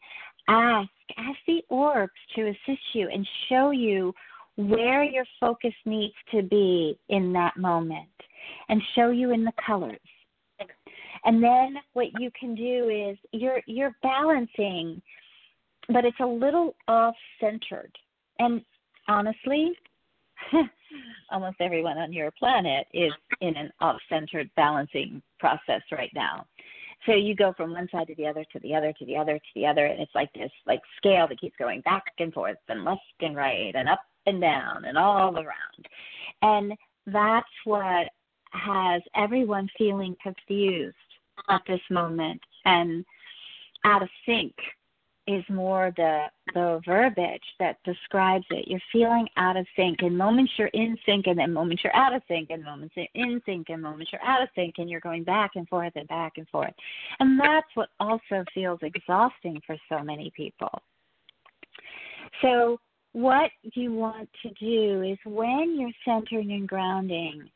ask, 0.49 0.88
ask 1.18 1.38
the 1.47 1.62
orbs 1.68 2.12
to 2.36 2.49
assist 2.49 2.82
you 2.95 3.09
and 3.09 3.26
show 3.49 3.70
you 3.70 4.14
where 4.57 5.03
your 5.03 5.24
focus 5.40 5.74
needs 5.84 6.14
to 6.30 6.43
be 6.43 6.99
in 7.09 7.32
that 7.32 7.57
moment 7.57 8.09
and 8.68 8.80
show 8.95 9.11
you 9.11 9.32
in 9.32 9.45
the 9.45 9.53
colors. 9.64 9.99
And 11.24 11.43
then 11.43 11.76
what 11.93 12.09
you 12.18 12.30
can 12.38 12.55
do 12.55 12.88
is 12.88 13.16
you're 13.32 13.61
you're 13.66 13.95
balancing, 14.03 15.01
but 15.88 16.05
it's 16.05 16.18
a 16.20 16.26
little 16.26 16.74
off 16.88 17.14
centered. 17.40 17.93
And 18.38 18.62
honestly, 19.09 19.72
almost 21.30 21.57
everyone 21.61 21.99
on 21.99 22.12
your 22.12 22.30
planet 22.32 22.86
is 22.93 23.12
in 23.40 23.57
an 23.57 23.70
off 23.80 23.97
centered 24.09 24.51
balancing 24.57 25.22
process 25.38 25.82
right 25.90 26.11
now. 26.14 26.47
So 27.07 27.14
you 27.14 27.34
go 27.34 27.53
from 27.57 27.72
one 27.72 27.88
side 27.90 28.07
to 28.09 28.14
the 28.14 28.26
other 28.26 28.45
to 28.53 28.61
the 28.61 28.74
other 28.74 28.93
to 28.93 29.05
the 29.07 29.16
other 29.16 29.34
to 29.38 29.45
the 29.55 29.66
other 29.66 29.86
and 29.86 30.01
it's 30.01 30.14
like 30.14 30.32
this 30.34 30.53
like 30.66 30.80
scale 30.97 31.26
that 31.28 31.40
keeps 31.40 31.57
going 31.59 31.80
back 31.80 32.05
and 32.18 32.32
forth 32.32 32.57
and 32.68 32.84
left 32.84 33.01
and 33.20 33.34
right 33.34 33.74
and 33.74 33.88
up 33.88 34.03
and 34.26 34.40
down 34.40 34.84
and 34.84 34.97
all 34.97 35.34
around. 35.36 35.88
And 36.43 36.72
that's 37.07 37.49
what 37.64 38.09
has 38.53 39.03
everyone 39.16 39.68
feeling 39.76 40.14
confused 40.22 40.97
at 41.49 41.62
this 41.66 41.80
moment 41.90 42.40
and 42.64 43.05
out 43.84 44.03
of 44.03 44.09
sync 44.26 44.55
is 45.27 45.45
more 45.49 45.93
the 45.97 46.25
the 46.55 46.81
verbiage 46.85 47.45
that 47.59 47.77
describes 47.85 48.45
it. 48.51 48.66
You're 48.66 48.81
feeling 48.93 49.29
out 49.37 49.57
of 49.57 49.66
sync. 49.77 50.03
In 50.03 50.16
moments 50.16 50.53
you're 50.57 50.68
in 50.68 50.97
sync 51.07 51.27
and 51.27 51.39
then 51.39 51.53
moments 51.53 51.85
you're 51.85 51.95
out 51.95 52.14
of 52.14 52.23
sync 52.29 52.51
and 52.51 52.64
moments 52.64 52.95
you're 52.97 53.07
in 53.14 53.41
sync 53.47 53.68
and 53.68 53.81
moments 53.81 54.12
you're 54.12 54.25
out 54.25 54.43
of 54.43 54.49
sync 54.55 54.75
and 54.79 54.91
you're 54.91 55.01
going 55.01 55.25
back 55.25 55.53
and 55.55 55.68
forth 55.68 55.93
and 55.95 56.09
back 56.09 56.35
and 56.37 56.49
forth. 56.49 56.75
And 57.20 57.39
that's 57.39 57.68
what 57.75 57.91
also 58.01 58.45
feels 58.53 58.81
exhausting 58.83 59.62
for 59.66 59.77
so 59.89 60.03
many 60.03 60.33
people. 60.37 60.83
So 62.41 62.79
what 63.12 63.51
you 63.75 63.93
want 63.93 64.29
to 64.43 64.51
do 64.59 65.03
is 65.03 65.18
when 65.25 65.79
you're 65.79 65.91
centering 66.05 66.53
and 66.53 66.68
grounding, 66.68 67.49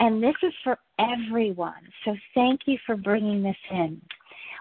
and 0.00 0.22
this 0.22 0.36
is 0.42 0.52
for 0.62 0.78
everyone. 0.98 1.82
So 2.04 2.16
thank 2.34 2.62
you 2.66 2.78
for 2.86 2.96
bringing 2.96 3.42
this 3.42 3.56
in. 3.70 4.00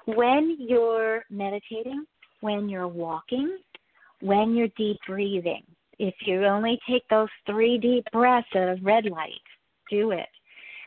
When 0.05 0.57
you're 0.59 1.23
meditating, 1.29 2.05
when 2.41 2.69
you're 2.69 2.87
walking, 2.87 3.57
when 4.21 4.55
you're 4.55 4.69
deep 4.77 4.97
breathing, 5.07 5.63
if 5.99 6.13
you 6.21 6.45
only 6.45 6.79
take 6.89 7.07
those 7.09 7.29
three 7.45 7.77
deep 7.77 8.05
breaths 8.11 8.47
at 8.53 8.61
a 8.61 8.77
red 8.81 9.05
light, 9.05 9.31
do 9.89 10.11
it. 10.11 10.27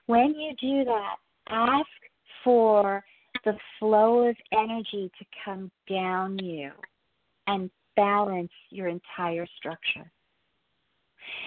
When 0.07 0.35
you 0.35 0.53
do 0.61 0.85
that, 0.85 1.17
ask 1.49 1.89
for 2.45 3.03
the 3.45 3.57
flow 3.79 4.29
of 4.29 4.37
energy 4.53 5.11
to 5.19 5.25
come 5.45 5.71
down 5.89 6.39
you 6.39 6.71
and 7.47 7.71
balance 7.97 8.53
your 8.71 8.89
entire 8.89 9.47
structure. 9.57 10.11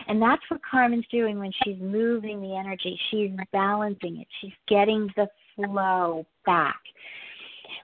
And 0.08 0.22
that's 0.22 0.42
what 0.50 0.62
Carmen's 0.70 1.06
doing 1.12 1.40
when 1.40 1.52
she's 1.64 1.80
moving 1.80 2.42
the 2.42 2.56
energy. 2.56 3.00
She's 3.10 3.32
balancing 3.52 4.18
it. 4.18 4.28
She's 4.42 4.54
getting 4.68 5.10
the 5.16 5.28
flow 5.56 6.26
back. 6.46 6.80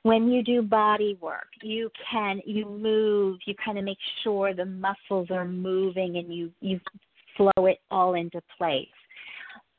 When 0.03 0.29
you 0.29 0.43
do 0.43 0.61
body 0.61 1.17
work, 1.21 1.47
you 1.61 1.89
can 2.11 2.41
you 2.45 2.65
move, 2.65 3.39
you 3.45 3.55
kind 3.63 3.77
of 3.77 3.83
make 3.83 3.97
sure 4.23 4.53
the 4.53 4.65
muscles 4.65 5.27
are 5.31 5.45
moving 5.45 6.17
and 6.17 6.33
you 6.33 6.51
you 6.61 6.79
flow 7.35 7.65
it 7.65 7.79
all 7.89 8.15
into 8.15 8.41
place. 8.57 8.87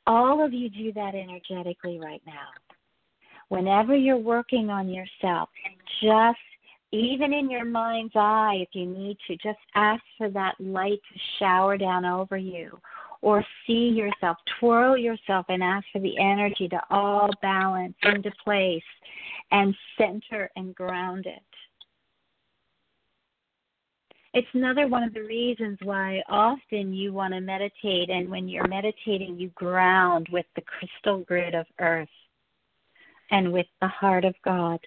All 0.07 0.45
of 0.45 0.53
you 0.53 0.69
do 0.71 0.93
that 0.95 1.15
energetically 1.15 1.99
right 2.01 2.23
now. 2.27 2.49
Whenever 3.49 3.95
you're 3.95 4.17
working 4.17 4.71
on 4.71 4.89
yourself, 4.89 5.49
just 6.03 6.39
even 6.93 7.33
in 7.33 7.51
your 7.51 7.65
mind's 7.65 8.15
eye, 8.17 8.59
if 8.61 8.69
you 8.73 8.87
need 8.87 9.17
to, 9.27 9.37
just 9.37 9.59
ask 9.75 10.03
for 10.19 10.29
that 10.31 10.55
light 10.59 11.01
to 11.13 11.21
shower 11.39 11.77
down 11.77 12.05
over 12.05 12.37
you. 12.37 12.79
Or 13.23 13.45
see 13.67 13.89
yourself, 13.89 14.39
twirl 14.59 14.97
yourself, 14.97 15.47
and 15.51 15.63
ask 15.63 15.85
for 15.93 16.01
the 16.01 16.19
energy 16.19 16.69
to 16.69 16.81
all 16.89 17.29
balance 17.43 17.95
into 18.03 18.31
place 18.43 18.83
and 19.51 19.75
center 19.99 20.51
and 20.57 20.75
ground 20.75 21.27
it. 21.27 21.43
It's 24.33 24.49
another 24.55 24.87
one 24.87 25.03
of 25.03 25.13
the 25.13 25.25
reasons 25.25 25.79
why 25.83 26.23
often 26.29 26.95
you 26.95 27.13
want 27.13 27.35
to 27.35 27.41
meditate, 27.41 28.09
and 28.11 28.31
when 28.31 28.49
you're 28.49 28.69
meditating, 28.69 29.39
you 29.39 29.49
ground 29.51 30.29
with 30.33 30.47
the 30.55 30.63
crystal 30.63 31.19
grid 31.25 31.55
of 31.55 31.67
earth 31.81 32.09
and 33.31 33.53
with 33.53 33.67
the 33.81 33.89
heart 33.89 34.25
of 34.25 34.35
God 34.45 34.79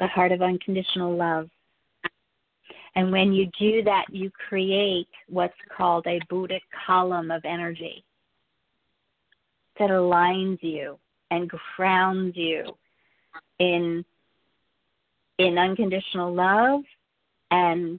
the 0.00 0.06
heart 0.06 0.32
of 0.32 0.42
unconditional 0.42 1.14
love. 1.14 1.48
And 2.96 3.12
when 3.12 3.32
you 3.32 3.48
do 3.58 3.82
that, 3.84 4.06
you 4.10 4.30
create 4.48 5.08
what's 5.28 5.54
called 5.76 6.06
a 6.06 6.20
Buddhic 6.30 6.62
column 6.86 7.30
of 7.30 7.44
energy 7.44 8.04
that 9.78 9.90
aligns 9.90 10.58
you 10.62 10.98
and 11.30 11.50
grounds 11.76 12.36
you 12.36 12.64
in 13.58 14.04
in 15.38 15.56
unconditional 15.56 16.34
love 16.34 16.82
and 17.50 17.98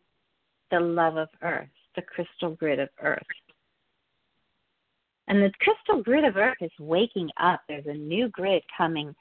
the 0.70 0.80
love 0.80 1.18
of 1.18 1.28
earth, 1.42 1.68
the 1.96 2.02
crystal 2.04 2.52
grid 2.52 2.80
of 2.80 2.90
earth. 3.02 3.24
And 5.28 5.42
the 5.42 5.52
crystal 5.60 6.04
grid 6.04 6.24
of 6.24 6.38
earth 6.38 6.58
is 6.62 6.72
waking 6.80 7.30
up. 7.42 7.62
There's 7.68 7.88
a 7.88 7.94
new 7.94 8.28
grid 8.30 8.62
coming 8.78 9.16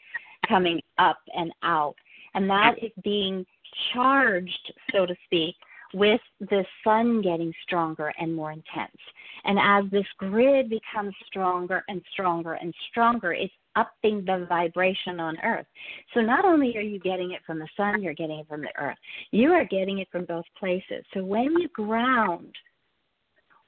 coming 0.47 0.83
up 0.99 1.18
and 1.35 1.53
out 1.62 1.95
and 2.35 2.49
that 2.49 2.75
is 2.83 2.93
being 3.03 3.45
charged, 3.93 4.73
so 4.93 5.07
to 5.07 5.14
speak, 5.25 5.57
with 5.93 6.21
the 6.41 6.64
sun 6.85 7.21
getting 7.21 7.53
stronger 7.64 8.12
and 8.18 8.35
more 8.35 8.53
intense. 8.53 8.97
And 9.45 9.59
as 9.59 9.91
this 9.91 10.07
grid 10.18 10.71
becomes 10.71 11.14
stronger 11.27 11.83
and 11.89 12.01
stronger 12.12 12.55
and 12.55 12.73
stronger, 12.91 13.33
it's 13.33 13.53
upping 13.77 14.25
the 14.25 14.47
vibration 14.49 15.18
on 15.18 15.39
Earth. 15.43 15.66
So 16.14 16.21
not 16.21 16.45
only 16.45 16.77
are 16.77 16.83
you 16.83 17.01
getting 17.01 17.33
it 17.33 17.41
from 17.47 17.59
the 17.59 17.68
sun, 17.77 18.03
you're 18.03 18.14
getting 18.14 18.39
it 18.41 18.49
from 18.49 18.61
the 18.61 18.73
Earth. 18.79 18.99
You 19.33 19.53
are 19.53 19.64
getting 19.64 19.99
it 19.99 20.09
from 20.12 20.25
both 20.27 20.45
places. 20.59 21.05
So 21.12 21.25
when 21.25 21.53
you 21.59 21.68
ground 21.68 22.55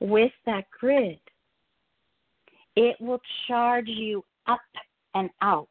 with 0.00 0.32
that 0.46 0.64
grid, 0.78 1.18
it 2.76 2.96
will 3.00 3.20
charge 3.48 3.88
you 3.88 4.24
up 4.46 4.60
and 5.14 5.28
out 5.40 5.68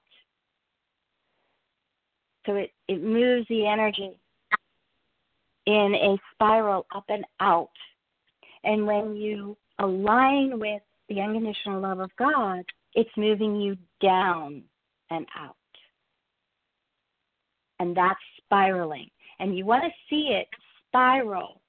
so 2.46 2.56
it, 2.56 2.72
it 2.88 3.04
moves 3.04 3.48
the 3.50 3.68
energy 3.68 4.20
in 5.66 5.96
a 5.96 6.18
spiral 6.34 6.86
up 6.96 7.06
and 7.10 7.26
out. 7.40 7.70
And 8.64 8.86
when 8.86 9.16
you 9.16 9.58
align 9.80 10.60
with 10.60 10.82
the 11.10 11.22
unconditional 11.22 11.82
love 11.82 12.00
of 12.00 12.12
God, 12.18 12.64
it's 12.94 13.10
moving 13.18 13.56
you 13.56 13.78
down 14.02 14.64
and 15.10 15.26
out. 15.38 15.56
And 17.80 17.96
that's 17.96 18.20
spiraling. 18.38 19.10
And 19.40 19.58
you 19.58 19.66
want 19.66 19.84
to 19.84 19.90
see 20.10 20.34
it 20.34 20.48
spiral. 20.88 21.62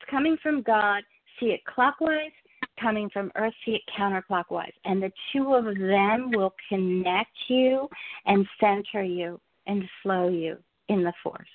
It's 0.00 0.10
coming 0.10 0.36
from 0.42 0.62
God, 0.62 1.02
see 1.38 1.46
it 1.46 1.60
clockwise, 1.64 2.32
coming 2.80 3.08
from 3.10 3.30
Earth, 3.36 3.54
see 3.64 3.72
it 3.72 3.82
counterclockwise. 3.96 4.72
And 4.84 5.02
the 5.02 5.12
two 5.32 5.54
of 5.54 5.64
them 5.64 6.30
will 6.32 6.54
connect 6.68 7.30
you 7.48 7.88
and 8.26 8.46
center 8.58 9.04
you 9.04 9.40
and 9.66 9.84
flow 10.02 10.28
you 10.28 10.56
in 10.88 11.04
the 11.04 11.12
force 11.22 11.46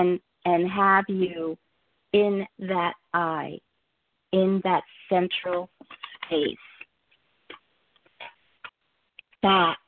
and 0.00 0.18
and 0.44 0.70
have 0.70 1.04
you 1.08 1.56
in 2.12 2.46
that 2.58 2.94
eye 3.14 3.58
in 4.32 4.60
that 4.64 4.82
central 5.08 5.68
space 6.26 6.56
that's 9.42 9.78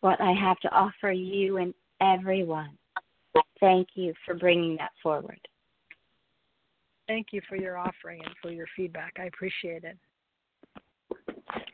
what 0.00 0.20
I 0.20 0.32
have 0.32 0.58
to 0.60 0.70
offer 0.70 1.10
you 1.10 1.56
and 1.58 1.74
everyone. 2.00 2.70
Thank 3.60 3.88
you 3.94 4.14
for 4.24 4.34
bringing 4.34 4.76
that 4.76 4.92
forward. 5.02 5.40
Thank 7.08 7.28
you 7.32 7.40
for 7.48 7.56
your 7.56 7.78
offering 7.78 8.20
and 8.24 8.34
for 8.40 8.50
your 8.50 8.66
feedback. 8.76 9.14
I 9.18 9.24
appreciate 9.24 9.84
it. 9.84 9.96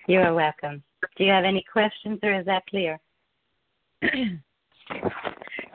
You 0.07 0.21
are 0.21 0.33
welcome. 0.33 0.83
Do 1.17 1.25
you 1.25 1.33
have 1.33 1.45
any 1.45 1.65
questions 1.71 2.21
or 2.23 2.35
is 2.35 2.47
that 2.47 2.65
clear? 2.67 2.99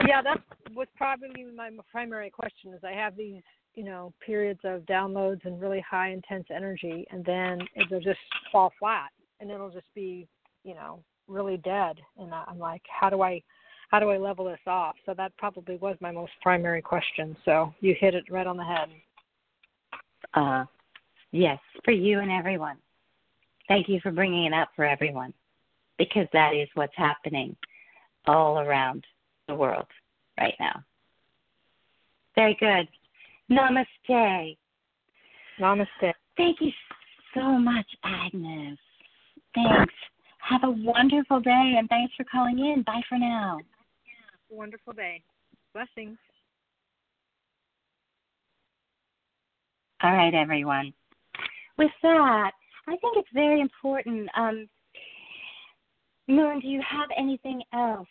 yeah, 0.07 0.21
that 0.21 0.41
was 0.73 0.87
probably 0.95 1.45
my 1.55 1.69
primary 1.91 2.29
question 2.29 2.73
is 2.73 2.81
I 2.83 2.91
have 2.91 3.15
these, 3.15 3.41
you 3.75 3.83
know, 3.83 4.13
periods 4.25 4.61
of 4.63 4.81
downloads 4.81 5.45
and 5.45 5.59
really 5.59 5.83
high 5.87 6.11
intense 6.11 6.45
energy 6.53 7.05
and 7.11 7.23
then 7.25 7.59
it'll 7.75 7.99
just 7.99 8.19
fall 8.51 8.71
flat 8.79 9.09
and 9.39 9.51
it'll 9.51 9.69
just 9.69 9.93
be, 9.93 10.27
you 10.63 10.73
know, 10.73 11.03
really 11.27 11.57
dead 11.57 11.97
and 12.17 12.33
I'm 12.33 12.59
like, 12.59 12.81
how 12.89 13.09
do 13.09 13.21
I 13.21 13.41
how 13.89 13.99
do 13.99 14.09
I 14.09 14.17
level 14.17 14.45
this 14.45 14.59
off? 14.67 14.95
So 15.05 15.15
that 15.15 15.35
probably 15.37 15.77
was 15.77 15.97
my 15.99 16.11
most 16.11 16.31
primary 16.43 16.81
question. 16.81 17.35
So 17.43 17.73
you 17.79 17.95
hit 17.99 18.13
it 18.13 18.25
right 18.29 18.47
on 18.47 18.57
the 18.57 18.63
head. 18.63 18.89
Uh 20.33 20.65
yes, 21.31 21.59
for 21.83 21.91
you 21.91 22.19
and 22.19 22.31
everyone. 22.31 22.77
Thank 23.67 23.87
you 23.89 23.99
for 24.01 24.11
bringing 24.11 24.45
it 24.45 24.53
up 24.53 24.69
for 24.75 24.85
everyone 24.85 25.33
because 25.97 26.27
that 26.33 26.55
is 26.55 26.67
what's 26.73 26.95
happening 26.95 27.55
all 28.25 28.59
around 28.59 29.05
the 29.49 29.55
world 29.55 29.85
right 30.39 30.55
now. 30.59 30.83
Very 32.35 32.55
good. 32.59 32.87
Namaste. 33.51 34.55
Namaste. 35.59 36.13
Thank 36.37 36.61
you 36.61 36.71
so 37.33 37.57
much, 37.57 37.87
Agnes. 38.03 38.77
Thanks. 39.53 39.93
Have 40.37 40.63
a 40.63 40.71
wonderful 40.71 41.41
day 41.41 41.75
and 41.77 41.89
thanks 41.89 42.13
for 42.15 42.23
calling 42.31 42.59
in. 42.59 42.83
Bye 42.83 43.01
for 43.09 43.17
now. 43.17 43.59
Wonderful 44.49 44.93
day. 44.93 45.21
Blessings. 45.73 46.17
All 50.01 50.13
right, 50.13 50.33
everyone. 50.33 50.93
With 51.77 51.91
that, 52.03 52.51
I 52.87 52.91
think 52.91 53.17
it's 53.17 53.29
very 53.33 53.59
important. 53.59 54.29
Um, 54.35 54.69
Moon, 56.27 56.59
do 56.59 56.67
you 56.67 56.81
have 56.87 57.09
anything 57.17 57.61
else 57.73 58.07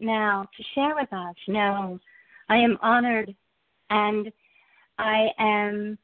now 0.00 0.46
to 0.56 0.64
share 0.74 0.94
with 0.94 1.12
us? 1.12 1.34
No. 1.48 1.98
I 2.48 2.56
am 2.56 2.78
honored 2.80 3.34
and 3.90 4.32
I 4.98 5.28
am 5.38 5.98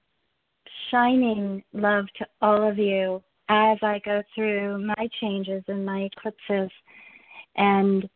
shining 0.90 1.62
love 1.72 2.06
to 2.18 2.26
all 2.40 2.68
of 2.68 2.78
you 2.78 3.22
as 3.48 3.78
I 3.82 4.00
go 4.04 4.22
through 4.34 4.84
my 4.84 5.08
changes 5.20 5.62
and 5.68 5.84
my 5.84 6.08
eclipses. 6.12 6.70
And 7.56 8.08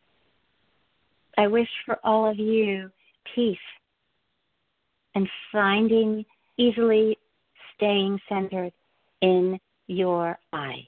I 1.37 1.47
wish 1.47 1.69
for 1.85 1.99
all 2.03 2.29
of 2.29 2.37
you 2.37 2.89
peace 3.35 3.57
and 5.15 5.29
finding 5.51 6.25
easily 6.57 7.17
staying 7.75 8.19
centered 8.27 8.73
in 9.21 9.59
your 9.87 10.37
eye. 10.51 10.87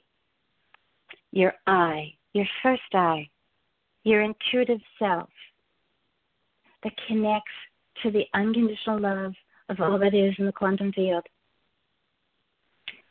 Your 1.32 1.54
eye, 1.66 2.12
your 2.32 2.46
first 2.62 2.82
eye, 2.92 3.28
your 4.04 4.22
intuitive 4.22 4.80
self 4.98 5.28
that 6.82 6.92
connects 7.06 7.52
to 8.02 8.10
the 8.10 8.24
unconditional 8.34 9.00
love 9.00 9.32
of 9.68 9.80
all 9.80 9.98
that 9.98 10.14
is 10.14 10.34
in 10.38 10.46
the 10.46 10.52
quantum 10.52 10.92
field. 10.92 11.24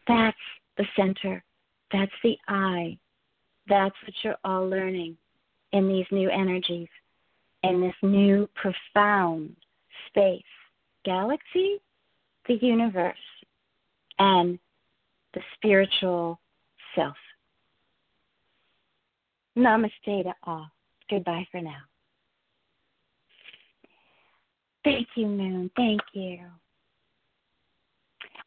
That's 0.07 0.37
the 0.77 0.85
center. 0.95 1.43
That's 1.91 2.11
the 2.23 2.37
I. 2.47 2.97
That's 3.67 3.95
what 4.03 4.13
you're 4.23 4.37
all 4.43 4.67
learning 4.67 5.15
in 5.71 5.87
these 5.87 6.05
new 6.11 6.29
energies, 6.29 6.87
in 7.63 7.81
this 7.81 7.93
new 8.01 8.49
profound 8.55 9.55
space, 10.07 10.41
galaxy, 11.05 11.79
the 12.47 12.55
universe, 12.55 13.15
and 14.17 14.57
the 15.33 15.41
spiritual 15.55 16.39
self. 16.95 17.15
Namaste 19.55 19.91
to 20.05 20.33
all. 20.43 20.71
Goodbye 21.09 21.47
for 21.51 21.61
now. 21.61 21.81
Thank 24.83 25.07
you, 25.15 25.27
Moon. 25.27 25.71
Thank 25.75 26.01
you. 26.13 26.39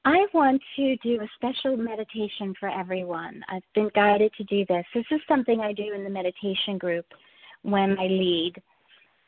I 0.05 0.27
want 0.35 0.61
to 0.77 0.97
do 0.97 1.21
a 1.21 1.29
special 1.37 1.77
meditation 1.77 2.55
for 2.59 2.69
everyone. 2.69 3.45
I've 3.49 3.63
been 3.75 3.91
guided 3.95 4.33
to 4.39 4.45
do 4.45 4.65
this. 4.69 4.85
This 4.95 5.05
is 5.13 5.21
something 5.29 5.61
I 5.61 5.73
do 5.73 5.93
in 5.95 6.03
the 6.03 6.11
meditation 6.11 6.77
group 6.79 7.07
when 7.63 7.97
I 7.99 8.07
lead. 8.07 8.55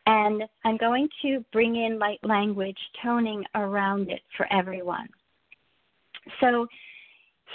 And 0.06 0.42
I'm 0.64 0.76
going 0.76 1.08
to 1.22 1.44
bring 1.52 1.76
in 1.76 1.98
light 1.98 2.18
language 2.24 2.78
toning 3.02 3.44
around 3.54 4.10
it 4.10 4.20
for 4.36 4.52
everyone. 4.52 5.08
So 6.40 6.66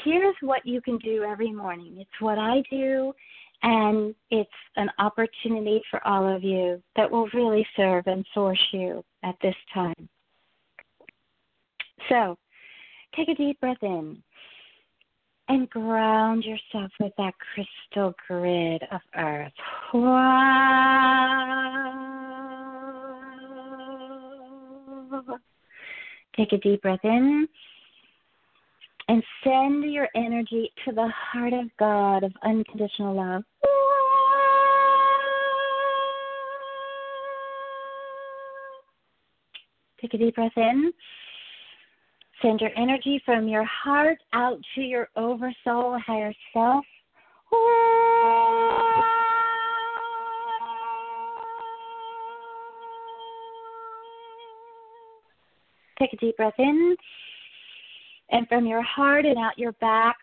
here's 0.03 0.36
what 0.41 0.65
you 0.65 0.82
can 0.82 0.97
do 0.99 1.23
every 1.23 1.51
morning. 1.51 1.97
It's 1.99 2.21
what 2.21 2.38
I 2.38 2.63
do, 2.69 3.13
and 3.64 4.16
it's 4.32 4.49
an 4.78 4.89
opportunity 4.99 5.82
for 5.89 6.05
all 6.07 6.28
of 6.34 6.43
you 6.43 6.82
that 6.95 7.10
will 7.10 7.28
really 7.34 7.66
serve 7.76 8.07
and 8.07 8.26
source 8.34 8.60
you 8.72 9.03
at 9.24 9.36
this 9.41 9.55
time. 9.74 10.10
So, 12.07 12.38
take 13.16 13.28
a 13.28 13.36
deep 13.36 13.60
breath 13.60 13.82
in 13.82 14.24
and 15.49 15.70
ground 15.70 16.43
yourself 16.43 16.91
with 16.99 17.12
that 17.18 17.34
crystal 17.53 18.14
grid 18.28 18.84
of 18.91 19.01
earth. 19.18 19.51
Take 26.38 26.53
a 26.53 26.57
deep 26.57 26.82
breath 26.84 26.99
in 27.03 27.47
and 29.10 29.24
send 29.43 29.91
your 29.91 30.07
energy 30.16 30.72
to 30.86 30.93
the 30.93 31.12
heart 31.18 31.51
of 31.51 31.66
God 31.80 32.24
of 32.24 32.32
unconditional 32.43 33.16
love. 33.16 33.43
Take 39.99 40.14
a 40.14 40.18
deep 40.18 40.36
breath 40.36 40.51
in. 40.55 40.93
Send 42.43 42.62
your 42.62 42.70
energy 42.78 43.20
from 43.26 43.47
your 43.47 43.66
heart 43.66 44.20
out 44.34 44.60
to 44.76 44.82
your 44.82 45.10
oversoul, 45.16 45.99
higher 46.05 46.32
self. 46.53 46.86
Take 55.97 56.14
a 56.14 56.18
deep 56.18 56.38
breath 56.38 56.53
in 56.60 56.95
and 58.32 58.47
from 58.47 58.65
your 58.65 58.82
heart 58.82 59.25
and 59.25 59.38
out 59.38 59.57
your 59.57 59.71
back, 59.73 60.15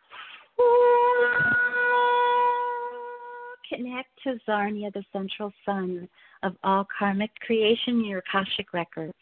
connect 3.68 4.08
to 4.22 4.38
Zarnia, 4.48 4.92
the 4.92 5.04
central 5.12 5.52
sun 5.64 6.08
of 6.42 6.54
all 6.62 6.86
karmic 6.98 7.30
creation, 7.40 8.04
your 8.04 8.18
Akashic 8.18 8.72
records. 8.72 9.14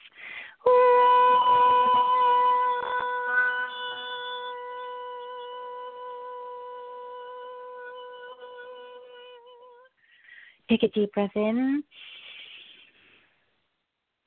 Take 10.69 10.83
a 10.83 10.89
deep 10.89 11.13
breath 11.13 11.31
in 11.35 11.85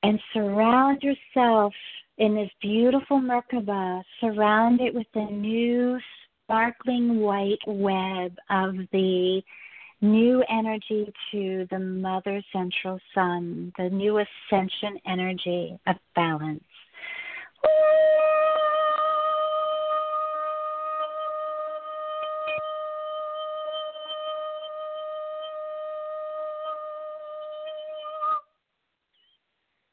and 0.02 0.20
surround 0.32 1.02
yourself 1.02 1.72
in 2.18 2.34
this 2.34 2.50
beautiful 2.60 3.20
Merkaba, 3.20 4.02
surround 4.20 4.80
it 4.80 4.92
with 4.92 5.06
the 5.14 5.24
new 5.24 5.98
sparkling 6.44 7.20
white 7.20 7.58
web 7.66 8.36
of 8.50 8.74
the 8.92 9.40
new 10.00 10.44
energy 10.50 11.12
to 11.30 11.66
the 11.70 11.78
Mother 11.78 12.42
Central 12.52 12.98
Sun, 13.14 13.72
the 13.78 13.88
new 13.88 14.18
ascension 14.18 14.98
energy 15.06 15.78
of 15.86 15.96
balance. 16.16 16.62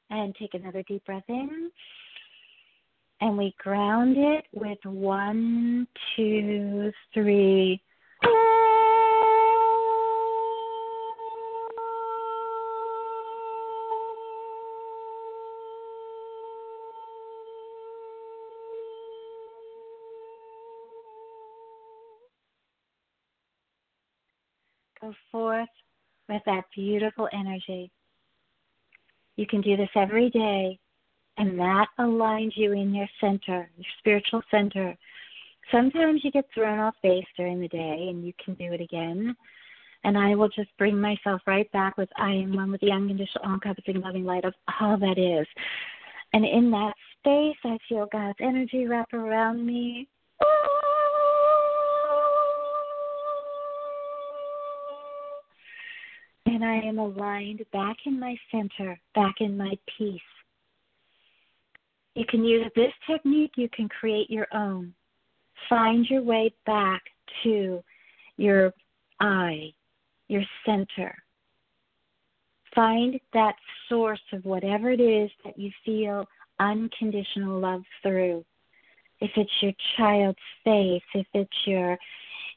And 0.09 0.35
take 0.39 0.53
another 0.53 0.81
deep 0.87 1.05
breath 1.05 1.23
in 1.27 1.69
and 3.21 3.37
we 3.37 3.53
ground 3.59 4.15
it 4.17 4.45
with 4.53 4.79
one, 4.83 5.87
two, 6.15 6.91
three. 7.13 7.81
Go 25.01 25.13
forth 25.31 25.69
with 26.27 26.41
that 26.45 26.63
beautiful 26.75 27.29
energy. 27.31 27.91
You 29.35 29.45
can 29.45 29.61
do 29.61 29.77
this 29.77 29.89
every 29.95 30.29
day, 30.29 30.79
and 31.37 31.59
that 31.59 31.87
aligns 31.99 32.53
you 32.55 32.71
in 32.71 32.93
your 32.93 33.07
center, 33.19 33.69
your 33.77 33.85
spiritual 33.99 34.41
center. 34.49 34.95
Sometimes 35.71 36.21
you 36.23 36.31
get 36.31 36.45
thrown 36.53 36.79
off 36.79 36.95
base 37.03 37.25
during 37.35 37.59
the 37.59 37.67
day, 37.67 38.07
and 38.09 38.25
you 38.25 38.33
can 38.43 38.53
do 38.53 38.71
it 38.71 38.81
again. 38.81 39.35
And 40.03 40.17
I 40.17 40.35
will 40.35 40.49
just 40.49 40.69
bring 40.77 40.99
myself 40.99 41.41
right 41.47 41.69
back 41.71 41.97
with 41.97 42.09
I 42.17 42.31
am 42.31 42.55
one 42.55 42.71
with 42.71 42.81
the 42.81 42.91
unconditional, 42.91 43.43
all 43.43 43.55
encompassing 43.55 44.01
loving 44.01 44.23
light 44.23 44.45
of 44.45 44.53
all 44.79 44.97
that 44.97 45.17
is. 45.17 45.47
And 46.33 46.45
in 46.45 46.69
that 46.71 46.93
space, 47.19 47.57
I 47.63 47.77
feel 47.89 48.07
God's 48.11 48.37
energy 48.39 48.85
wrap 48.85 49.11
around 49.13 49.65
me. 49.65 50.07
And 56.45 56.63
I 56.63 56.75
am 56.75 56.99
aligned 56.99 57.65
back 57.73 57.97
in 58.05 58.19
my 58.19 58.37
center, 58.51 58.99
back 59.15 59.35
in 59.39 59.57
my 59.57 59.73
peace. 59.97 60.21
You 62.15 62.25
can 62.25 62.43
use 62.45 62.71
this 62.75 62.93
technique, 63.09 63.51
you 63.57 63.69
can 63.69 63.89
create 63.89 64.29
your 64.29 64.47
own. 64.53 64.93
Find 65.69 66.05
your 66.09 66.21
way 66.21 66.53
back 66.65 67.01
to 67.43 67.83
your 68.37 68.73
I, 69.19 69.73
your 70.27 70.43
center. 70.65 71.15
Find 72.73 73.19
that 73.33 73.55
source 73.87 74.21
of 74.33 74.45
whatever 74.45 74.91
it 74.91 75.01
is 75.01 75.29
that 75.43 75.57
you 75.59 75.71
feel 75.85 76.25
unconditional 76.59 77.59
love 77.59 77.83
through. 78.01 78.43
If 79.19 79.31
it's 79.35 79.51
your 79.61 79.73
child's 79.97 80.37
face, 80.63 81.03
if 81.13 81.27
it's 81.33 81.67
your 81.67 81.97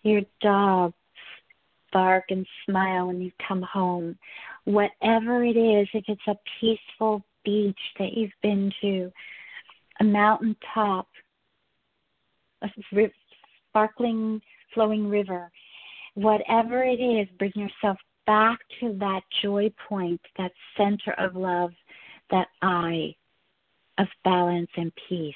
your 0.03 0.23
dog 0.41 0.93
bark 1.93 2.25
and 2.31 2.47
smile 2.65 3.09
when 3.09 3.21
you 3.21 3.33
come 3.47 3.63
home, 3.63 4.17
whatever 4.65 5.45
it 5.45 5.57
is, 5.57 5.89
if 5.95 6.05
it's 6.09 6.27
a 6.29 6.37
peaceful 6.61 7.25
beach 7.45 7.79
that 7.99 8.13
you've 8.13 8.31
been 8.43 8.73
to, 8.81 9.11
a 10.01 10.05
mountain 10.05 10.57
top, 10.75 11.09
a 12.63 12.69
sparkling 13.71 14.41
flowing 14.75 15.09
river, 15.09 15.51
whatever 16.15 16.83
it 16.83 17.01
is, 17.01 17.29
bring 17.39 17.53
yourself 17.55 17.99
back 18.27 18.59
to 18.81 18.97
that 18.99 19.23
joy 19.43 19.73
point, 19.89 20.21
that 20.37 20.53
center 20.77 21.13
of 21.19 21.35
love, 21.35 21.71
that 22.31 22.49
I 22.63 23.15
of 23.99 24.07
balance 24.25 24.71
and 24.77 24.93
peace. 25.09 25.35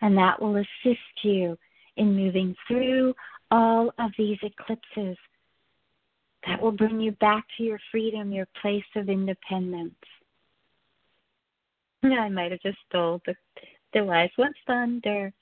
And 0.00 0.16
that 0.16 0.40
will 0.40 0.56
assist 0.56 1.00
you 1.22 1.56
in 1.96 2.14
moving 2.14 2.54
through 2.66 3.14
all 3.50 3.92
of 3.98 4.10
these 4.16 4.38
eclipses. 4.42 5.16
That 6.46 6.62
will 6.62 6.72
bring 6.72 7.00
you 7.00 7.12
back 7.12 7.44
to 7.56 7.64
your 7.64 7.80
freedom, 7.90 8.32
your 8.32 8.46
place 8.60 8.84
of 8.96 9.08
independence. 9.08 9.94
I 12.04 12.28
might 12.28 12.52
have 12.52 12.60
just 12.60 12.78
stole 12.88 13.20
the, 13.26 13.34
the 13.92 14.04
wise 14.04 14.30
one's 14.38 14.54
thunder. 14.66 15.32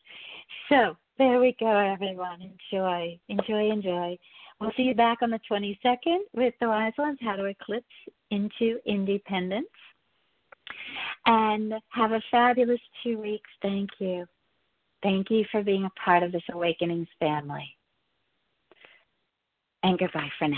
So 0.69 0.97
there 1.19 1.41
we 1.41 1.57
go, 1.59 1.67
everyone. 1.67 2.43
Enjoy, 2.43 3.19
enjoy, 3.29 3.71
enjoy. 3.71 4.19
We'll 4.61 4.73
see 4.77 4.85
you 4.85 4.95
back 4.95 5.19
on 5.23 5.31
the 5.31 5.41
22nd 5.51 6.19
with 6.35 6.55
the 6.61 6.69
wise 6.69 6.93
ones, 6.99 7.19
how 7.21 7.37
to 7.37 7.45
eclipse 7.45 7.87
into 8.31 8.79
independence. 8.87 9.67
And 11.27 11.75
have 11.91 12.13
a 12.13 12.23
fabulous 12.31 12.81
two 13.03 13.19
weeks. 13.19 13.51
Thank 13.63 13.91
you. 13.99 14.27
Thank 15.03 15.31
you 15.31 15.45
for 15.51 15.63
being 15.63 15.85
a 15.85 16.01
part 16.01 16.23
of 16.23 16.33
this 16.33 16.43
Awakenings 16.53 17.09
family. 17.21 17.77
And 19.83 19.99
goodbye 19.99 20.31
for 20.39 20.49
now. 20.49 20.57